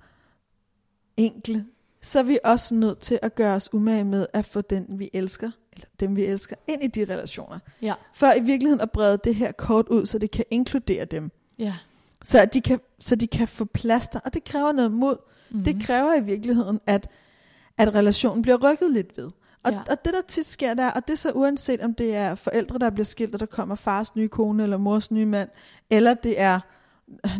enkle, 1.17 1.65
så 2.01 2.19
er 2.19 2.23
vi 2.23 2.39
også 2.43 2.75
nødt 2.75 2.99
til 2.99 3.19
at 3.21 3.35
gøre 3.35 3.55
os 3.55 3.73
umage 3.73 4.03
med 4.03 4.27
at 4.33 4.45
få 4.45 4.61
den, 4.61 4.85
vi 4.89 5.09
elsker, 5.13 5.51
eller 5.73 5.87
dem, 5.99 6.15
vi 6.15 6.25
elsker, 6.25 6.55
ind 6.67 6.83
i 6.83 6.87
de 6.87 7.13
relationer. 7.13 7.59
Ja. 7.81 7.93
For 8.13 8.27
i 8.37 8.41
virkeligheden 8.41 8.81
at 8.81 8.91
brede 8.91 9.19
det 9.23 9.35
her 9.35 9.51
kort 9.51 9.87
ud, 9.89 10.05
så 10.05 10.17
det 10.17 10.31
kan 10.31 10.45
inkludere 10.51 11.05
dem. 11.05 11.31
Ja. 11.59 11.73
Så 12.23 12.41
at 12.41 12.53
de 12.53 12.61
kan, 12.61 12.79
så 12.99 13.15
de 13.15 13.27
kan 13.27 13.47
få 13.47 13.65
plaster, 13.65 14.19
og 14.19 14.33
det 14.33 14.43
kræver 14.43 14.71
noget 14.71 14.91
mod. 14.91 15.17
Mm. 15.49 15.63
Det 15.63 15.81
kræver 15.81 16.13
i 16.13 16.23
virkeligheden, 16.23 16.79
at, 16.85 17.09
at 17.77 17.95
relationen 17.95 18.41
bliver 18.41 18.71
rykket 18.71 18.91
lidt 18.91 19.17
ved. 19.17 19.31
Og, 19.67 19.73
Ja. 19.73 19.79
og 19.91 20.05
det 20.05 20.13
der 20.13 20.21
tit 20.27 20.45
sker 20.45 20.73
der, 20.73 20.91
og 20.91 21.07
det 21.07 21.13
er 21.13 21.17
så 21.17 21.31
uanset 21.31 21.81
om 21.81 21.93
det 21.93 22.15
er 22.15 22.35
forældre, 22.35 22.77
der 22.79 22.89
bliver 22.89 23.05
skilt, 23.05 23.33
og 23.33 23.39
der 23.39 23.45
kommer 23.45 23.75
fars 23.75 24.15
nye 24.15 24.27
kone 24.27 24.63
eller 24.63 24.77
mors 24.77 25.11
nye 25.11 25.25
mand, 25.25 25.49
eller 25.89 26.13
det 26.13 26.39
er 26.41 26.59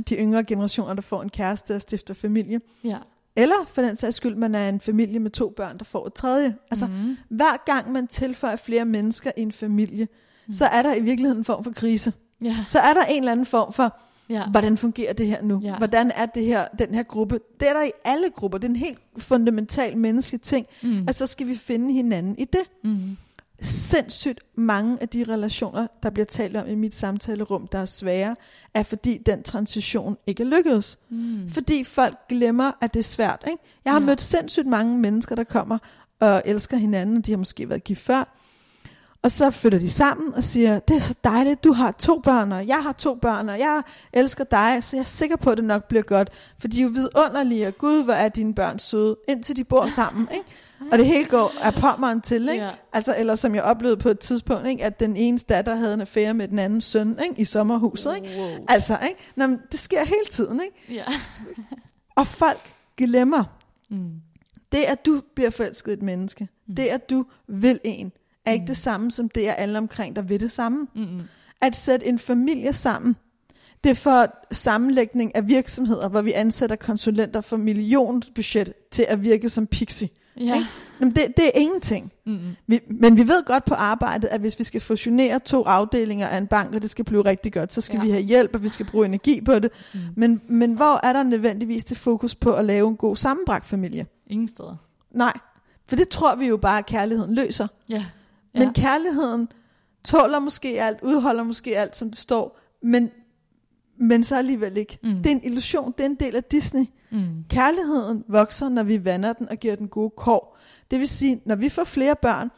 de 0.10 0.16
yngre 0.16 0.44
generationer, 0.44 0.94
der 0.94 1.02
får 1.02 1.22
en 1.22 1.30
kæreste 1.30 1.76
og 1.76 1.82
stifter 1.82 2.14
familie, 2.14 2.62
Ja. 2.84 2.98
eller 3.36 3.56
for 3.74 3.82
den 3.82 3.98
sags 3.98 4.16
skyld, 4.16 4.36
man 4.36 4.56
er 4.56 4.70
en 4.70 4.82
familie 4.82 5.20
med 5.20 5.32
to 5.32 5.50
børn, 5.58 5.78
der 5.78 5.86
får 5.86 6.08
et 6.08 6.14
tredje. 6.14 6.56
Altså 6.72 6.88
mm. 6.88 7.18
hver 7.30 7.64
gang 7.66 7.92
man 7.92 8.08
tilføjer 8.08 8.56
flere 8.56 8.86
mennesker 8.86 9.32
i 9.38 9.42
en 9.42 9.52
familie, 9.52 10.08
mm. 10.48 10.54
så 10.54 10.66
er 10.66 10.82
der 10.82 10.94
i 10.96 11.02
virkeligheden 11.02 11.38
en 11.42 11.46
form 11.46 11.64
for 11.64 11.72
krise. 11.72 12.14
Ja. 12.42 12.56
Så 12.70 12.80
er 12.80 12.94
der 12.94 13.04
en 13.04 13.18
eller 13.20 13.32
anden 13.32 13.46
form 13.46 13.74
for, 13.74 13.98
Ja. 14.30 14.50
hvordan 14.50 14.78
fungerer 14.78 15.14
det 15.14 15.28
her 15.28 15.42
nu? 15.42 15.60
Ja. 15.64 15.78
Hvordan 15.78 16.12
er 16.16 16.26
det 16.26 16.46
her, 16.46 16.68
den 16.80 16.94
her 16.94 17.04
gruppe? 17.04 17.40
Det 17.60 17.70
er 17.70 17.74
der 17.74 17.84
i 17.84 17.92
alle 18.06 18.30
grupper. 18.36 18.58
Det 18.58 18.66
er 18.66 18.70
en 18.70 18.76
helt 18.76 19.00
fundamental 19.18 19.98
menneskelig 19.98 20.42
ting. 20.42 20.68
Mm. 20.84 21.06
Og 21.08 21.16
så 21.16 21.28
skal 21.28 21.48
vi 21.48 21.56
finde 21.56 21.94
hinanden 21.94 22.36
i 22.38 22.46
det. 22.46 22.62
Mm. 22.84 23.18
Sindssygt 23.62 24.40
mange 24.56 24.98
af 25.02 25.10
de 25.10 25.24
relationer, 25.24 25.88
der 26.04 26.10
bliver 26.10 26.26
talt 26.26 26.56
om 26.58 26.68
i 26.68 26.76
mit 26.76 26.96
samtalerum, 26.96 27.68
der 27.68 27.80
er 27.80 27.86
svære, 27.86 28.36
er 28.74 28.84
fordi 28.84 29.18
den 29.18 29.44
transition 29.44 30.18
ikke 30.28 30.44
er 30.44 30.48
lykkedes. 30.48 30.98
Mm. 31.10 31.50
Fordi 31.50 31.84
folk 31.84 32.18
glemmer, 32.30 32.72
at 32.82 32.94
det 32.94 33.00
er 33.00 33.04
svært. 33.04 33.44
Ikke? 33.48 33.64
Jeg 33.86 33.94
har 33.94 34.00
Ja. 34.00 34.06
mødt 34.06 34.22
sindssygt 34.22 34.68
mange 34.68 35.00
mennesker, 35.00 35.36
der 35.36 35.44
kommer 35.44 35.78
og 36.20 36.42
elsker 36.46 36.78
hinanden, 36.78 37.18
og 37.18 37.26
de 37.26 37.32
har 37.32 37.38
måske 37.38 37.70
været 37.70 37.84
gift 37.84 38.02
før. 38.02 38.34
Og 39.22 39.32
så 39.32 39.52
flytter 39.52 39.80
de 39.80 39.90
sammen 39.90 40.34
og 40.34 40.44
siger, 40.44 40.80
det 40.80 40.96
er 40.96 41.00
så 41.02 41.14
dejligt, 41.24 41.64
du 41.64 41.74
har 41.74 41.92
to 41.92 42.20
børn, 42.20 42.52
og 42.52 42.68
jeg 42.68 42.84
har 42.84 42.92
to 42.92 43.16
børn, 43.16 43.50
og 43.50 43.60
jeg 43.60 43.82
elsker 44.14 44.44
dig, 44.44 44.84
så 44.84 44.96
jeg 44.96 45.02
er 45.02 45.06
sikker 45.08 45.36
på, 45.36 45.50
at 45.50 45.58
det 45.58 45.66
nok 45.66 45.88
bliver 45.88 46.04
godt. 46.04 46.30
For 46.60 46.68
de 46.68 46.80
er 46.80 46.84
jo 46.84 46.90
vidunderlige, 46.90 47.68
og 47.68 47.78
gud, 47.78 48.04
hvor 48.04 48.14
er 48.14 48.30
dine 48.30 48.54
børn 48.56 48.80
søde, 48.80 49.18
indtil 49.28 49.56
de 49.58 49.64
bor 49.64 49.88
sammen. 49.88 50.28
Ikke? 50.32 50.46
Og 50.92 50.98
det 50.98 51.06
hele 51.06 51.26
går 51.26 51.54
af 51.62 51.74
pommeren 51.74 52.22
til. 52.22 52.50
Ikke? 52.50 52.64
Ja. 52.66 52.72
Altså, 52.94 53.16
eller 53.18 53.36
som 53.36 53.56
jeg 53.56 53.64
oplevede 53.64 53.98
på 53.98 54.10
et 54.10 54.20
tidspunkt, 54.20 54.68
ikke? 54.68 54.84
at 54.84 55.00
den 55.00 55.18
ene 55.18 55.38
datter 55.38 55.76
havde 55.76 55.94
en 55.94 56.02
affære 56.02 56.34
med 56.34 56.48
den 56.48 56.60
anden 56.60 56.82
søn 56.82 57.20
ikke? 57.24 57.42
i 57.42 57.46
sommerhuset. 57.46 58.16
Ikke? 58.16 58.30
Wow. 58.40 58.66
Altså, 58.70 58.98
ikke? 59.10 59.20
Nå, 59.36 59.48
men 59.48 59.62
det 59.72 59.80
sker 59.80 60.06
hele 60.06 60.26
tiden. 60.32 60.62
Ikke? 60.62 60.94
Ja. 60.94 61.06
Og 62.16 62.28
folk 62.28 62.74
glemmer, 62.98 63.44
Mm. 63.90 64.12
det 64.72 64.78
at 64.78 65.06
du 65.06 65.22
bliver 65.36 65.50
forelsket 65.50 65.94
et 65.94 66.02
menneske, 66.02 66.48
mm. 66.68 66.76
det 66.76 66.84
at 66.88 67.10
du 67.10 67.26
vil 67.48 67.80
en, 67.84 68.12
er 68.48 68.54
ikke 68.54 68.68
det 68.68 68.78
samme 68.78 69.12
som 69.12 69.30
det, 69.30 69.48
at 69.48 69.56
alle 69.58 69.78
omkring 69.78 70.16
dig 70.16 70.30
vil 70.30 70.40
det 70.40 70.52
samme. 70.52 70.88
Mm. 70.96 71.22
At 71.62 71.76
sætte 71.76 72.06
en 72.06 72.20
familie 72.20 72.74
sammen, 72.74 73.16
det 73.84 73.90
er 73.90 73.96
for 73.96 74.28
sammenlægning 74.52 75.36
af 75.36 75.48
virksomheder, 75.48 76.10
hvor 76.10 76.22
vi 76.22 76.32
ansætter 76.32 76.76
konsulenter 76.76 77.42
for 77.42 77.58
millionbudget 77.58 78.74
til 78.92 79.06
at 79.10 79.24
virke 79.24 79.50
som 79.50 79.68
pixie. 79.68 80.10
Ja. 80.40 80.56
Ikke? 80.56 80.68
Jamen 81.00 81.16
det, 81.16 81.38
det 81.38 81.46
er 81.46 81.52
ingenting. 81.54 82.12
Mm. 82.26 82.40
Vi, 82.68 82.80
men 82.90 83.18
vi 83.18 83.28
ved 83.28 83.46
godt 83.46 83.66
på 83.66 83.74
arbejdet, 83.74 84.28
at 84.28 84.40
hvis 84.40 84.60
vi 84.60 84.64
skal 84.64 84.82
fusionere 84.82 85.40
to 85.40 85.64
afdelinger 85.64 86.28
af 86.28 86.38
en 86.38 86.48
bank, 86.48 86.76
og 86.76 86.82
det 86.82 86.90
skal 86.90 87.06
blive 87.06 87.26
rigtig 87.26 87.54
godt, 87.54 87.74
så 87.74 87.82
skal 87.82 87.98
ja. 87.98 88.04
vi 88.04 88.12
have 88.12 88.24
hjælp, 88.24 88.56
og 88.56 88.64
vi 88.64 88.68
skal 88.68 88.86
bruge 88.86 89.06
energi 89.06 89.42
på 89.42 89.60
det. 89.60 89.72
Mm. 89.94 90.00
Men, 90.16 90.42
men 90.48 90.74
hvor 90.74 91.00
er 91.04 91.14
der 91.14 91.24
nødvendigvis 91.24 91.84
det 91.84 91.98
fokus 91.98 92.36
på 92.36 92.54
at 92.54 92.66
lave 92.66 92.90
en 92.90 92.96
god 92.96 93.16
sammenbragt 93.16 93.66
familie? 93.66 94.06
Ingen 94.28 94.48
steder. 94.48 94.76
Nej, 95.12 95.34
for 95.88 95.96
det 95.96 96.10
tror 96.10 96.36
vi 96.36 96.48
jo 96.48 96.58
bare, 96.58 96.78
at 96.78 96.86
kærligheden 96.86 97.36
løser. 97.36 97.68
Ja. 97.90 98.06
Ja. 98.60 98.66
Men 98.66 98.74
kærligheden 98.74 99.48
tåler 100.04 100.40
måske 100.40 100.82
alt, 100.82 100.98
udholder 101.02 101.44
måske 101.44 101.78
alt, 101.78 101.96
som 101.96 102.10
det 102.10 102.20
står, 102.20 102.60
men, 102.84 103.12
men 104.00 104.24
så 104.24 104.36
alligevel 104.36 104.78
ikke. 104.78 105.00
Mm. 105.04 105.10
Det 105.16 105.26
er 105.26 105.32
en 105.32 105.42
illusion, 105.44 105.94
det 105.98 106.02
er 106.02 106.06
en 106.10 106.16
del 106.16 106.36
af 106.36 106.44
Disney. 106.44 106.86
Mm. 107.12 107.28
Kærligheden 107.50 108.24
vokser, 108.28 108.70
når 108.70 108.84
vi 108.84 109.06
vander 109.06 109.34
den 109.34 109.50
og 109.50 109.58
giver 109.58 109.76
den 109.76 109.88
gode 109.88 110.10
kår. 110.18 110.58
Det 110.92 111.00
vil 111.00 111.08
sige, 111.08 111.42
når 111.46 111.56
vi 111.56 111.70
får 111.70 111.84
flere 111.84 112.16
børn, 112.16 112.52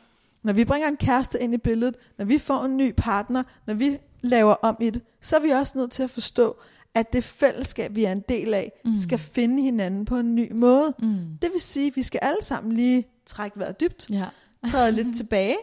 når 0.44 0.54
vi 0.54 0.66
bringer 0.66 0.88
en 0.88 0.98
kæreste 0.98 1.42
ind 1.44 1.54
i 1.54 1.58
billedet, 1.58 1.96
når 2.18 2.26
vi 2.26 2.38
får 2.38 2.64
en 2.66 2.78
ny 2.78 2.94
partner, 2.98 3.44
når 3.68 3.74
vi 3.74 3.98
laver 4.22 4.54
om 4.54 4.78
i 4.82 4.90
det, 4.90 5.02
så 5.22 5.36
er 5.36 5.40
vi 5.42 5.50
også 5.50 5.74
nødt 5.78 5.92
til 5.92 6.04
at 6.04 6.10
forstå, 6.10 6.56
at 6.96 7.14
det 7.14 7.24
fællesskab, 7.24 7.96
vi 7.96 8.04
er 8.04 8.12
en 8.12 8.24
del 8.30 8.54
af, 8.54 8.72
Mm. 8.86 8.92
mm. 8.92 8.98
skal 8.98 9.20
finde 9.20 9.64
hinanden 9.64 10.06
på 10.06 10.16
en 10.18 10.36
ny 10.36 10.52
måde. 10.52 10.94
Mm. 11.00 11.18
Det 11.42 11.50
vil 11.52 11.62
sige, 11.62 11.88
at 11.88 11.96
vi 11.96 12.04
skal 12.04 12.20
alle 12.24 12.44
sammen 12.44 12.72
lige 12.74 13.08
trække 13.26 13.60
vejret 13.60 13.80
dybt, 13.82 14.10
Ja. 14.10 14.26
træde 14.68 14.92
lidt 14.92 15.16
tilbage, 15.18 15.56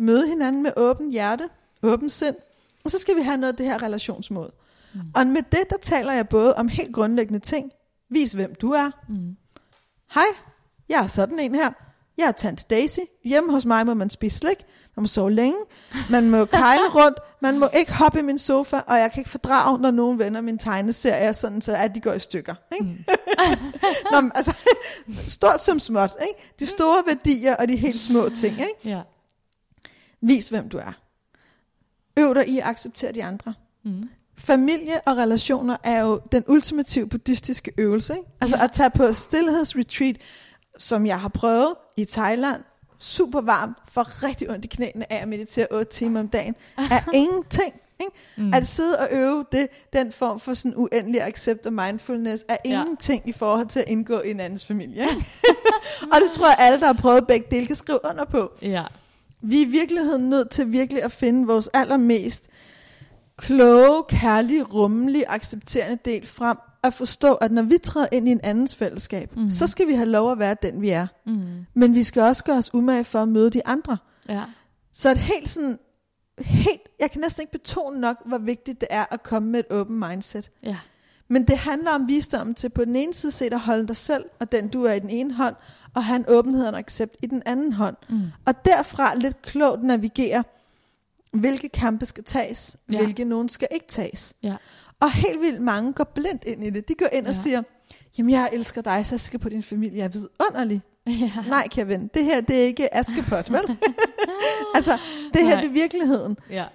møde 0.00 0.26
hinanden 0.28 0.62
med 0.62 0.72
åben 0.76 1.10
hjerte, 1.10 1.48
åben 1.82 2.10
sind, 2.10 2.36
og 2.84 2.90
så 2.90 2.98
skal 2.98 3.16
vi 3.16 3.22
have 3.22 3.36
noget 3.36 3.52
af 3.52 3.56
det 3.56 3.66
her 3.66 3.82
relationsmål. 3.82 4.52
Mm. 4.94 5.00
Og 5.14 5.26
med 5.26 5.42
det, 5.42 5.70
der 5.70 5.76
taler 5.82 6.12
jeg 6.12 6.28
både 6.28 6.56
om 6.56 6.68
helt 6.68 6.94
grundlæggende 6.94 7.38
ting. 7.38 7.72
Vis, 8.10 8.32
hvem 8.32 8.54
du 8.54 8.70
er. 8.70 8.90
Mm. 9.08 9.36
Hej, 10.14 10.24
jeg 10.88 11.02
er 11.02 11.06
sådan 11.06 11.38
en 11.38 11.54
her. 11.54 11.70
Jeg 12.18 12.28
er 12.28 12.32
tante 12.32 12.64
Daisy. 12.70 12.98
Hjemme 13.24 13.52
hos 13.52 13.64
mig 13.64 13.86
må 13.86 13.94
man 13.94 14.10
spise 14.10 14.38
slik. 14.38 14.66
Man 14.96 15.02
må 15.02 15.06
sove 15.08 15.32
længe. 15.32 15.58
Man 16.10 16.30
må 16.30 16.44
kejle 16.62 16.88
rundt. 16.88 17.18
Man 17.40 17.58
må 17.58 17.68
ikke 17.78 17.92
hoppe 17.92 18.18
i 18.18 18.22
min 18.22 18.38
sofa. 18.38 18.80
Og 18.86 18.96
jeg 18.96 19.12
kan 19.12 19.20
ikke 19.20 19.30
fordrage, 19.30 19.78
når 19.78 19.90
nogen 19.90 20.18
vender 20.18 20.40
min 20.40 20.58
tegneserie, 20.58 21.34
sådan 21.34 21.60
så 21.60 21.74
at 21.74 21.94
de 21.94 22.00
går 22.00 22.12
i 22.12 22.18
stykker. 22.18 22.54
Ikke? 22.72 22.84
Mm. 22.84 23.04
Nå, 24.12 24.20
men, 24.20 24.32
altså, 24.34 24.56
stort 25.36 25.62
som 25.62 25.80
småt. 25.80 26.14
Ikke? 26.22 26.52
De 26.58 26.66
store 26.66 27.02
værdier 27.06 27.56
og 27.56 27.68
de 27.68 27.76
helt 27.76 28.00
små 28.00 28.28
ting. 28.28 28.60
Ikke? 28.60 28.74
Ja. 28.84 29.00
Vis, 30.20 30.48
hvem 30.48 30.68
du 30.68 30.78
er. 30.78 30.92
Øv 32.16 32.34
dig 32.34 32.48
i 32.48 32.58
at 32.58 32.64
acceptere 32.66 33.12
de 33.12 33.24
andre. 33.24 33.54
Mm. 33.82 34.08
familie 34.38 35.00
og 35.06 35.16
relationer 35.16 35.76
er 35.84 36.00
jo 36.00 36.20
den 36.32 36.44
ultimative 36.48 37.06
buddhistiske 37.08 37.72
øvelse. 37.78 38.12
Ikke? 38.16 38.28
Altså 38.40 38.56
Ja. 38.56 38.64
at 38.64 38.72
tage 38.72 38.90
på 38.90 39.12
stillhedsretreat, 39.12 40.16
som 40.78 41.06
jeg 41.06 41.20
har 41.20 41.28
prøvet 41.28 41.74
i 41.96 42.04
Thailand, 42.04 42.62
super 42.98 43.40
varmt, 43.40 43.76
får 43.92 44.22
rigtig 44.24 44.50
ondt 44.50 44.64
i 44.64 44.68
knæene 44.68 45.12
af 45.12 45.16
at 45.22 45.28
meditere 45.28 45.66
8 45.70 45.92
timer 45.92 46.20
om 46.20 46.28
dagen, 46.28 46.54
er 46.78 47.10
ingenting. 47.14 47.72
Ikke? 48.00 48.12
Mm. 48.36 48.54
At 48.54 48.66
sidde 48.66 48.98
og 48.98 49.08
øve 49.12 49.44
det, 49.52 49.68
den 49.92 50.12
form 50.12 50.40
for 50.40 50.54
sådan 50.54 50.76
uendelig 50.76 51.22
accept 51.22 51.66
og 51.66 51.72
mindfulness, 51.72 52.44
er 52.48 52.56
Ja. 52.64 52.70
ingenting 52.80 53.28
i 53.28 53.32
forhold 53.32 53.66
til 53.66 53.80
at 53.80 53.88
indgå 53.88 54.20
i 54.20 54.30
en 54.30 54.40
andens 54.40 54.66
familie. 54.66 55.02
Ikke? 55.10 55.26
og 56.12 56.20
det 56.24 56.30
tror 56.32 56.46
jeg, 56.46 56.56
alle, 56.58 56.80
der 56.80 56.86
har 56.86 56.92
prøvet 56.92 57.26
begge 57.26 57.46
dele, 57.50 57.66
kan 57.66 57.76
skrive 57.76 57.98
under 58.04 58.24
på. 58.24 58.52
Ja. 58.62 58.84
Vi 59.42 59.62
er 59.62 59.66
i 59.66 59.68
virkeligheden 59.70 60.30
nødt 60.30 60.50
til 60.50 60.72
virkelig 60.72 61.02
at 61.02 61.12
finde 61.12 61.46
vores 61.46 61.68
allermest 61.68 62.48
kloge, 63.36 64.04
kærlige, 64.08 64.62
rummelige, 64.62 65.30
accepterende 65.30 65.98
del 66.04 66.26
frem. 66.26 66.56
At 66.82 66.94
forstå, 66.94 67.34
at 67.34 67.52
når 67.52 67.62
vi 67.62 67.78
træder 67.78 68.08
ind 68.12 68.28
i 68.28 68.32
en 68.32 68.40
andens 68.42 68.74
fællesskab, 68.74 69.36
mm. 69.36 69.50
så 69.50 69.66
skal 69.66 69.88
vi 69.88 69.94
have 69.94 70.08
lov 70.08 70.32
at 70.32 70.38
være 70.38 70.56
den, 70.62 70.82
vi 70.82 70.90
er. 70.90 71.06
Mm. 71.26 71.66
Men 71.74 71.94
vi 71.94 72.02
skal 72.02 72.22
også 72.22 72.44
gøre 72.44 72.56
os 72.56 72.74
umage 72.74 73.04
for 73.04 73.18
at 73.22 73.28
møde 73.28 73.50
de 73.50 73.66
andre. 73.66 73.96
Ja. 74.28 74.44
Så 74.92 75.10
et 75.10 75.18
helt 75.18 75.48
sådan, 75.48 75.78
helt, 76.38 76.80
jeg 77.00 77.10
kan 77.10 77.20
næsten 77.20 77.42
ikke 77.42 77.52
betone 77.52 78.00
nok, 78.00 78.16
hvor 78.26 78.38
vigtigt 78.38 78.80
det 78.80 78.88
er 78.90 79.04
at 79.10 79.22
komme 79.22 79.50
med 79.50 79.60
et 79.60 79.66
åbent 79.70 79.98
mindset. 79.98 80.50
Ja. 80.62 80.76
Men 81.28 81.44
det 81.44 81.58
handler 81.58 81.90
om 81.90 82.08
visdommen 82.08 82.54
til 82.54 82.68
på 82.68 82.84
den 82.84 82.96
ene 82.96 83.14
side 83.14 83.32
set 83.32 83.52
at 83.52 83.60
holde 83.60 83.88
dig 83.88 83.96
selv, 83.96 84.24
og 84.40 84.52
den 84.52 84.68
du 84.68 84.84
er 84.84 84.92
i 84.92 84.98
den 84.98 85.10
ene 85.10 85.34
hånd, 85.34 85.54
og 85.94 86.04
have 86.04 86.16
en 86.16 86.24
åbenhed 86.28 86.62
og 86.62 86.68
en 86.68 86.74
accept 86.74 87.16
i 87.22 87.26
den 87.26 87.42
anden 87.46 87.72
hånd. 87.72 87.96
Mm. 88.08 88.20
Og 88.46 88.64
derfra 88.64 89.14
lidt 89.14 89.42
klogt 89.42 89.82
navigere, 89.82 90.44
hvilke 91.32 91.68
kampe 91.68 92.06
skal 92.06 92.24
tages, 92.24 92.76
Ja. 92.92 92.98
hvilke 93.02 93.24
nogen 93.24 93.48
skal 93.48 93.68
ikke 93.70 93.86
tages. 93.88 94.34
Ja. 94.42 94.56
Og 95.00 95.12
helt 95.12 95.40
vildt 95.40 95.60
mange 95.62 95.92
går 95.92 96.04
blindt 96.04 96.44
ind 96.44 96.64
i 96.64 96.70
det. 96.70 96.88
De 96.88 96.94
går 96.94 97.06
ind 97.12 97.24
ja. 97.24 97.28
og 97.28 97.34
siger, 97.34 97.62
jamen 98.18 98.30
jeg 98.30 98.50
elsker 98.52 98.82
dig, 98.82 99.06
så 99.06 99.14
jeg 99.14 99.20
skal 99.20 99.38
på 99.40 99.48
din 99.48 99.62
familie. 99.62 99.98
Jeg 99.98 100.04
er 100.04 100.08
vidunderlig. 100.08 100.82
Ja. 101.06 101.30
Nej 101.48 101.68
Kevin, 101.68 102.10
det 102.14 102.24
her 102.24 102.40
det 102.40 102.56
er 102.60 102.64
ikke 102.64 102.94
Askepot, 102.94 103.50
vel? 103.52 103.60
altså, 104.74 104.98
det 105.34 105.42
her 105.42 105.50
Nej. 105.54 105.60
det 105.60 105.68
er 105.68 105.72
virkeligheden. 105.72 106.36
Ja. 106.50 106.66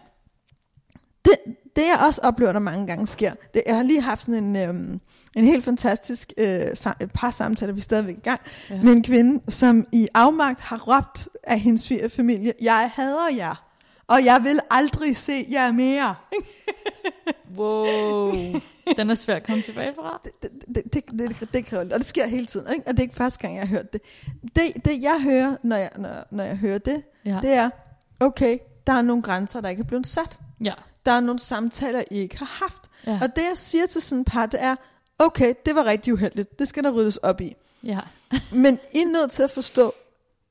Det, 1.26 1.36
det 1.76 1.82
jeg 1.82 2.00
også 2.08 2.22
oplever, 2.24 2.52
der 2.52 2.60
mange 2.60 2.88
gange 2.88 3.08
sker, 3.08 3.34
det, 3.54 3.62
jeg 3.66 3.76
har 3.76 3.84
lige 3.84 4.02
haft 4.02 4.22
sådan 4.22 4.44
en, 4.44 4.56
øhm, 4.56 5.00
en 5.36 5.46
helt 5.46 5.66
fantastisk 5.66 6.34
øh, 6.38 6.66
sam- 6.76 7.06
par 7.14 7.32
samtaler, 7.32 7.74
vi 7.74 7.80
er 7.80 7.84
stadigvæk 7.84 8.18
i 8.18 8.20
gang, 8.20 8.40
Ja. 8.70 8.82
med 8.84 8.94
en 8.94 9.04
kvinde, 9.04 9.52
som 9.52 9.88
i 9.92 10.08
afmagt 10.14 10.60
har 10.60 10.78
råbt 10.88 11.28
af 11.44 11.60
hendes 11.60 11.82
svigerfamilie, 11.82 12.54
jeg 12.62 12.92
hader 12.94 13.30
jer, 13.36 13.66
og 14.08 14.26
jeg 14.26 14.40
vil 14.44 14.60
aldrig 14.70 15.18
se 15.18 15.46
jer 15.52 15.72
mere. 15.72 16.16
Wow. 17.58 18.32
Den 18.98 19.10
er 19.10 19.16
svær 19.16 19.36
at 19.36 19.46
komme 19.46 19.62
tilbage 19.62 19.94
fra. 20.02 20.22
Det, 20.24 20.32
det, 20.42 20.52
det, 20.94 20.94
det, 21.20 21.40
det, 21.40 21.54
det 21.54 21.66
kræver 21.66 21.84
lidt, 21.84 21.94
og 21.94 22.00
det 22.00 22.08
sker 22.08 22.28
hele 22.28 22.46
tiden, 22.46 22.74
ikke? 22.74 22.88
og 22.88 22.92
det 22.94 23.00
er 23.00 23.04
ikke 23.04 23.16
første 23.16 23.40
gang, 23.40 23.56
jeg 23.56 23.62
har 23.62 23.68
hørt 23.76 23.94
det. 23.94 24.02
Det, 24.56 24.86
det 24.86 25.02
jeg 25.02 25.20
hører, 25.24 25.56
når 25.64 25.76
jeg, 25.76 25.90
når, 25.98 26.10
når 26.32 26.44
jeg 26.44 26.58
hører 26.58 26.78
det, 26.78 27.04
Ja. 27.26 27.40
det 27.42 27.50
er, 27.54 27.70
okay, 28.20 28.58
der 28.88 28.94
er 28.94 29.02
nogle 29.02 29.22
grænser, 29.24 29.62
der 29.62 29.70
ikke 29.70 29.80
er 29.82 29.86
blevet 29.86 30.08
sat. 30.08 30.40
Ja. 30.64 30.74
Der 31.06 31.12
er 31.12 31.20
nogle 31.20 31.40
samtaler, 31.40 32.04
I 32.12 32.16
ikke 32.16 32.38
har 32.38 32.46
haft. 32.64 32.82
Ja. 33.08 33.20
Og 33.22 33.36
det 33.36 33.42
jeg 33.42 33.58
siger 33.58 33.86
til 33.86 34.02
sådan 34.02 34.22
et 34.22 34.28
par, 34.28 34.46
det 34.46 34.64
er, 34.64 34.76
okay, 35.20 35.54
det 35.66 35.76
var 35.76 35.86
rigtig 35.86 36.14
uheldigt. 36.14 36.60
Det 36.60 36.68
skal 36.68 36.84
der 36.84 36.92
ryddes 36.92 37.18
op 37.18 37.42
i. 37.42 37.56
Ja. 37.84 38.00
Men 38.52 38.80
I 38.94 39.00
er 39.00 39.08
nødt 39.08 39.32
til 39.32 39.44
at 39.44 39.52
forstå, 39.52 39.94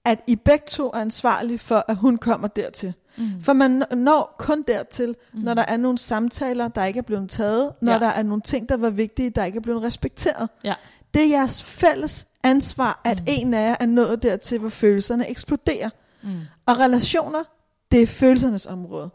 at 0.05 0.21
I 0.27 0.37
begge 0.37 0.65
to 0.69 0.89
er 0.89 0.99
ansvarlige 0.99 1.59
for, 1.59 1.85
at 1.89 1.97
hun 1.97 2.17
kommer 2.19 2.49
dertil. 2.49 2.95
Mm. 3.17 3.43
For 3.43 3.53
man 3.53 3.85
når 3.91 4.35
kun 4.39 4.65
dertil, 4.69 5.17
mm. 5.33 5.41
når 5.41 5.55
der 5.55 5.65
er 5.69 5.77
nogle 5.77 5.99
samtaler, 5.99 6.69
der 6.69 6.85
ikke 6.85 6.99
er 6.99 7.03
blevet 7.03 7.31
taget, 7.31 7.73
når 7.81 7.93
ja. 7.93 7.99
der 7.99 8.07
er 8.07 8.23
nogle 8.23 8.43
ting, 8.43 8.69
der 8.69 8.77
var 8.77 8.91
vigtige, 8.91 9.31
der 9.31 9.45
ikke 9.45 9.57
er 9.57 9.61
blevet 9.61 9.83
respekteret. 9.83 10.49
Ja. 10.65 10.75
Det 11.15 11.23
er 11.23 11.29
jeres 11.29 11.63
fælles 11.63 12.27
ansvar, 12.45 13.01
at 13.05 13.21
mm. 13.21 13.25
en 13.29 13.55
af 13.55 13.69
jer 13.69 13.77
er 13.81 13.87
nået 13.87 14.23
dertil, 14.23 14.59
hvor 14.59 14.69
følelserne 14.69 15.29
eksploderer. 15.29 15.91
Mm. 16.23 16.41
Og 16.67 16.79
relationer, 16.79 17.43
det 17.93 18.03
er 18.03 18.07
følelsernes 18.07 18.67
område. 18.67 19.11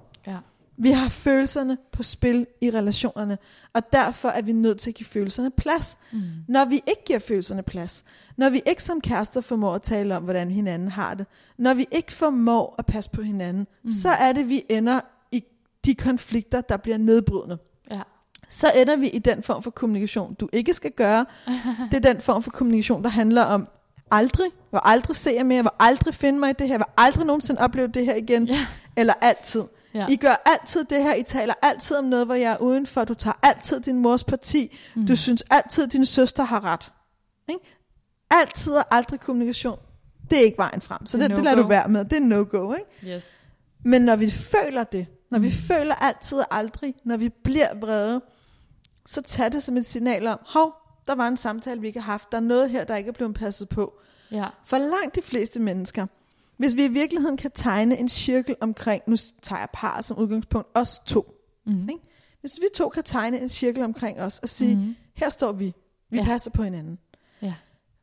Vi 0.82 0.92
har 0.92 1.10
følelserne 1.10 1.78
på 1.92 2.04
spil 2.04 2.48
i 2.62 2.72
relationerne, 2.72 3.38
og 3.74 3.94
derfor 3.94 4.30
er 4.30 4.42
vi 4.42 4.52
nødt 4.52 4.80
til 4.80 4.90
at 4.90 4.96
give 4.96 5.08
følelserne 5.08 5.52
plads. 5.52 5.98
Mm. 6.12 6.22
Når 6.48 6.66
vi 6.66 6.76
ikke 6.76 7.04
giver 7.06 7.20
følelserne 7.20 7.64
plads, 7.64 8.04
når 8.38 8.50
vi 8.50 8.62
ikke 8.66 8.84
som 8.84 9.02
kærester 9.02 9.42
formår 9.42 9.76
at 9.76 9.82
tale 9.82 10.18
om, 10.18 10.24
hvordan 10.24 10.52
hinanden 10.52 10.88
har 10.88 11.14
det, 11.14 11.26
når 11.58 11.74
vi 11.74 11.88
ikke 11.92 12.14
formår 12.14 12.76
at 12.78 12.86
passe 12.86 13.10
på 13.10 13.22
hinanden, 13.22 13.68
mm. 13.84 13.92
så 13.92 14.10
er 14.10 14.32
det, 14.32 14.50
vi 14.50 14.64
ender 14.70 15.00
i 15.32 15.44
de 15.86 15.96
konflikter, 15.96 16.62
der 16.62 16.78
bliver 16.78 16.98
nedbrydende. 16.98 17.58
Ja. 17.92 18.02
Så 18.50 18.72
ender 18.76 18.96
vi 18.96 19.10
i 19.10 19.20
den 19.20 19.44
form 19.44 19.64
for 19.64 19.72
kommunikation, 19.72 20.34
du 20.34 20.50
ikke 20.54 20.74
skal 20.74 20.92
gøre. 20.92 21.26
Det 21.92 22.06
er 22.06 22.14
den 22.14 22.22
form 22.22 22.44
for 22.44 22.52
kommunikation, 22.52 23.04
der 23.04 23.10
handler 23.10 23.44
om 23.44 23.68
aldrig, 24.12 24.52
hvor 24.70 24.80
aldrig 24.88 25.16
se 25.16 25.32
jer 25.36 25.44
mere, 25.44 25.62
hvor 25.62 25.76
aldrig 25.80 26.14
finde 26.16 26.40
mig 26.40 26.50
i 26.50 26.54
det 26.60 26.68
her, 26.68 26.78
hvor 26.78 26.90
aldrig 26.98 27.26
nogensinde 27.26 27.62
opleve 27.62 27.88
det 27.88 28.06
her 28.06 28.16
igen, 28.16 28.48
Ja. 28.48 28.66
eller 28.96 29.14
altid. 29.22 29.64
Ja. 29.94 30.08
I 30.10 30.16
gør 30.16 30.42
altid 30.46 30.84
det 30.84 31.04
her, 31.04 31.16
I 31.16 31.24
taler 31.24 31.54
altid 31.62 31.96
om 31.98 32.04
noget, 32.04 32.26
hvor 32.26 32.36
jeg 32.36 32.52
er 32.52 32.58
udenfor, 32.58 33.04
du 33.04 33.14
tager 33.14 33.40
altid 33.44 33.80
din 33.80 34.00
mors 34.00 34.24
parti, 34.24 34.78
mm. 34.96 35.08
du 35.08 35.16
synes 35.16 35.44
altid, 35.50 35.88
din 35.88 36.06
søster 36.06 36.44
har 36.44 36.64
ret. 36.64 36.94
Ikke? 37.50 37.62
Altid 38.32 38.74
og 38.74 38.96
aldrig 38.96 39.20
kommunikation, 39.20 39.80
det 40.30 40.38
er 40.38 40.44
ikke 40.44 40.58
vejen 40.58 40.82
frem, 40.82 41.06
så 41.06 41.18
Det 41.18 41.30
det, 41.30 41.38
det 41.38 41.44
lader 41.44 41.56
du 41.56 41.62
no-go. 41.62 41.70
være 41.70 41.88
med, 41.90 42.06
det 42.06 42.14
er 42.14 42.20
no-go. 42.22 42.74
Ikke? 42.74 43.16
Yes. 43.16 43.30
Men 43.84 44.02
når 44.02 44.16
vi 44.16 44.32
føler 44.32 44.84
det, 44.84 45.08
når 45.32 45.40
vi 45.40 45.52
føler 45.52 45.96
altid 45.96 46.38
og 46.38 46.46
aldrig, 46.52 46.94
når 47.06 47.18
vi 47.18 47.30
bliver 47.30 47.76
vrede, 47.80 48.22
så 49.06 49.22
tag 49.22 49.52
det 49.52 49.64
som 49.64 49.78
et 49.78 49.86
signal 49.86 50.28
om, 50.28 50.40
hov, 50.46 50.74
der 51.08 51.16
var 51.16 51.28
en 51.28 51.38
samtale, 51.38 51.82
vi 51.82 51.88
ikke 51.88 52.00
har 52.00 52.12
haft, 52.12 52.32
der 52.32 52.38
er 52.38 52.42
noget 52.42 52.70
her, 52.70 52.84
der 52.84 52.96
ikke 52.96 53.08
er 53.08 53.14
blevet 53.14 53.36
passet 53.36 53.70
på. 53.70 53.94
Ja. 54.32 54.46
For 54.66 54.78
langt 54.78 55.16
de 55.16 55.22
fleste 55.22 55.60
mennesker, 55.60 56.06
hvis 56.60 56.76
vi 56.76 56.86
i 56.86 56.88
virkeligheden 56.88 57.38
kan 57.38 57.52
tegne 57.52 57.98
en 57.98 58.10
cirkel 58.10 58.56
omkring, 58.62 59.04
nu 59.08 59.16
tager 59.42 59.60
jeg 59.60 59.70
par 59.74 60.02
som 60.02 60.18
udgangspunkt, 60.18 60.68
os 60.74 61.00
to. 61.06 61.34
Mm. 61.66 61.90
Ikke? 61.90 62.02
Hvis 62.42 62.60
vi 62.62 62.66
to 62.76 62.90
kan 62.90 63.04
tegne 63.04 63.40
en 63.40 63.50
cirkel 63.50 63.84
omkring 63.84 64.22
os 64.22 64.40
og 64.40 64.50
sige, 64.50 64.76
mm. 64.76 64.96
her 65.16 65.30
står 65.30 65.52
vi, 65.52 65.74
vi 66.10 66.18
Ja. 66.18 66.24
passer 66.24 66.52
på 66.52 66.64
hinanden. 66.64 67.00
Ja. 67.42 67.54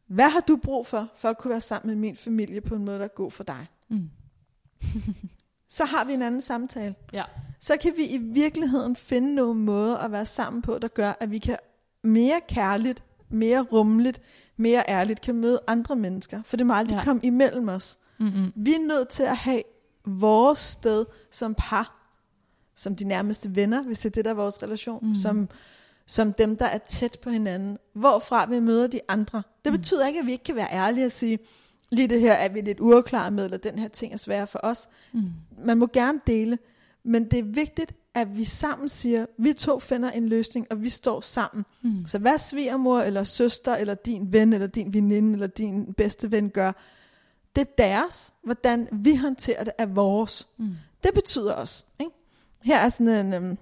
Hvad 0.06 0.30
har 0.30 0.40
du 0.40 0.56
brug 0.56 0.86
for, 0.86 1.08
for 1.16 1.28
at 1.28 1.38
kunne 1.38 1.50
være 1.50 1.60
sammen 1.60 1.88
med 1.88 1.96
min 1.96 2.16
familie 2.16 2.60
på 2.60 2.74
en 2.74 2.84
måde, 2.84 2.98
der 2.98 3.04
er 3.04 3.08
god 3.08 3.30
for 3.30 3.44
dig? 3.44 3.66
Mm. 3.88 4.10
Så 5.68 5.84
har 5.84 6.04
vi 6.04 6.12
en 6.12 6.22
anden 6.22 6.40
samtale. 6.40 6.94
Ja. 7.12 7.24
Så 7.60 7.76
kan 7.76 7.92
vi 7.96 8.06
i 8.06 8.18
virkeligheden 8.18 8.96
finde 8.96 9.34
nogle 9.34 9.60
måder 9.60 9.96
at 9.96 10.12
være 10.12 10.26
sammen 10.26 10.62
på, 10.62 10.78
der 10.78 10.88
gør, 10.88 11.12
at 11.20 11.30
vi 11.30 11.38
kan 11.38 11.56
mere 12.02 12.40
kærligt, 12.48 13.02
mere 13.28 13.60
rummeligt, 13.60 14.20
mere 14.56 14.84
ærligt 14.88 15.20
kan 15.20 15.34
møde 15.34 15.60
andre 15.66 15.96
mennesker. 15.96 16.42
For 16.44 16.56
det 16.56 16.66
må 16.66 16.74
aldrig 16.74 16.94
ja. 16.94 17.04
komme 17.04 17.22
imellem 17.24 17.68
os. 17.68 17.98
Mm-mm. 18.18 18.52
Vi 18.56 18.74
er 18.74 18.86
nødt 18.86 19.08
til 19.08 19.22
at 19.22 19.36
have 19.36 19.62
vores 20.06 20.58
sted 20.58 21.04
som 21.30 21.54
par, 21.58 21.92
som 22.74 22.96
de 22.96 23.04
nærmeste 23.04 23.56
venner, 23.56 23.82
hvis 23.82 23.98
det 23.98 24.06
er 24.06 24.10
det, 24.10 24.24
der 24.24 24.30
er 24.30 24.34
vores 24.34 24.62
relation, 24.62 24.98
Mhm. 25.02 25.08
mm. 25.08 25.14
som, 25.14 25.48
som 26.06 26.32
dem, 26.32 26.56
der 26.56 26.66
er 26.66 26.78
tæt 26.78 27.18
på 27.22 27.30
hinanden, 27.30 27.78
hvorfra 27.92 28.46
vi 28.46 28.60
møder 28.60 28.86
de 28.86 29.00
andre. 29.08 29.42
Det 29.64 29.72
Mhm. 29.72 29.80
betyder 29.80 30.06
ikke, 30.06 30.20
at 30.20 30.26
vi 30.26 30.32
ikke 30.32 30.44
kan 30.44 30.56
være 30.56 30.68
ærlige 30.72 31.06
og 31.06 31.12
sige, 31.12 31.38
lige 31.90 32.08
det 32.08 32.20
her 32.20 32.32
er 32.32 32.48
vi 32.48 32.60
lidt 32.60 32.80
uafklaret 32.80 33.32
med, 33.32 33.44
eller 33.44 33.58
den 33.58 33.78
her 33.78 33.88
ting 33.88 34.12
er 34.12 34.16
svær 34.16 34.44
for 34.44 34.60
os. 34.62 34.88
Mm. 35.12 35.22
Man 35.64 35.78
må 35.78 35.86
gerne 35.92 36.20
dele, 36.26 36.58
men 37.04 37.24
det 37.30 37.38
er 37.38 37.42
vigtigt, 37.42 37.92
at 38.14 38.36
vi 38.36 38.44
sammen 38.44 38.88
siger, 38.88 39.26
vi 39.38 39.52
to 39.52 39.78
finder 39.78 40.10
en 40.10 40.28
løsning, 40.28 40.66
og 40.70 40.82
vi 40.82 40.88
står 40.88 41.20
sammen. 41.20 41.64
Mm. 41.82 42.06
Så 42.06 42.18
hvad 42.18 42.38
svigermor, 42.38 43.00
eller 43.00 43.24
søster, 43.24 43.76
eller 43.76 43.94
din 43.94 44.32
ven, 44.32 44.52
eller 44.52 44.66
din 44.66 44.94
veninde, 44.94 45.32
eller 45.32 45.46
din 45.46 45.94
bedste 45.94 46.30
ven 46.30 46.50
gør, 46.50 46.72
det 47.56 47.60
er 47.60 47.72
deres. 47.78 48.34
Hvordan 48.42 48.88
vi 48.92 49.16
håndterer 49.16 49.64
det, 49.64 49.72
er 49.78 49.86
vores. 49.86 50.48
Mm. 50.56 50.76
Det 51.02 51.14
betyder 51.14 51.52
også. 51.52 51.84
Ikke? 52.00 52.12
Her 52.62 52.78
er 52.78 52.88
sådan 52.88 53.26
en 53.26 53.32
øhm, 53.32 53.58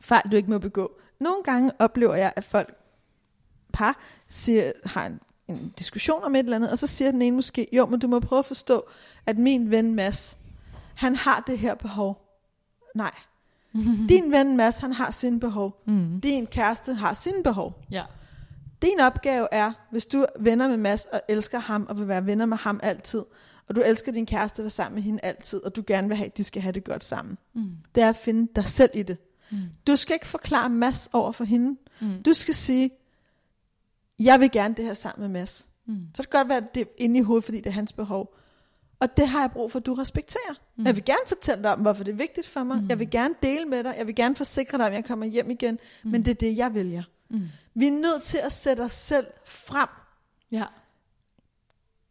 fejl, 0.00 0.30
du 0.30 0.36
ikke 0.36 0.50
må 0.50 0.58
begå. 0.58 0.92
Nogle 1.20 1.42
gange 1.42 1.72
oplever 1.78 2.14
jeg, 2.14 2.32
at 2.36 2.44
folk, 2.44 2.74
par, 3.72 3.98
siger, 4.28 4.72
har 4.84 5.06
en, 5.06 5.20
en 5.48 5.74
diskussion 5.78 6.24
om 6.24 6.34
et 6.34 6.38
eller 6.38 6.56
andet, 6.56 6.70
og 6.70 6.78
så 6.78 6.86
siger 6.86 7.10
den 7.10 7.22
ene 7.22 7.36
måske, 7.36 7.68
jo, 7.72 7.86
men 7.86 8.00
du 8.00 8.08
må 8.08 8.20
prøve 8.20 8.38
at 8.38 8.46
forstå, 8.46 8.84
at 9.26 9.38
min 9.38 9.70
ven 9.70 9.94
Mads, 9.94 10.38
han 10.94 11.16
har 11.16 11.44
det 11.46 11.58
her 11.58 11.74
behov. 11.74 12.24
Nej. 12.94 13.14
Din 14.08 14.32
ven 14.32 14.56
Mads, 14.56 14.78
han 14.78 14.92
har 14.92 15.10
sine 15.10 15.40
behov. 15.40 15.82
Mm. 15.86 16.20
Din 16.20 16.46
kæreste 16.46 16.94
har 16.94 17.14
sine 17.14 17.42
behov. 17.42 17.84
Ja. 17.90 18.04
Din 18.82 19.00
opgave 19.00 19.48
er, 19.52 19.72
hvis 19.90 20.06
du 20.06 20.20
er 20.20 20.26
venner 20.40 20.68
med 20.68 20.76
Mads 20.76 21.04
og 21.04 21.20
elsker 21.28 21.58
ham 21.58 21.86
og 21.88 21.98
vil 21.98 22.08
være 22.08 22.26
venner 22.26 22.46
med 22.46 22.56
ham 22.56 22.80
altid, 22.82 23.24
og 23.68 23.76
du 23.76 23.80
elsker 23.80 24.12
din 24.12 24.26
kæreste 24.26 24.60
at 24.62 24.64
være 24.64 24.70
sammen 24.70 24.94
med 24.94 25.02
hende 25.02 25.20
altid, 25.22 25.64
og 25.64 25.76
du 25.76 25.84
gerne 25.86 26.08
vil 26.08 26.16
have, 26.16 26.26
at 26.26 26.36
de 26.36 26.44
skal 26.44 26.62
have 26.62 26.72
det 26.72 26.84
godt 26.84 27.04
sammen, 27.04 27.38
Mm. 27.54 27.70
det 27.94 28.02
er 28.02 28.08
at 28.08 28.16
finde 28.16 28.52
dig 28.56 28.68
selv 28.68 28.90
i 28.94 29.02
det. 29.02 29.16
Mm. 29.50 29.58
Du 29.86 29.96
skal 29.96 30.14
ikke 30.14 30.26
forklare 30.26 30.70
Mads 30.70 31.10
over 31.12 31.32
for 31.32 31.44
hende. 31.44 31.76
Mm. 32.00 32.22
Du 32.22 32.32
skal 32.32 32.54
sige, 32.54 32.90
jeg 34.18 34.40
vil 34.40 34.50
gerne 34.50 34.74
det 34.74 34.84
her 34.84 34.94
sammen 34.94 35.20
med 35.32 35.40
Mads. 35.40 35.68
Mm. 35.86 35.94
Så 36.14 36.22
det 36.22 36.30
kan 36.30 36.38
godt 36.40 36.48
være, 36.48 36.58
at 36.58 36.74
det 36.74 36.80
er 36.80 36.86
inde 36.98 37.18
i 37.18 37.22
hovedet, 37.22 37.44
fordi 37.44 37.58
det 37.58 37.66
er 37.66 37.70
hans 37.70 37.92
behov. 37.92 38.34
Og 39.00 39.16
det 39.16 39.28
har 39.28 39.40
jeg 39.40 39.50
brug 39.52 39.72
for, 39.72 39.78
at 39.78 39.86
du 39.86 39.94
respekterer. 39.94 40.54
Mm. 40.76 40.84
Jeg 40.86 40.96
vil 40.96 41.04
gerne 41.04 41.18
fortælle 41.26 41.62
dig 41.62 41.72
om, 41.72 41.80
hvorfor 41.80 42.04
det 42.04 42.12
er 42.12 42.16
vigtigt 42.16 42.48
for 42.48 42.62
mig. 42.62 42.82
Mm. 42.82 42.88
Jeg 42.88 42.98
vil 42.98 43.10
gerne 43.10 43.34
dele 43.42 43.64
med 43.64 43.84
dig. 43.84 43.94
Jeg 43.98 44.06
vil 44.06 44.14
gerne 44.14 44.36
forsikre 44.36 44.78
dig, 44.78 44.86
om 44.86 44.92
jeg 44.92 45.04
kommer 45.04 45.26
hjem 45.26 45.50
igen. 45.50 45.78
Mm. 46.04 46.10
Men 46.10 46.24
det 46.24 46.30
er 46.30 46.34
det, 46.34 46.56
jeg 46.56 46.74
vælger. 46.74 47.02
Mm. 47.30 47.48
Vi 47.74 47.86
er 47.86 47.92
nødt 47.92 48.22
til 48.22 48.38
at 48.38 48.52
sætte 48.52 48.80
os 48.80 48.92
selv 48.92 49.26
frem. 49.44 49.88
Ja. 50.52 50.64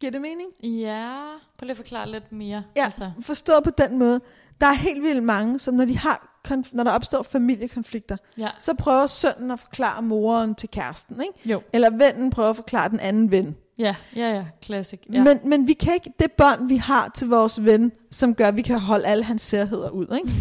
Giver 0.00 0.10
det 0.12 0.20
mening? 0.20 0.50
Ja, 0.62 1.20
prøv 1.58 1.64
lige 1.64 1.70
at 1.70 1.76
forklare 1.76 2.10
lidt 2.10 2.32
mere. 2.32 2.62
Ja, 2.76 2.84
altså. 2.84 3.10
forstå 3.20 3.60
på 3.60 3.70
den 3.70 3.98
måde. 3.98 4.20
Der 4.60 4.66
er 4.66 4.72
helt 4.74 5.02
vildt 5.02 5.22
mange, 5.22 5.58
som 5.58 5.74
når, 5.74 5.84
de 5.84 5.98
har, 5.98 6.40
når 6.72 6.84
der 6.84 6.90
opstår 6.90 7.22
familiekonflikter, 7.22 8.16
Ja. 8.38 8.48
så 8.58 8.74
prøver 8.74 9.06
sønnen 9.06 9.50
at 9.50 9.60
forklare 9.60 10.02
moren 10.02 10.54
til 10.54 10.68
kæresten, 10.68 11.22
ikke? 11.22 11.50
Jo. 11.50 11.62
Eller 11.72 11.90
vennen 11.90 12.30
prøver 12.30 12.50
at 12.50 12.56
forklare 12.56 12.88
den 12.88 13.00
anden 13.00 13.30
ven. 13.30 13.56
Ja, 13.78 13.96
ja, 14.16 14.32
ja, 14.34 14.44
classic. 14.62 15.00
Ja. 15.12 15.22
Men, 15.24 15.40
men 15.44 15.66
vi 15.66 15.72
kan 15.72 15.94
ikke, 15.94 16.12
det 16.18 16.32
bånd, 16.32 16.68
vi 16.68 16.76
har 16.76 17.08
til 17.08 17.28
vores 17.28 17.64
ven, 17.64 17.92
som 18.10 18.34
gør, 18.34 18.48
at 18.48 18.56
vi 18.56 18.62
kan 18.62 18.78
holde 18.80 19.06
alle 19.06 19.24
hans 19.24 19.42
særheder 19.42 19.90
ud, 19.90 20.06
ikke? 20.18 20.32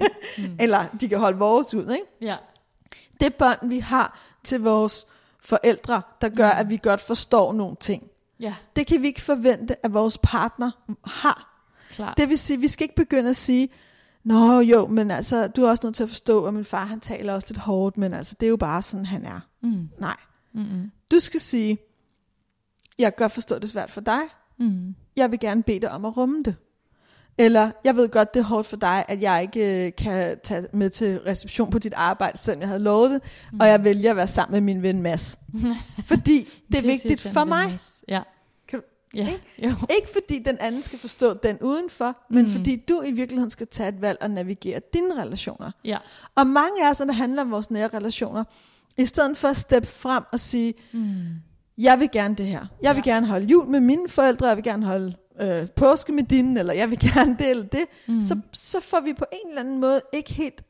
Eller 0.62 0.84
de 1.00 1.08
kan 1.08 1.18
holde 1.18 1.38
vores 1.38 1.74
ud, 1.74 1.90
ikke? 1.92 2.04
ja. 2.20 2.36
Det 3.22 3.34
bånd, 3.34 3.68
vi 3.68 3.78
har 3.78 4.18
til 4.44 4.60
vores 4.60 5.06
forældre, 5.40 6.02
der 6.20 6.28
gør, 6.28 6.48
at 6.48 6.70
vi 6.70 6.80
godt 6.82 7.00
forstår 7.00 7.52
nogle 7.52 7.76
ting. 7.80 8.02
ja, 8.40 8.54
Det 8.76 8.86
kan 8.86 9.02
vi 9.02 9.06
ikke 9.06 9.20
forvente, 9.22 9.86
at 9.86 9.92
vores 9.92 10.18
partner 10.22 10.70
har. 11.04 11.64
klart. 11.90 12.16
Det 12.16 12.28
vil 12.28 12.38
sige, 12.38 12.60
vi 12.60 12.68
skal 12.68 12.84
ikke 12.84 12.94
begynde 12.94 13.30
at 13.30 13.36
sige, 13.36 13.68
Nå 14.24 14.60
jo, 14.60 14.86
men 14.86 15.10
altså, 15.10 15.48
du 15.48 15.64
er 15.64 15.70
også 15.70 15.80
nødt 15.86 15.94
til 15.96 16.02
at 16.02 16.08
forstå, 16.08 16.46
at 16.46 16.54
min 16.54 16.64
far 16.64 16.84
han 16.84 17.00
taler 17.00 17.34
også 17.34 17.46
lidt 17.50 17.58
hårdt, 17.58 17.96
men 17.96 18.14
altså, 18.14 18.34
det 18.40 18.46
er 18.46 18.50
jo 18.50 18.56
bare 18.56 18.82
sådan, 18.82 19.06
han 19.06 19.24
er. 19.24 19.40
Mm. 19.60 19.88
Nej. 19.98 20.16
Mm-mm. 20.52 20.90
Du 21.10 21.20
skal 21.20 21.40
sige, 21.40 21.78
jeg 22.98 23.12
kan 23.14 23.24
godt 23.24 23.32
forstå, 23.32 23.54
det 23.54 23.64
er 23.64 23.68
svært 23.68 23.90
for 23.90 24.00
dig. 24.00 24.20
Mm. 24.58 24.94
Jeg 25.16 25.30
vil 25.30 25.40
gerne 25.40 25.62
bede 25.62 25.80
dig 25.80 25.90
om 25.90 26.04
at 26.04 26.16
rumme 26.16 26.42
det. 26.42 26.56
Eller, 27.38 27.70
jeg 27.84 27.96
ved 27.96 28.08
godt, 28.08 28.34
det 28.34 28.40
er 28.40 28.44
hårdt 28.44 28.66
for 28.66 28.76
dig, 28.76 29.04
at 29.08 29.22
jeg 29.22 29.42
ikke 29.42 29.86
øh, 29.86 29.92
kan 29.98 30.38
tage 30.44 30.66
med 30.72 30.90
til 30.90 31.20
reception 31.20 31.70
på 31.70 31.78
dit 31.78 31.92
arbejde, 31.96 32.38
selvom 32.38 32.60
jeg 32.60 32.68
havde 32.68 32.82
lovet 32.82 33.10
det, 33.10 33.20
mm. 33.52 33.60
og 33.60 33.66
jeg 33.68 33.84
vælger 33.84 34.10
at 34.10 34.16
være 34.16 34.26
sammen 34.26 34.52
med 34.64 34.74
min 34.74 34.82
ven 34.82 35.02
Mads. 35.02 35.38
Fordi 36.06 36.48
det 36.72 36.78
er 36.78 36.82
vigtigt 36.82 37.20
for 37.20 37.44
mig. 37.44 37.78
Ja. 38.08 38.22
Kan 38.68 38.78
du- 38.78 38.84
Ja, 39.14 39.28
jo. 39.58 39.68
Ikke 39.68 40.08
fordi 40.12 40.38
den 40.38 40.58
anden 40.60 40.82
skal 40.82 40.98
forstå 40.98 41.34
den 41.34 41.58
udenfor, 41.60 42.16
men 42.30 42.50
fordi 42.50 42.76
du 42.88 43.02
i 43.06 43.12
virkeligheden 43.12 43.50
skal 43.50 43.66
tage 43.66 43.88
et 43.88 44.00
valg 44.02 44.18
og 44.20 44.30
navigere 44.30 44.80
dine 44.94 45.22
relationer. 45.22 45.70
Ja. 45.84 45.98
Og 46.34 46.46
mange 46.46 46.86
af 46.86 46.90
os, 46.90 46.98
når 46.98 47.06
det 47.06 47.14
handler 47.14 47.42
om 47.42 47.50
vores 47.50 47.70
nære 47.70 47.88
relationer, 47.94 48.44
i 48.96 49.06
stedet 49.06 49.38
for 49.38 49.48
at 49.48 49.56
steppe 49.56 49.88
frem 49.88 50.22
og 50.32 50.40
sige, 50.40 50.74
Mm. 50.92 51.12
jeg 51.78 52.00
vil 52.00 52.08
gerne 52.12 52.34
det 52.34 52.46
her. 52.46 52.66
Jeg 52.82 52.94
vil 52.96 53.02
Ja. 53.06 53.12
gerne 53.12 53.26
holde 53.26 53.46
jul 53.46 53.66
med 53.66 53.80
mine 53.80 54.08
forældre, 54.08 54.46
jeg 54.46 54.56
vil 54.56 54.64
gerne 54.64 54.86
holde 54.86 55.14
øh, 55.40 55.68
påske 55.76 56.12
med 56.12 56.24
dine, 56.24 56.60
eller 56.60 56.72
jeg 56.72 56.90
vil 56.90 56.98
gerne 57.12 57.36
det 57.38 57.50
eller 57.50 57.64
det. 57.64 57.84
Mm. 58.08 58.22
Så, 58.22 58.40
så 58.52 58.80
får 58.80 59.00
vi 59.00 59.12
på 59.12 59.24
en 59.32 59.48
eller 59.48 59.60
anden 59.60 59.80
måde 59.80 60.00
ikke 60.12 60.32
helt 60.32 60.64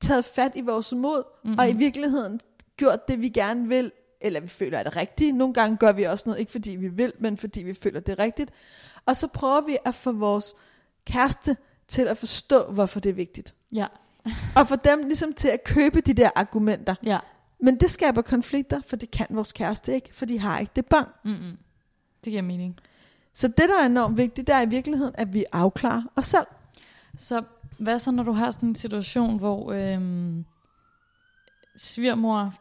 taget 0.00 0.24
fat 0.24 0.52
i 0.54 0.60
vores 0.60 0.92
mod, 0.92 1.22
mm-hmm. 1.44 1.58
og 1.58 1.68
i 1.68 1.72
virkeligheden 1.72 2.40
gjort 2.76 3.08
det, 3.08 3.20
vi 3.20 3.28
gerne 3.28 3.68
vil, 3.68 3.92
eller 4.20 4.40
vi 4.40 4.48
føler 4.48 4.78
er 4.78 4.82
det 4.82 4.96
rigtige. 4.96 5.32
Nogle 5.32 5.54
gange 5.54 5.76
gør 5.76 5.92
vi 5.92 6.02
også 6.02 6.22
noget, 6.26 6.40
ikke 6.40 6.52
fordi 6.52 6.70
vi 6.70 6.88
vil, 6.88 7.12
men 7.18 7.36
fordi 7.36 7.62
vi 7.62 7.74
føler 7.74 8.00
det 8.00 8.12
er 8.12 8.18
rigtigt. 8.18 8.50
Og 9.06 9.16
så 9.16 9.26
prøver 9.26 9.60
vi 9.60 9.76
at 9.84 9.94
få 9.94 10.12
vores 10.12 10.54
kæreste 11.04 11.56
til 11.88 12.02
at 12.02 12.18
forstå, 12.18 12.70
hvorfor 12.70 13.00
det 13.00 13.10
er 13.10 13.14
vigtigt. 13.14 13.54
Ja. 13.72 13.86
Og 14.56 14.68
få 14.68 14.76
dem 14.76 15.02
ligesom 15.04 15.32
til 15.32 15.48
at 15.48 15.64
købe 15.64 16.00
de 16.00 16.14
der 16.14 16.30
argumenter. 16.34 16.94
Ja. 17.04 17.18
Men 17.60 17.80
det 17.80 17.90
skaber 17.90 18.22
konflikter, 18.22 18.80
for 18.86 18.96
det 18.96 19.10
kan 19.10 19.26
vores 19.30 19.52
kæreste 19.52 19.94
ikke, 19.94 20.10
for 20.12 20.26
de 20.26 20.38
har 20.38 20.58
ikke 20.58 20.72
det 20.76 20.86
bånd. 20.86 21.06
Mm-mm. 21.24 21.58
Det 22.24 22.30
giver 22.30 22.42
mening. 22.42 22.76
Så 23.36 23.48
det, 23.48 23.68
der 23.68 23.82
er 23.82 23.86
enormt 23.86 24.16
vigtigt, 24.16 24.46
det 24.46 24.54
er 24.54 24.60
i 24.62 24.68
virkeligheden, 24.68 25.14
at 25.18 25.32
vi 25.34 25.44
afklarer 25.52 26.02
os 26.16 26.26
selv. 26.26 26.46
Så 27.16 27.42
hvad 27.78 27.98
så, 27.98 28.10
når 28.10 28.22
du 28.22 28.32
har 28.32 28.50
sådan 28.50 28.68
en 28.68 28.74
situation, 28.74 29.38
hvor 29.38 29.72
øhm, 29.72 30.44
svigermor 31.76 32.54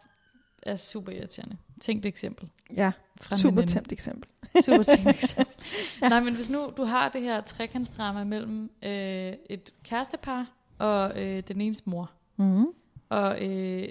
er 0.64 0.76
super 0.76 1.12
irriterende? 1.12 1.58
Tænk 1.82 2.00
et 2.00 2.06
eksempel. 2.06 2.50
Ja, 2.76 2.92
Fra 3.22 3.38
super 3.38 3.62
tæmt 3.66 3.92
eksempel. 3.92 4.30
Super 4.66 4.84
tænkt 4.84 5.08
eksempel. 5.24 5.54
Nej, 6.02 6.20
men 6.20 6.36
hvis 6.36 6.50
nu 6.50 6.74
du 6.78 6.84
har 6.84 7.10
det 7.10 7.22
her 7.22 7.42
trekantsdrama 7.42 8.24
mellem 8.24 8.72
øh, 8.84 9.34
et 9.50 9.70
kærestepar 9.84 10.48
og 10.80 11.22
øh, 11.24 11.44
den 11.48 11.62
enes 11.62 11.86
mor, 11.86 12.12
Mm. 12.38 12.66
og 13.10 13.46
øh, 13.50 13.90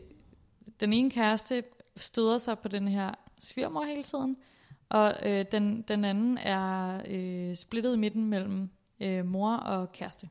den 0.80 0.92
ene 0.92 1.10
kæreste 1.10 1.62
støder 1.96 2.38
sig 2.38 2.58
på 2.58 2.68
den 2.68 2.88
her 2.88 3.10
svigermor 3.40 3.84
hele 3.84 4.02
tiden, 4.02 4.36
og 4.88 5.14
øh, 5.22 5.44
den, 5.52 5.82
den 5.88 6.04
anden 6.04 6.38
er 6.38 7.00
øh, 7.08 7.56
splittet 7.56 7.94
i 7.94 7.98
midten 7.98 8.24
mellem 8.26 8.70
øh, 9.00 9.24
mor 9.26 9.56
og 9.56 9.92
kæreste. 9.92 10.28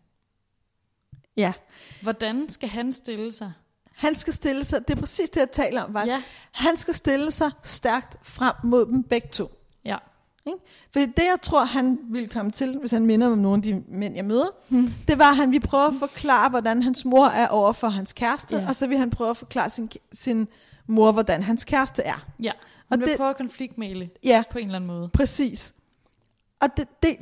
Ja, 1.37 1.53
Hvordan 2.01 2.49
skal 2.49 2.69
han 2.69 2.93
stille 2.93 3.31
sig? 3.31 3.51
han 3.95 4.15
skal 4.15 4.33
stille 4.33 4.63
sig, 4.63 4.87
det 4.87 4.95
er 4.95 4.99
præcis 4.99 5.29
det, 5.29 5.39
jeg 5.39 5.51
taler 5.51 5.81
om. 5.83 5.93
Faktisk. 5.93 6.11
Ja, 6.11 6.21
Han 6.51 6.77
skal 6.77 6.93
stille 6.93 7.31
sig 7.31 7.51
stærkt 7.63 8.17
frem 8.23 8.53
mod 8.63 8.85
dem 8.85 9.03
begge 9.03 9.27
to. 9.31 9.51
ja, 9.85 9.97
Ikke? 10.45 10.57
For 10.91 10.99
det, 10.99 11.17
jeg 11.17 11.37
tror, 11.41 11.63
han 11.65 11.99
ville 12.09 12.29
komme 12.29 12.51
til, 12.51 12.77
hvis 12.79 12.91
han 12.91 13.05
minder 13.05 13.27
om 13.31 13.37
nogle 13.37 13.57
af 13.57 13.61
de 13.63 13.83
mænd, 13.87 14.15
jeg 14.15 14.25
møder, 14.25 14.45
hmm. 14.69 14.93
det 15.07 15.19
var, 15.19 15.29
at 15.29 15.35
han 15.35 15.51
ville 15.51 15.67
prøve 15.67 15.87
at 15.87 15.93
forklare, 15.99 16.49
hvordan 16.49 16.83
hans 16.83 17.05
mor 17.05 17.25
er 17.27 17.47
over 17.47 17.71
for 17.73 17.87
hans 17.87 18.13
kæreste, 18.13 18.55
Ja. 18.55 18.67
og 18.67 18.75
så 18.75 18.87
vil 18.87 18.97
han 18.97 19.09
prøve 19.09 19.29
at 19.29 19.37
forklare 19.37 19.69
sin, 19.69 19.91
sin 20.13 20.47
mor, 20.87 21.11
hvordan 21.11 21.43
hans 21.43 21.63
kæreste 21.63 22.01
er. 22.03 22.25
ja. 22.39 22.51
Og 22.93 23.07
det- 23.07 23.17
prøve 23.17 23.29
at 23.29 23.37
konfliktmæle 23.37 24.09
Ja, 24.23 24.43
på 24.51 24.57
en 24.57 24.65
eller 24.65 24.75
anden 24.75 24.87
måde. 24.87 25.09
præcis. 25.09 25.73
Og 26.61 26.67
det, 26.77 26.87
det, 27.03 27.17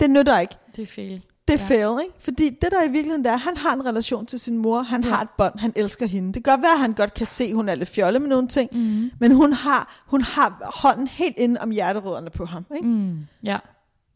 det 0.00 0.10
nytter 0.10 0.38
ikke. 0.38 0.54
Det 0.76 0.82
er 0.82 0.86
fail. 0.86 1.22
Det 1.48 1.60
er 1.60 1.60
Ja. 1.60 1.66
fail, 1.68 2.02
ikke? 2.04 2.14
Fordi 2.18 2.48
det 2.50 2.70
der 2.70 2.82
i 2.84 2.88
virkeligheden 2.88 3.24
der, 3.24 3.30
er, 3.32 3.36
han 3.36 3.56
har 3.56 3.74
en 3.74 3.86
relation 3.86 4.26
til 4.26 4.40
sin 4.40 4.58
mor, 4.58 4.82
han 4.82 5.04
Ja. 5.04 5.08
har 5.10 5.22
et 5.22 5.28
bånd, 5.38 5.58
han 5.58 5.72
elsker 5.76 6.06
hende. 6.06 6.32
Det 6.32 6.44
kan 6.44 6.52
godt 6.52 6.62
være, 6.62 6.72
at 6.72 6.78
han 6.80 6.92
godt 6.92 7.14
kan 7.14 7.26
se, 7.26 7.44
at 7.44 7.54
hun 7.54 7.68
er 7.68 7.74
lidt 7.74 7.88
fjolle 7.88 8.18
med 8.18 8.28
nogle 8.28 8.48
ting, 8.48 8.70
Mm. 8.72 9.10
men 9.20 9.32
hun 9.32 9.52
har, 9.52 10.02
hun 10.06 10.20
har 10.22 10.72
hånden 10.82 11.06
helt 11.08 11.36
inde 11.36 11.60
om 11.60 11.70
hjerterødderne 11.70 12.30
på 12.30 12.44
ham, 12.44 12.66
ikke? 12.76 12.88
Mm. 12.88 13.18
Ja, 13.42 13.58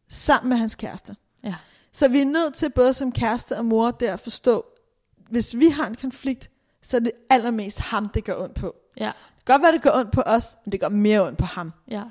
sammen 0.09 0.49
med 0.49 0.57
hans 0.57 0.75
kæreste. 0.75 1.17
ja, 1.45 1.55
Så 1.93 2.09
vi 2.09 2.21
er 2.21 2.25
nødt 2.25 2.55
til 2.55 2.71
både 2.71 2.93
som 2.93 3.13
kæreste 3.13 3.59
og 3.59 3.65
mor 3.65 3.91
der 3.91 4.13
at 4.13 4.21
forstå, 4.21 4.65
hvis 5.31 5.57
vi 5.59 5.69
har 5.69 5.87
en 5.87 5.95
konflikt, 5.95 6.51
så 6.83 6.97
er 6.97 7.01
det 7.01 7.13
allermest 7.31 7.79
ham, 7.81 8.09
det 8.09 8.25
gør 8.25 8.43
ondt 8.43 8.55
på. 8.55 8.75
ja, 9.01 9.13
godt 9.45 9.63
være, 9.63 9.73
det 9.73 9.83
gør 9.83 9.91
ondt 9.95 10.13
på 10.13 10.21
os, 10.21 10.57
men 10.65 10.73
det 10.73 10.81
gør 10.81 10.89
mere 10.89 11.27
ondt 11.27 11.39
på 11.39 11.45
ham. 11.45 11.73
ja. 11.91 12.03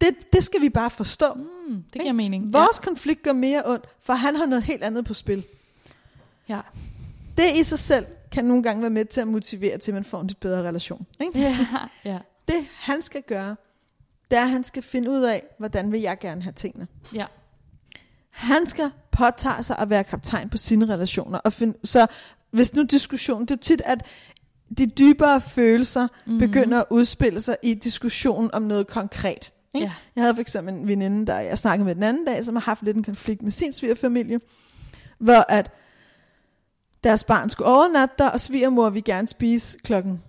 Det, 0.00 0.32
det 0.32 0.44
skal 0.44 0.60
vi 0.60 0.68
bare 0.68 0.90
forstå. 0.90 1.34
Mm. 1.34 1.84
Det 1.92 2.00
giver 2.02 2.12
mening. 2.12 2.52
Vores 2.52 2.78
konflikt 2.78 3.22
gør 3.22 3.32
mere 3.32 3.62
ondt, 3.66 3.84
for 4.02 4.12
han 4.12 4.36
har 4.36 4.46
noget 4.46 4.62
helt 4.64 4.82
andet 4.82 5.04
på 5.04 5.14
spil. 5.14 5.44
Ja. 6.48 6.60
Det 7.36 7.44
i 7.56 7.62
sig 7.62 7.78
selv 7.78 8.06
kan 8.32 8.44
nogle 8.44 8.62
gange 8.62 8.82
være 8.82 8.90
med 8.90 9.04
til 9.04 9.20
at 9.20 9.28
motivere 9.28 9.78
til, 9.78 9.90
at 9.90 9.94
man 9.94 10.04
får 10.04 10.20
en 10.20 10.26
lidt 10.26 10.40
bedre 10.40 10.62
relation. 10.68 11.06
Ikke? 11.20 11.38
Ja, 11.40 11.56
ja, 12.04 12.18
Det 12.48 12.66
han 12.74 13.02
skal 13.02 13.22
gøre, 13.22 13.56
det 14.30 14.38
er, 14.38 14.42
at 14.42 14.50
han 14.50 14.64
skal 14.64 14.82
finde 14.82 15.10
ud 15.10 15.20
af, 15.22 15.42
hvordan 15.58 15.92
vil 15.92 16.00
jeg 16.00 16.18
gerne 16.18 16.42
have 16.42 16.52
tingene. 16.52 16.86
ja. 17.14 17.26
Han 18.30 18.66
skal 18.66 18.90
påtage 19.10 19.62
sig 19.62 19.78
at 19.78 19.90
være 19.90 20.04
kaptajn 20.04 20.50
på 20.50 20.56
sine 20.58 20.86
relationer. 20.88 21.38
Og 21.38 21.52
finde, 21.52 21.78
så 21.84 22.06
hvis 22.50 22.74
nu 22.74 22.82
diskussionen, 22.82 23.46
det 23.48 23.54
er 23.54 23.58
tit, 23.60 23.82
at 23.84 24.06
de 24.78 24.86
dybere 24.86 25.40
følelser 25.40 26.08
mm. 26.26 26.38
begynder 26.38 26.78
at 26.78 26.84
udspille 26.90 27.40
sig 27.40 27.56
i 27.62 27.74
diskussionen 27.74 28.54
om 28.54 28.62
noget 28.62 28.86
konkret. 28.86 29.52
Ikke? 29.74 29.86
Ja. 29.86 29.92
Jeg 30.16 30.24
havde 30.24 30.34
for 30.34 30.40
eksempel 30.40 30.74
en 30.74 30.88
veninde, 30.88 31.26
der 31.26 31.40
jeg 31.40 31.58
snakkede 31.58 31.86
med 31.86 31.94
den 31.94 32.02
anden 32.02 32.24
dag, 32.24 32.44
som 32.44 32.56
har 32.56 32.60
haft 32.60 32.82
lidt 32.82 32.96
en 32.96 33.02
konflikt 33.02 33.42
med 33.42 33.50
sin 33.50 33.72
svigerfamilie, 33.72 34.40
hvor 35.18 35.44
at 35.48 35.72
deres 37.04 37.24
barn 37.24 37.50
skulle 37.50 37.68
overnatte 37.68 38.14
der, 38.18 38.28
og 38.28 38.40
svigermor 38.40 38.90
ville 38.90 39.04
gerne 39.04 39.28
spise 39.28 39.78
klokken 39.78 40.22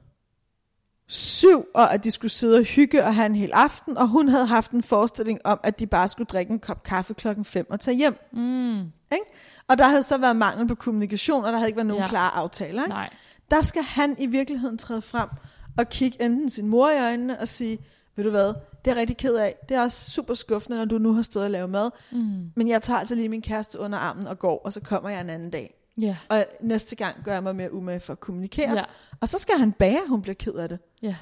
syv, 1.07 1.65
og 1.73 1.93
at 1.93 2.03
de 2.03 2.11
skulle 2.11 2.31
sidde 2.31 2.57
og 2.57 2.63
hygge 2.63 3.03
og 3.03 3.15
have 3.15 3.25
en 3.25 3.35
hel 3.35 3.51
aften, 3.53 3.97
og 3.97 4.07
hun 4.07 4.29
havde 4.29 4.45
haft 4.45 4.71
en 4.71 4.83
forestilling 4.83 5.39
om, 5.43 5.59
at 5.63 5.79
de 5.79 5.87
bare 5.87 6.09
skulle 6.09 6.27
drikke 6.27 6.51
en 6.51 6.59
kop 6.59 6.83
kaffe 6.83 7.13
klokken 7.13 7.45
5 7.45 7.67
og 7.69 7.79
tage 7.79 7.97
hjem. 7.97 8.17
Mm. 8.31 8.79
Ikke? 9.11 9.25
Og 9.67 9.77
der 9.77 9.87
havde 9.87 10.03
så 10.03 10.17
været 10.17 10.35
mangel 10.35 10.67
på 10.67 10.75
kommunikation, 10.75 11.45
og 11.45 11.51
der 11.51 11.57
havde 11.57 11.69
ikke 11.69 11.77
været 11.77 11.87
nogen 11.87 12.03
ja. 12.03 12.07
klare 12.07 12.31
aftaler. 12.31 12.81
Ikke? 12.81 12.89
Nej. 12.89 13.09
Der 13.51 13.61
skal 13.61 13.83
han 13.83 14.15
i 14.19 14.25
virkeligheden 14.25 14.77
træde 14.77 15.01
frem 15.01 15.29
og 15.77 15.89
kigge 15.89 16.21
enten 16.21 16.49
sin 16.49 16.67
mor 16.67 16.89
i 16.89 16.99
øjnene 16.99 17.39
og 17.39 17.47
sige, 17.47 17.79
ved 18.15 18.23
du 18.23 18.29
hvad, 18.29 18.47
det 18.47 18.55
er 18.85 18.91
jeg 18.91 18.95
rigtig 18.95 19.17
ked 19.17 19.35
af. 19.35 19.55
Det 19.69 19.77
er 19.77 19.81
også 19.81 20.11
super 20.11 20.33
skuffende, 20.33 20.77
når 20.77 20.85
du 20.85 20.97
nu 20.97 21.13
har 21.13 21.21
stået 21.21 21.45
og 21.45 21.51
lavet 21.51 21.69
mad. 21.69 21.89
Mm. 22.11 22.51
Men 22.55 22.67
jeg 22.67 22.81
tager 22.81 22.99
altså 22.99 23.15
lige 23.15 23.29
min 23.29 23.41
kæreste 23.41 23.79
under 23.79 23.97
armen 23.97 24.27
og 24.27 24.39
går, 24.39 24.61
og 24.65 24.73
så 24.73 24.79
kommer 24.81 25.09
jeg 25.09 25.21
en 25.21 25.29
anden 25.29 25.49
dag. 25.49 25.75
Ja, 25.97 26.17
Og 26.29 26.45
næste 26.61 26.95
gang 26.95 27.23
gør 27.23 27.33
jeg 27.33 27.43
mig 27.43 27.55
mere 27.55 27.73
umage 27.73 27.99
for 27.99 28.13
at 28.13 28.19
kommunikere. 28.19 28.73
ja, 28.77 28.83
Og 29.21 29.29
så 29.29 29.37
skal 29.37 29.55
han 29.57 29.71
bære, 29.71 30.01
at 30.01 30.09
hun 30.09 30.21
bliver 30.21 30.35
ked 30.35 30.53
af 30.53 30.69
det. 30.69 30.79
ja. 31.01 31.15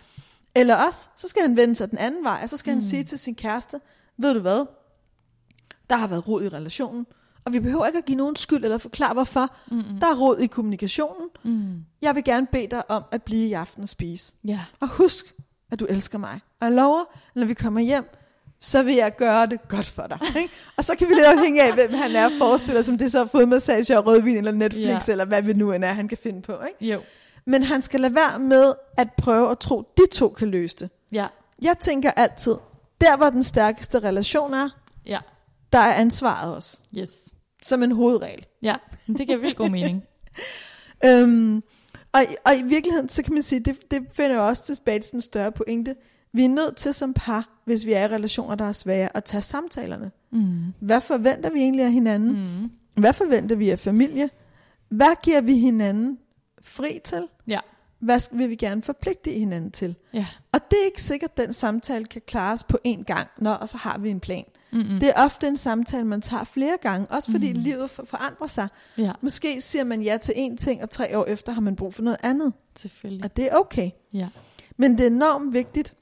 Eller 0.55 0.75
også, 0.87 1.09
så 1.17 1.27
skal 1.27 1.41
han 1.41 1.57
vende 1.57 1.75
sig 1.75 1.89
den 1.89 1.97
anden 1.97 2.23
vej, 2.23 2.39
og 2.43 2.49
så 2.49 2.57
skal. 2.57 2.71
Mm. 2.71 2.75
han 2.75 2.81
sige 2.81 3.03
til 3.03 3.19
sin 3.19 3.35
kæreste, 3.35 3.79
ved 4.17 4.33
du 4.33 4.39
hvad, 4.39 4.65
der 5.89 5.95
har 5.95 6.07
været 6.07 6.27
rod 6.27 6.43
i 6.43 6.49
relationen, 6.49 7.05
og 7.47 7.53
vi 7.53 7.59
behøver 7.59 7.85
ikke 7.85 7.97
at 7.97 8.05
give 8.05 8.17
nogen 8.17 8.35
skyld 8.35 8.63
eller 8.63 8.77
forklare 8.77 9.13
hvorfor. 9.13 9.55
Mm-mm. 9.71 9.99
Der 9.99 10.07
er 10.07 10.15
rod 10.19 10.37
i 10.39 10.47
kommunikationen. 10.47 11.29
Mm. 11.43 11.83
Jeg 12.01 12.15
vil 12.15 12.23
gerne 12.23 12.47
bede 12.51 12.67
dig 12.71 12.91
om 12.91 13.03
at 13.11 13.23
blive 13.23 13.47
i 13.47 13.53
aften 13.53 13.83
og 13.83 13.89
spise. 13.89 14.33
Ja, 14.43 14.59
Og 14.79 14.87
husk, 14.87 15.33
at 15.71 15.79
du 15.79 15.85
elsker 15.89 16.17
mig. 16.17 16.39
Og 16.61 16.67
jeg 16.67 16.75
lover, 16.75 16.99
at 17.01 17.35
når 17.35 17.45
vi 17.45 17.53
kommer 17.53 17.81
hjem, 17.81 18.09
så 18.61 18.83
vil 18.83 18.93
jeg 18.95 19.15
gøre 19.15 19.45
det 19.45 19.67
godt 19.67 19.85
for 19.85 20.07
dig. 20.07 20.19
Ikke? 20.37 20.53
Og 20.77 20.85
så 20.85 20.95
kan 20.95 21.09
vi 21.09 21.13
lidt 21.13 21.25
afhænge 21.25 21.63
af, 21.63 21.73
hvem 21.73 21.93
han 21.93 22.15
er, 22.15 22.29
forestiller 22.37 22.81
som 22.81 22.97
det 22.97 23.11
så 23.11 23.21
er 23.21 23.25
fodmassage 23.25 23.97
og 23.97 24.05
rødvin 24.07 24.37
eller 24.37 24.51
Netflix, 24.51 25.07
Ja. 25.07 25.11
eller 25.11 25.25
hvad 25.25 25.41
vi 25.41 25.53
nu 25.53 25.71
end 25.71 25.83
er, 25.83 25.93
han 25.93 26.07
kan 26.07 26.17
finde 26.23 26.41
på. 26.41 26.53
Ikke? 26.67 26.93
Jo. 26.93 27.01
Men 27.45 27.63
han 27.63 27.81
skal 27.81 27.99
lade 27.99 28.15
være 28.15 28.39
med 28.39 28.73
at 28.97 29.07
prøve 29.17 29.51
at 29.51 29.59
tro, 29.59 29.83
de 29.97 30.01
to 30.13 30.29
kan 30.29 30.47
løse 30.47 30.75
det. 30.79 30.89
Ja. 31.11 31.27
Jeg 31.61 31.79
tænker 31.79 32.11
altid, 32.11 32.55
der 33.01 33.17
hvor 33.17 33.29
den 33.29 33.43
stærkeste 33.43 33.99
relation 33.99 34.53
er, 34.53 34.69
Ja. 35.05 35.19
der 35.73 35.79
er 35.79 35.93
ansvaret 35.93 36.55
også. 36.55 36.77
Yes. 36.97 37.09
Som 37.63 37.83
en 37.83 37.91
hovedregel. 37.91 38.45
Ja, 38.61 38.75
det 39.07 39.27
giver 39.27 39.37
vildt 39.37 39.57
god 39.57 39.69
mening. 39.69 40.03
Øhm, 41.05 41.63
og, 42.13 42.21
og 42.45 42.57
i 42.57 42.61
virkeligheden, 42.61 43.09
så 43.09 43.23
kan 43.23 43.33
man 43.33 43.43
sige, 43.43 43.59
det, 43.59 43.91
det 43.91 44.07
finder 44.13 44.35
jo 44.35 44.47
også 44.47 44.63
tilbage 44.63 44.99
til 44.99 45.15
en 45.15 45.21
større 45.21 45.51
pointe. 45.51 45.95
Vi 46.33 46.45
er 46.45 46.49
nødt 46.49 46.75
til 46.75 46.93
som 46.93 47.13
par, 47.13 47.49
hvis 47.65 47.85
vi 47.85 47.93
er 47.93 48.03
i 48.03 48.07
relationer, 48.07 48.55
der 48.55 48.65
er 48.65 48.71
svære, 48.71 49.17
at 49.17 49.23
tage 49.23 49.41
samtalerne. 49.41 50.11
Mm. 50.31 50.73
Hvad 50.79 51.01
forventer 51.01 51.49
vi 51.49 51.59
egentlig 51.59 51.85
af 51.85 51.91
hinanden? 51.91 52.61
Mm. 52.61 52.71
Hvad 53.01 53.13
forventer 53.13 53.55
vi 53.55 53.69
af 53.69 53.79
familie? 53.79 54.29
Hvad 54.89 55.21
giver 55.23 55.41
vi 55.41 55.57
hinanden 55.57 56.17
fri 56.61 56.99
til? 57.03 57.27
Ja. 57.47 57.59
Hvad 57.99 58.37
vil 58.37 58.49
vi 58.49 58.55
gerne 58.55 58.81
forpligte 58.81 59.31
hinanden 59.31 59.71
til? 59.71 59.95
Ja. 60.13 60.25
Og 60.51 60.59
det 60.71 60.79
er 60.81 60.85
ikke 60.85 61.01
sikkert, 61.01 61.31
at 61.31 61.37
den 61.37 61.53
samtale 61.53 62.05
kan 62.05 62.21
klares 62.27 62.63
på 62.63 62.77
én 62.87 63.03
gang, 63.03 63.27
når 63.37 63.53
og 63.53 63.69
så 63.69 63.77
har 63.77 63.97
vi 63.97 64.09
en 64.09 64.19
plan. 64.19 64.45
Mm-mm. 64.71 64.99
Det 64.99 65.09
er 65.09 65.13
ofte 65.25 65.47
en 65.47 65.57
samtale, 65.57 66.03
man 66.03 66.21
tager 66.21 66.43
flere 66.43 66.77
gange, 66.81 67.07
også 67.07 67.31
fordi 67.31 67.51
Mm. 67.53 67.57
mm. 67.57 67.63
livet 67.63 67.89
for- 67.89 68.05
forandrer 68.05 68.47
sig. 68.47 68.67
Ja, 68.97 69.11
Måske 69.21 69.61
siger 69.61 69.83
man 69.83 70.01
ja 70.01 70.17
til 70.21 70.31
én 70.33 70.55
ting, 70.57 70.83
og 70.83 70.89
tre 70.89 71.17
år 71.17 71.25
efter 71.25 71.51
har 71.51 71.61
man 71.61 71.75
brug 71.75 71.93
for 71.93 72.03
noget 72.03 72.17
andet. 72.23 72.53
selvfølgelig. 72.79 73.23
Og 73.23 73.37
det 73.37 73.45
er 73.45 73.55
okay. 73.55 73.89
Ja. 74.13 74.27
Men 74.77 74.91
det 74.91 74.99
er 75.01 75.07
enormt 75.07 75.53
vigtigt, 75.53 75.93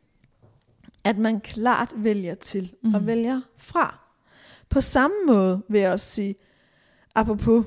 at 1.04 1.18
man 1.18 1.40
klart 1.40 1.92
vælger 1.96 2.36
til 2.36 2.74
mm. 2.82 2.88
Mhm. 2.88 2.96
og 2.96 3.06
vælger 3.08 3.42
fra. 3.58 4.00
På 4.70 4.82
samme 4.82 5.16
måde 5.28 5.62
vil 5.70 5.82
jeg 5.82 5.92
også 5.92 6.06
sige, 6.06 6.36
apropos 7.16 7.66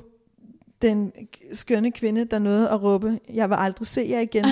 den 0.81 1.11
skønne 1.53 1.91
kvinde, 1.91 2.25
der 2.25 2.39
nåede 2.39 2.69
at 2.69 2.81
råbe, 2.83 3.19
jeg 3.33 3.49
vil 3.49 3.55
aldrig 3.59 3.87
se 3.87 4.05
jer 4.09 4.19
igen. 4.19 4.45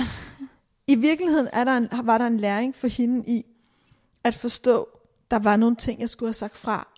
I 0.86 0.94
virkeligheden 0.94 1.48
er 1.52 1.64
der 1.64 1.76
en, 1.76 1.88
var 2.04 2.18
der 2.18 2.26
en 2.26 2.40
læring 2.40 2.74
for 2.74 2.86
hende 2.88 3.24
i 3.26 3.46
at 4.24 4.34
forstå, 4.34 4.88
der 5.30 5.38
var 5.38 5.56
nogle 5.56 5.76
ting, 5.76 6.00
jeg 6.00 6.08
skulle 6.08 6.28
have 6.28 6.34
sagt 6.34 6.56
fra 6.56 6.88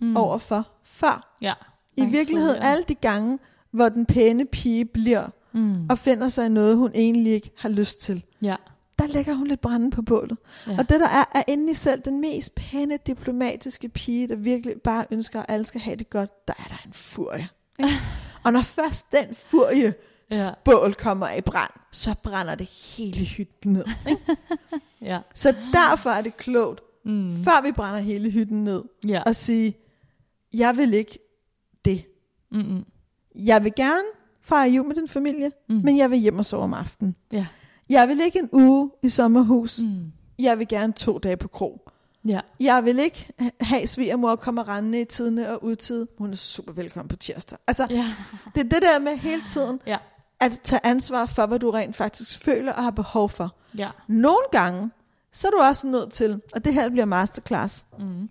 Mm. 0.00 0.16
overfor 0.16 0.68
før. 0.84 1.36
Ja. 1.42 1.54
I 1.96 2.04
virkeligheden 2.06 2.62
alle 2.62 2.84
de 2.88 2.94
gange, 2.94 3.38
hvor 3.70 3.88
den 3.88 4.06
pæne 4.06 4.44
pige 4.46 4.84
bliver 4.84 5.28
Mm. 5.52 5.86
og 5.90 5.98
finder 5.98 6.28
sig 6.28 6.46
i 6.46 6.48
noget, 6.48 6.76
hun 6.76 6.90
egentlig 6.94 7.32
ikke 7.32 7.50
har 7.58 7.68
lyst 7.68 8.00
til, 8.00 8.22
Ja. 8.42 8.56
der 8.98 9.06
lægger 9.06 9.34
hun 9.34 9.46
lidt 9.46 9.60
brænde 9.60 9.90
på 9.90 10.02
bålet. 10.02 10.38
Ja. 10.66 10.76
Og 10.78 10.88
det 10.88 11.00
der 11.00 11.08
er, 11.08 11.24
er 11.34 11.42
inde 11.48 11.70
i 11.70 11.74
selv 11.74 12.00
den 12.00 12.20
mest 12.20 12.54
pæne, 12.54 12.98
diplomatiske 13.06 13.88
pige, 13.88 14.28
der 14.28 14.36
virkelig 14.36 14.74
bare 14.84 15.04
ønsker, 15.10 15.40
at 15.40 15.46
alle 15.48 15.64
skal 15.66 15.80
have 15.80 15.96
det 15.96 16.10
godt, 16.10 16.48
der 16.48 16.54
er 16.58 16.68
der 16.68 16.76
en 16.86 16.92
furie. 16.92 17.48
Ikke? 17.78 17.92
og 18.44 18.52
når 18.52 18.62
først 18.62 19.12
den 19.12 19.34
furie 19.34 19.94
ja. 20.30 20.36
bål 20.64 20.94
kommer 20.94 21.30
i 21.32 21.40
brand, 21.40 21.70
så 21.92 22.14
brænder 22.22 22.54
det 22.54 22.66
hele 22.96 23.24
hytten 23.24 23.72
ned. 23.72 23.84
Ikke? 24.08 24.36
Ja. 25.02 25.18
Så 25.34 25.54
derfor 25.72 26.10
er 26.10 26.22
det 26.22 26.36
klogt, 26.36 26.80
Mm. 27.08 27.44
før 27.44 27.62
vi 27.62 27.72
brænder 27.72 28.00
hele 28.00 28.30
hytten 28.30 28.64
ned, 28.64 28.84
Ja. 29.08 29.22
at 29.26 29.36
sige, 29.36 29.76
jeg 30.52 30.76
vil 30.76 30.94
ikke 30.94 31.18
det. 31.84 32.04
Mm-mm. 32.50 32.84
Jeg 33.34 33.64
vil 33.64 33.72
gerne 33.76 34.04
fejre 34.42 34.70
jul 34.70 34.86
med 34.86 34.94
din 34.96 35.08
familie, 35.08 35.52
Mm. 35.68 35.80
men 35.84 35.98
jeg 35.98 36.10
vil 36.10 36.18
hjem 36.18 36.38
og 36.38 36.44
sove 36.44 36.62
om 36.62 36.74
aftenen. 36.74 37.16
Ja. 37.32 37.46
Jeg 37.88 38.08
vil 38.08 38.20
ikke 38.20 38.38
en 38.38 38.48
uge 38.52 38.90
i 39.02 39.08
sommerhus. 39.08 39.80
Mm. 39.82 40.12
Jeg 40.38 40.58
vil 40.58 40.68
gerne 40.68 40.92
to 40.92 41.18
dage 41.18 41.36
på 41.36 41.48
krog. 41.48 41.88
Ja. 42.24 42.40
Jeg 42.60 42.84
vil 42.84 42.98
ikke 42.98 43.28
ha- 43.38 43.50
have 43.60 43.86
svigermor 43.86 44.36
komme 44.36 44.62
rendende 44.62 45.00
i 45.00 45.04
tidene 45.04 45.50
og 45.50 45.64
udtid. 45.64 46.06
Hun 46.18 46.32
er 46.32 46.36
super 46.36 46.72
velkommen 46.72 47.08
på 47.08 47.16
tirsdag. 47.16 47.58
Altså, 47.66 47.86
Ja. 47.90 48.04
det 48.54 48.60
er 48.60 48.68
det 48.68 48.82
der 48.82 48.98
med 48.98 49.16
hele 49.16 49.42
tiden 49.46 49.80
Ja. 49.86 49.98
at 50.40 50.60
tage 50.62 50.80
ansvar 50.86 51.26
for, 51.26 51.46
hvad 51.46 51.58
du 51.58 51.70
rent 51.70 51.96
faktisk 51.96 52.38
føler 52.44 52.72
og 52.72 52.82
har 52.82 52.90
behov 52.90 53.28
for. 53.28 53.54
Ja. 53.78 53.88
Nogle 54.08 54.42
gange, 54.52 54.90
så 55.38 55.46
er 55.46 55.50
du 55.50 55.58
også 55.58 55.86
nødt 55.86 56.12
til, 56.12 56.40
og 56.52 56.64
det 56.64 56.74
her 56.74 56.88
bliver 56.88 57.04
masterclass, 57.04 57.84
Mm. 57.98 58.28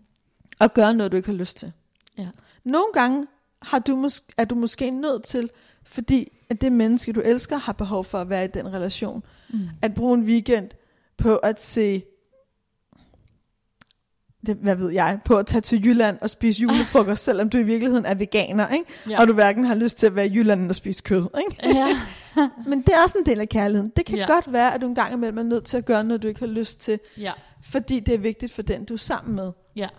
at 0.60 0.74
gøre 0.74 0.94
noget, 0.94 1.12
du 1.12 1.18
ikke 1.18 1.30
har 1.30 1.36
lyst 1.36 1.58
til. 1.58 1.72
Ja. 2.18 2.28
Nogle 2.64 2.88
gange 2.94 3.26
har 3.62 3.80
du 3.80 4.06
mås- 4.06 4.28
er 4.38 4.46
du 4.46 4.56
måske 4.56 4.92
nødt 4.92 5.24
til, 5.24 5.50
fordi 5.84 6.32
at 6.50 6.62
det 6.62 6.72
menneske, 6.72 7.14
du 7.14 7.20
elsker, 7.20 7.58
har 7.58 7.74
behov 7.74 8.04
for 8.04 8.18
at 8.18 8.30
være 8.30 8.46
i 8.46 8.48
den 8.48 8.74
relation, 8.74 9.24
Mm. 9.50 9.60
at 9.82 9.94
bruge 9.94 10.18
en 10.18 10.24
weekend 10.24 10.70
på 11.18 11.36
at 11.36 11.62
se, 11.62 12.04
det, 14.46 14.56
hvad 14.58 14.76
ved 14.76 14.90
jeg, 14.92 15.20
på 15.26 15.38
at 15.38 15.46
tage 15.46 15.62
til 15.62 15.86
Jylland 15.86 16.18
og 16.22 16.30
spise 16.30 16.62
julefrokost, 16.62 17.24
selvom 17.30 17.50
du 17.50 17.58
i 17.58 17.64
virkeligheden 17.64 18.06
er 18.06 18.14
veganer, 18.16 18.70
ikke? 18.70 18.86
Ja. 19.10 19.22
og 19.22 19.28
du 19.28 19.34
hverken 19.34 19.66
har 19.66 19.76
lyst 19.76 19.98
til 19.98 20.06
at 20.08 20.16
være 20.16 20.28
i 20.28 20.34
Jylland 20.36 20.70
og 20.70 20.76
spise 20.76 21.04
kød. 21.04 21.26
Ikke? 21.40 21.78
Ja. 21.78 21.88
Men 22.70 22.82
det 22.82 22.90
er 22.94 23.04
også 23.04 23.18
en 23.18 23.26
del 23.26 23.40
af 23.40 23.50
kærligheden. 23.50 23.92
Det 23.96 24.06
kan 24.06 24.18
Ja. 24.18 24.26
godt 24.28 24.52
være, 24.54 24.74
at 24.74 24.82
du 24.82 24.88
en 24.88 24.96
gang 24.96 25.14
imellem 25.14 25.38
er 25.38 25.44
nødt 25.44 25.66
til 25.66 25.78
at 25.78 25.86
gøre 25.86 26.04
noget, 26.04 26.24
du 26.24 26.28
ikke 26.28 26.40
har 26.40 26.48
lyst 26.48 26.80
til, 26.82 27.00
Ja. 27.18 27.34
fordi 27.64 28.00
det 28.00 28.14
er 28.14 28.18
vigtigt 28.20 28.54
for 28.54 28.62
den, 28.62 28.86
du 28.86 28.94
er 28.94 28.98
sammen 28.98 29.36
med. 29.36 29.52
Ja. 29.76 29.90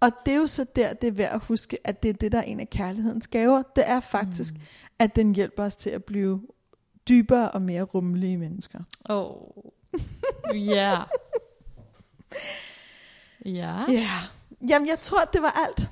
Og 0.00 0.10
det 0.26 0.34
er 0.34 0.38
jo 0.38 0.46
så 0.46 0.66
der, 0.76 0.92
det 0.92 1.06
er 1.08 1.12
værd 1.12 1.32
at 1.34 1.40
huske, 1.40 1.78
at 1.84 2.02
det 2.02 2.08
er 2.08 2.12
det, 2.12 2.32
der 2.32 2.38
er 2.38 2.42
en 2.42 2.60
af 2.60 2.70
kærlighedens 2.70 3.26
gaver. 3.28 3.62
Det 3.76 3.84
er 3.86 4.00
faktisk, 4.00 4.54
mm. 4.54 4.60
at 4.98 5.16
den 5.16 5.34
hjælper 5.34 5.64
os 5.64 5.76
til 5.76 5.90
at 5.90 6.04
blive 6.04 6.40
dybere 7.08 7.50
og 7.50 7.62
mere 7.62 7.82
rummelige 7.82 8.36
mennesker. 8.36 8.78
Oh. 9.04 9.36
Ja. 10.54 11.02
Ja. 13.44 13.84
Ja. 13.92 14.10
Jamen, 14.68 14.88
jeg 14.88 15.00
tror, 15.00 15.24
det 15.32 15.42
var 15.42 15.64
alt, 15.68 15.88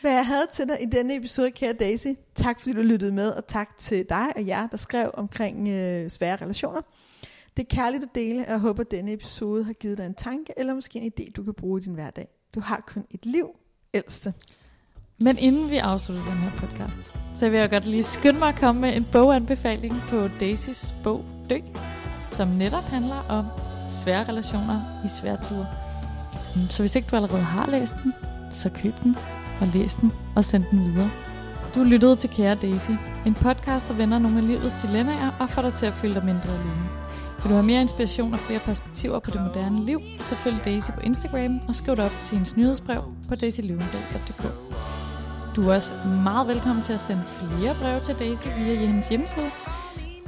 hvad 0.00 0.12
jeg 0.12 0.26
havde 0.26 0.46
til 0.52 0.68
dig 0.68 0.82
i 0.82 0.86
denne 0.86 1.16
episode, 1.16 1.50
kære 1.50 1.72
Daisy. 1.72 2.06
Tak 2.34 2.60
fordi 2.60 2.72
du 2.72 2.80
lyttede 2.82 3.12
med, 3.12 3.30
og 3.30 3.46
tak 3.46 3.78
til 3.78 4.06
dig 4.08 4.32
og 4.36 4.46
jer, 4.46 4.66
der 4.66 4.76
skrev 4.76 5.10
omkring 5.14 5.68
øh, 5.68 6.10
svære 6.10 6.36
relationer. 6.36 6.80
Det 7.56 7.62
er 7.62 7.76
kærligt 7.76 8.02
at 8.02 8.14
dele, 8.14 8.44
og 8.44 8.50
jeg 8.50 8.58
håber, 8.58 8.80
at 8.80 8.90
denne 8.90 9.12
episode 9.12 9.64
har 9.64 9.72
givet 9.72 9.98
dig 9.98 10.06
en 10.06 10.14
tanke, 10.14 10.52
eller 10.56 10.74
måske 10.74 10.98
en 10.98 11.12
idé, 11.18 11.32
du 11.32 11.42
kan 11.42 11.54
bruge 11.54 11.80
i 11.80 11.84
din 11.84 11.94
hverdag. 11.94 12.28
Du 12.54 12.60
har 12.60 12.84
kun 12.86 13.04
et 13.10 13.26
liv, 13.26 13.48
ældste. 13.94 14.34
Men 15.20 15.38
inden 15.38 15.70
vi 15.70 15.76
afslutter 15.76 16.24
den 16.24 16.32
her 16.32 16.50
podcast, 16.50 17.12
så 17.34 17.48
vil 17.48 17.60
jeg 17.60 17.70
godt 17.70 17.86
lige 17.86 18.02
skynde 18.02 18.38
mig 18.38 18.48
at 18.48 18.56
komme 18.56 18.80
med 18.80 18.96
en 18.96 19.06
boganbefaling 19.12 19.94
på 20.08 20.28
Daisys 20.40 20.94
bog 21.04 21.24
Dø, 21.50 21.58
som 22.28 22.48
netop 22.48 22.82
handler 22.82 23.26
om 23.28 23.46
svære 23.90 24.28
relationer 24.28 25.04
i 25.04 25.08
svære 25.08 25.40
tider. 25.42 25.66
Så 26.70 26.82
hvis 26.82 26.96
ikke 26.96 27.08
du 27.10 27.16
allerede 27.16 27.42
har 27.42 27.70
læst 27.70 27.94
den, 28.04 28.12
så 28.50 28.70
køb 28.82 28.94
den 29.02 29.16
og 29.60 29.66
læs 29.74 29.96
den 29.96 30.12
og 30.36 30.44
send 30.44 30.64
den 30.70 30.84
videre. 30.84 31.10
Du 31.74 31.84
lyttede 31.84 32.16
til 32.16 32.30
Kære 32.30 32.54
Daisy, 32.54 32.90
en 33.26 33.34
podcast, 33.34 33.88
der 33.88 33.94
vender 33.94 34.18
nogle 34.18 34.38
af 34.38 34.46
livets 34.46 34.76
dilemmaer 34.82 35.30
og 35.38 35.50
får 35.50 35.62
dig 35.62 35.74
til 35.74 35.86
at 35.86 35.92
føle 35.92 36.14
dig 36.14 36.24
mindre 36.24 36.48
alene. 36.48 36.88
Vil 37.42 37.50
du 37.50 37.54
have 37.54 37.66
mere 37.66 37.82
inspiration 37.82 38.34
og 38.34 38.40
flere 38.40 38.60
perspektiver 38.60 39.18
på 39.18 39.30
det 39.30 39.40
moderne 39.40 39.84
liv, 39.84 40.00
så 40.20 40.34
følg 40.34 40.56
Daisy 40.64 40.90
på 40.90 41.00
Instagram 41.00 41.60
og 41.68 41.74
skriv 41.74 41.96
dig 41.96 42.04
op 42.04 42.12
til 42.24 42.34
hendes 42.34 42.56
nyhedsbrev 42.56 43.02
på 43.28 43.34
daisyløvendal.dk. 43.34 44.44
Du 45.56 45.68
er 45.68 45.74
også 45.74 45.94
meget 46.24 46.48
velkommen 46.48 46.82
til 46.82 46.92
at 46.92 47.00
sende 47.00 47.22
flere 47.38 47.74
breve 47.74 48.00
til 48.00 48.14
Daisy 48.18 48.44
via 48.58 48.74
hendes 48.74 49.08
hjemmeside. 49.08 49.46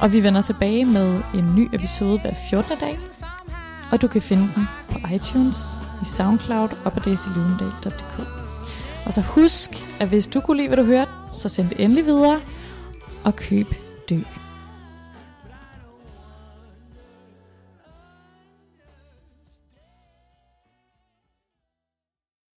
Og 0.00 0.12
vi 0.12 0.22
vender 0.22 0.42
tilbage 0.42 0.84
med 0.84 1.20
en 1.34 1.54
ny 1.54 1.68
episode 1.72 2.20
hver 2.20 2.34
14. 2.50 2.76
dag. 2.80 2.98
Og 3.92 4.02
du 4.02 4.08
kan 4.08 4.22
finde 4.22 4.48
den 4.54 4.68
på 4.90 4.98
iTunes, 5.14 5.78
i 6.02 6.04
Soundcloud 6.04 6.68
og 6.84 6.92
på 6.92 7.00
daisyløvendal.dk. 7.00 8.41
Og 9.06 9.12
så 9.12 9.20
husk, 9.20 9.70
at 10.00 10.08
hvis 10.08 10.26
du 10.26 10.40
kunne 10.40 10.56
lide, 10.56 10.68
hvad 10.68 10.76
du 10.78 10.84
hørte, 10.84 11.10
så 11.34 11.48
send 11.48 11.68
det 11.68 11.80
endelig 11.80 12.06
videre 12.06 12.40
og 13.24 13.36
køb 13.36 13.66
dø. 14.10 14.18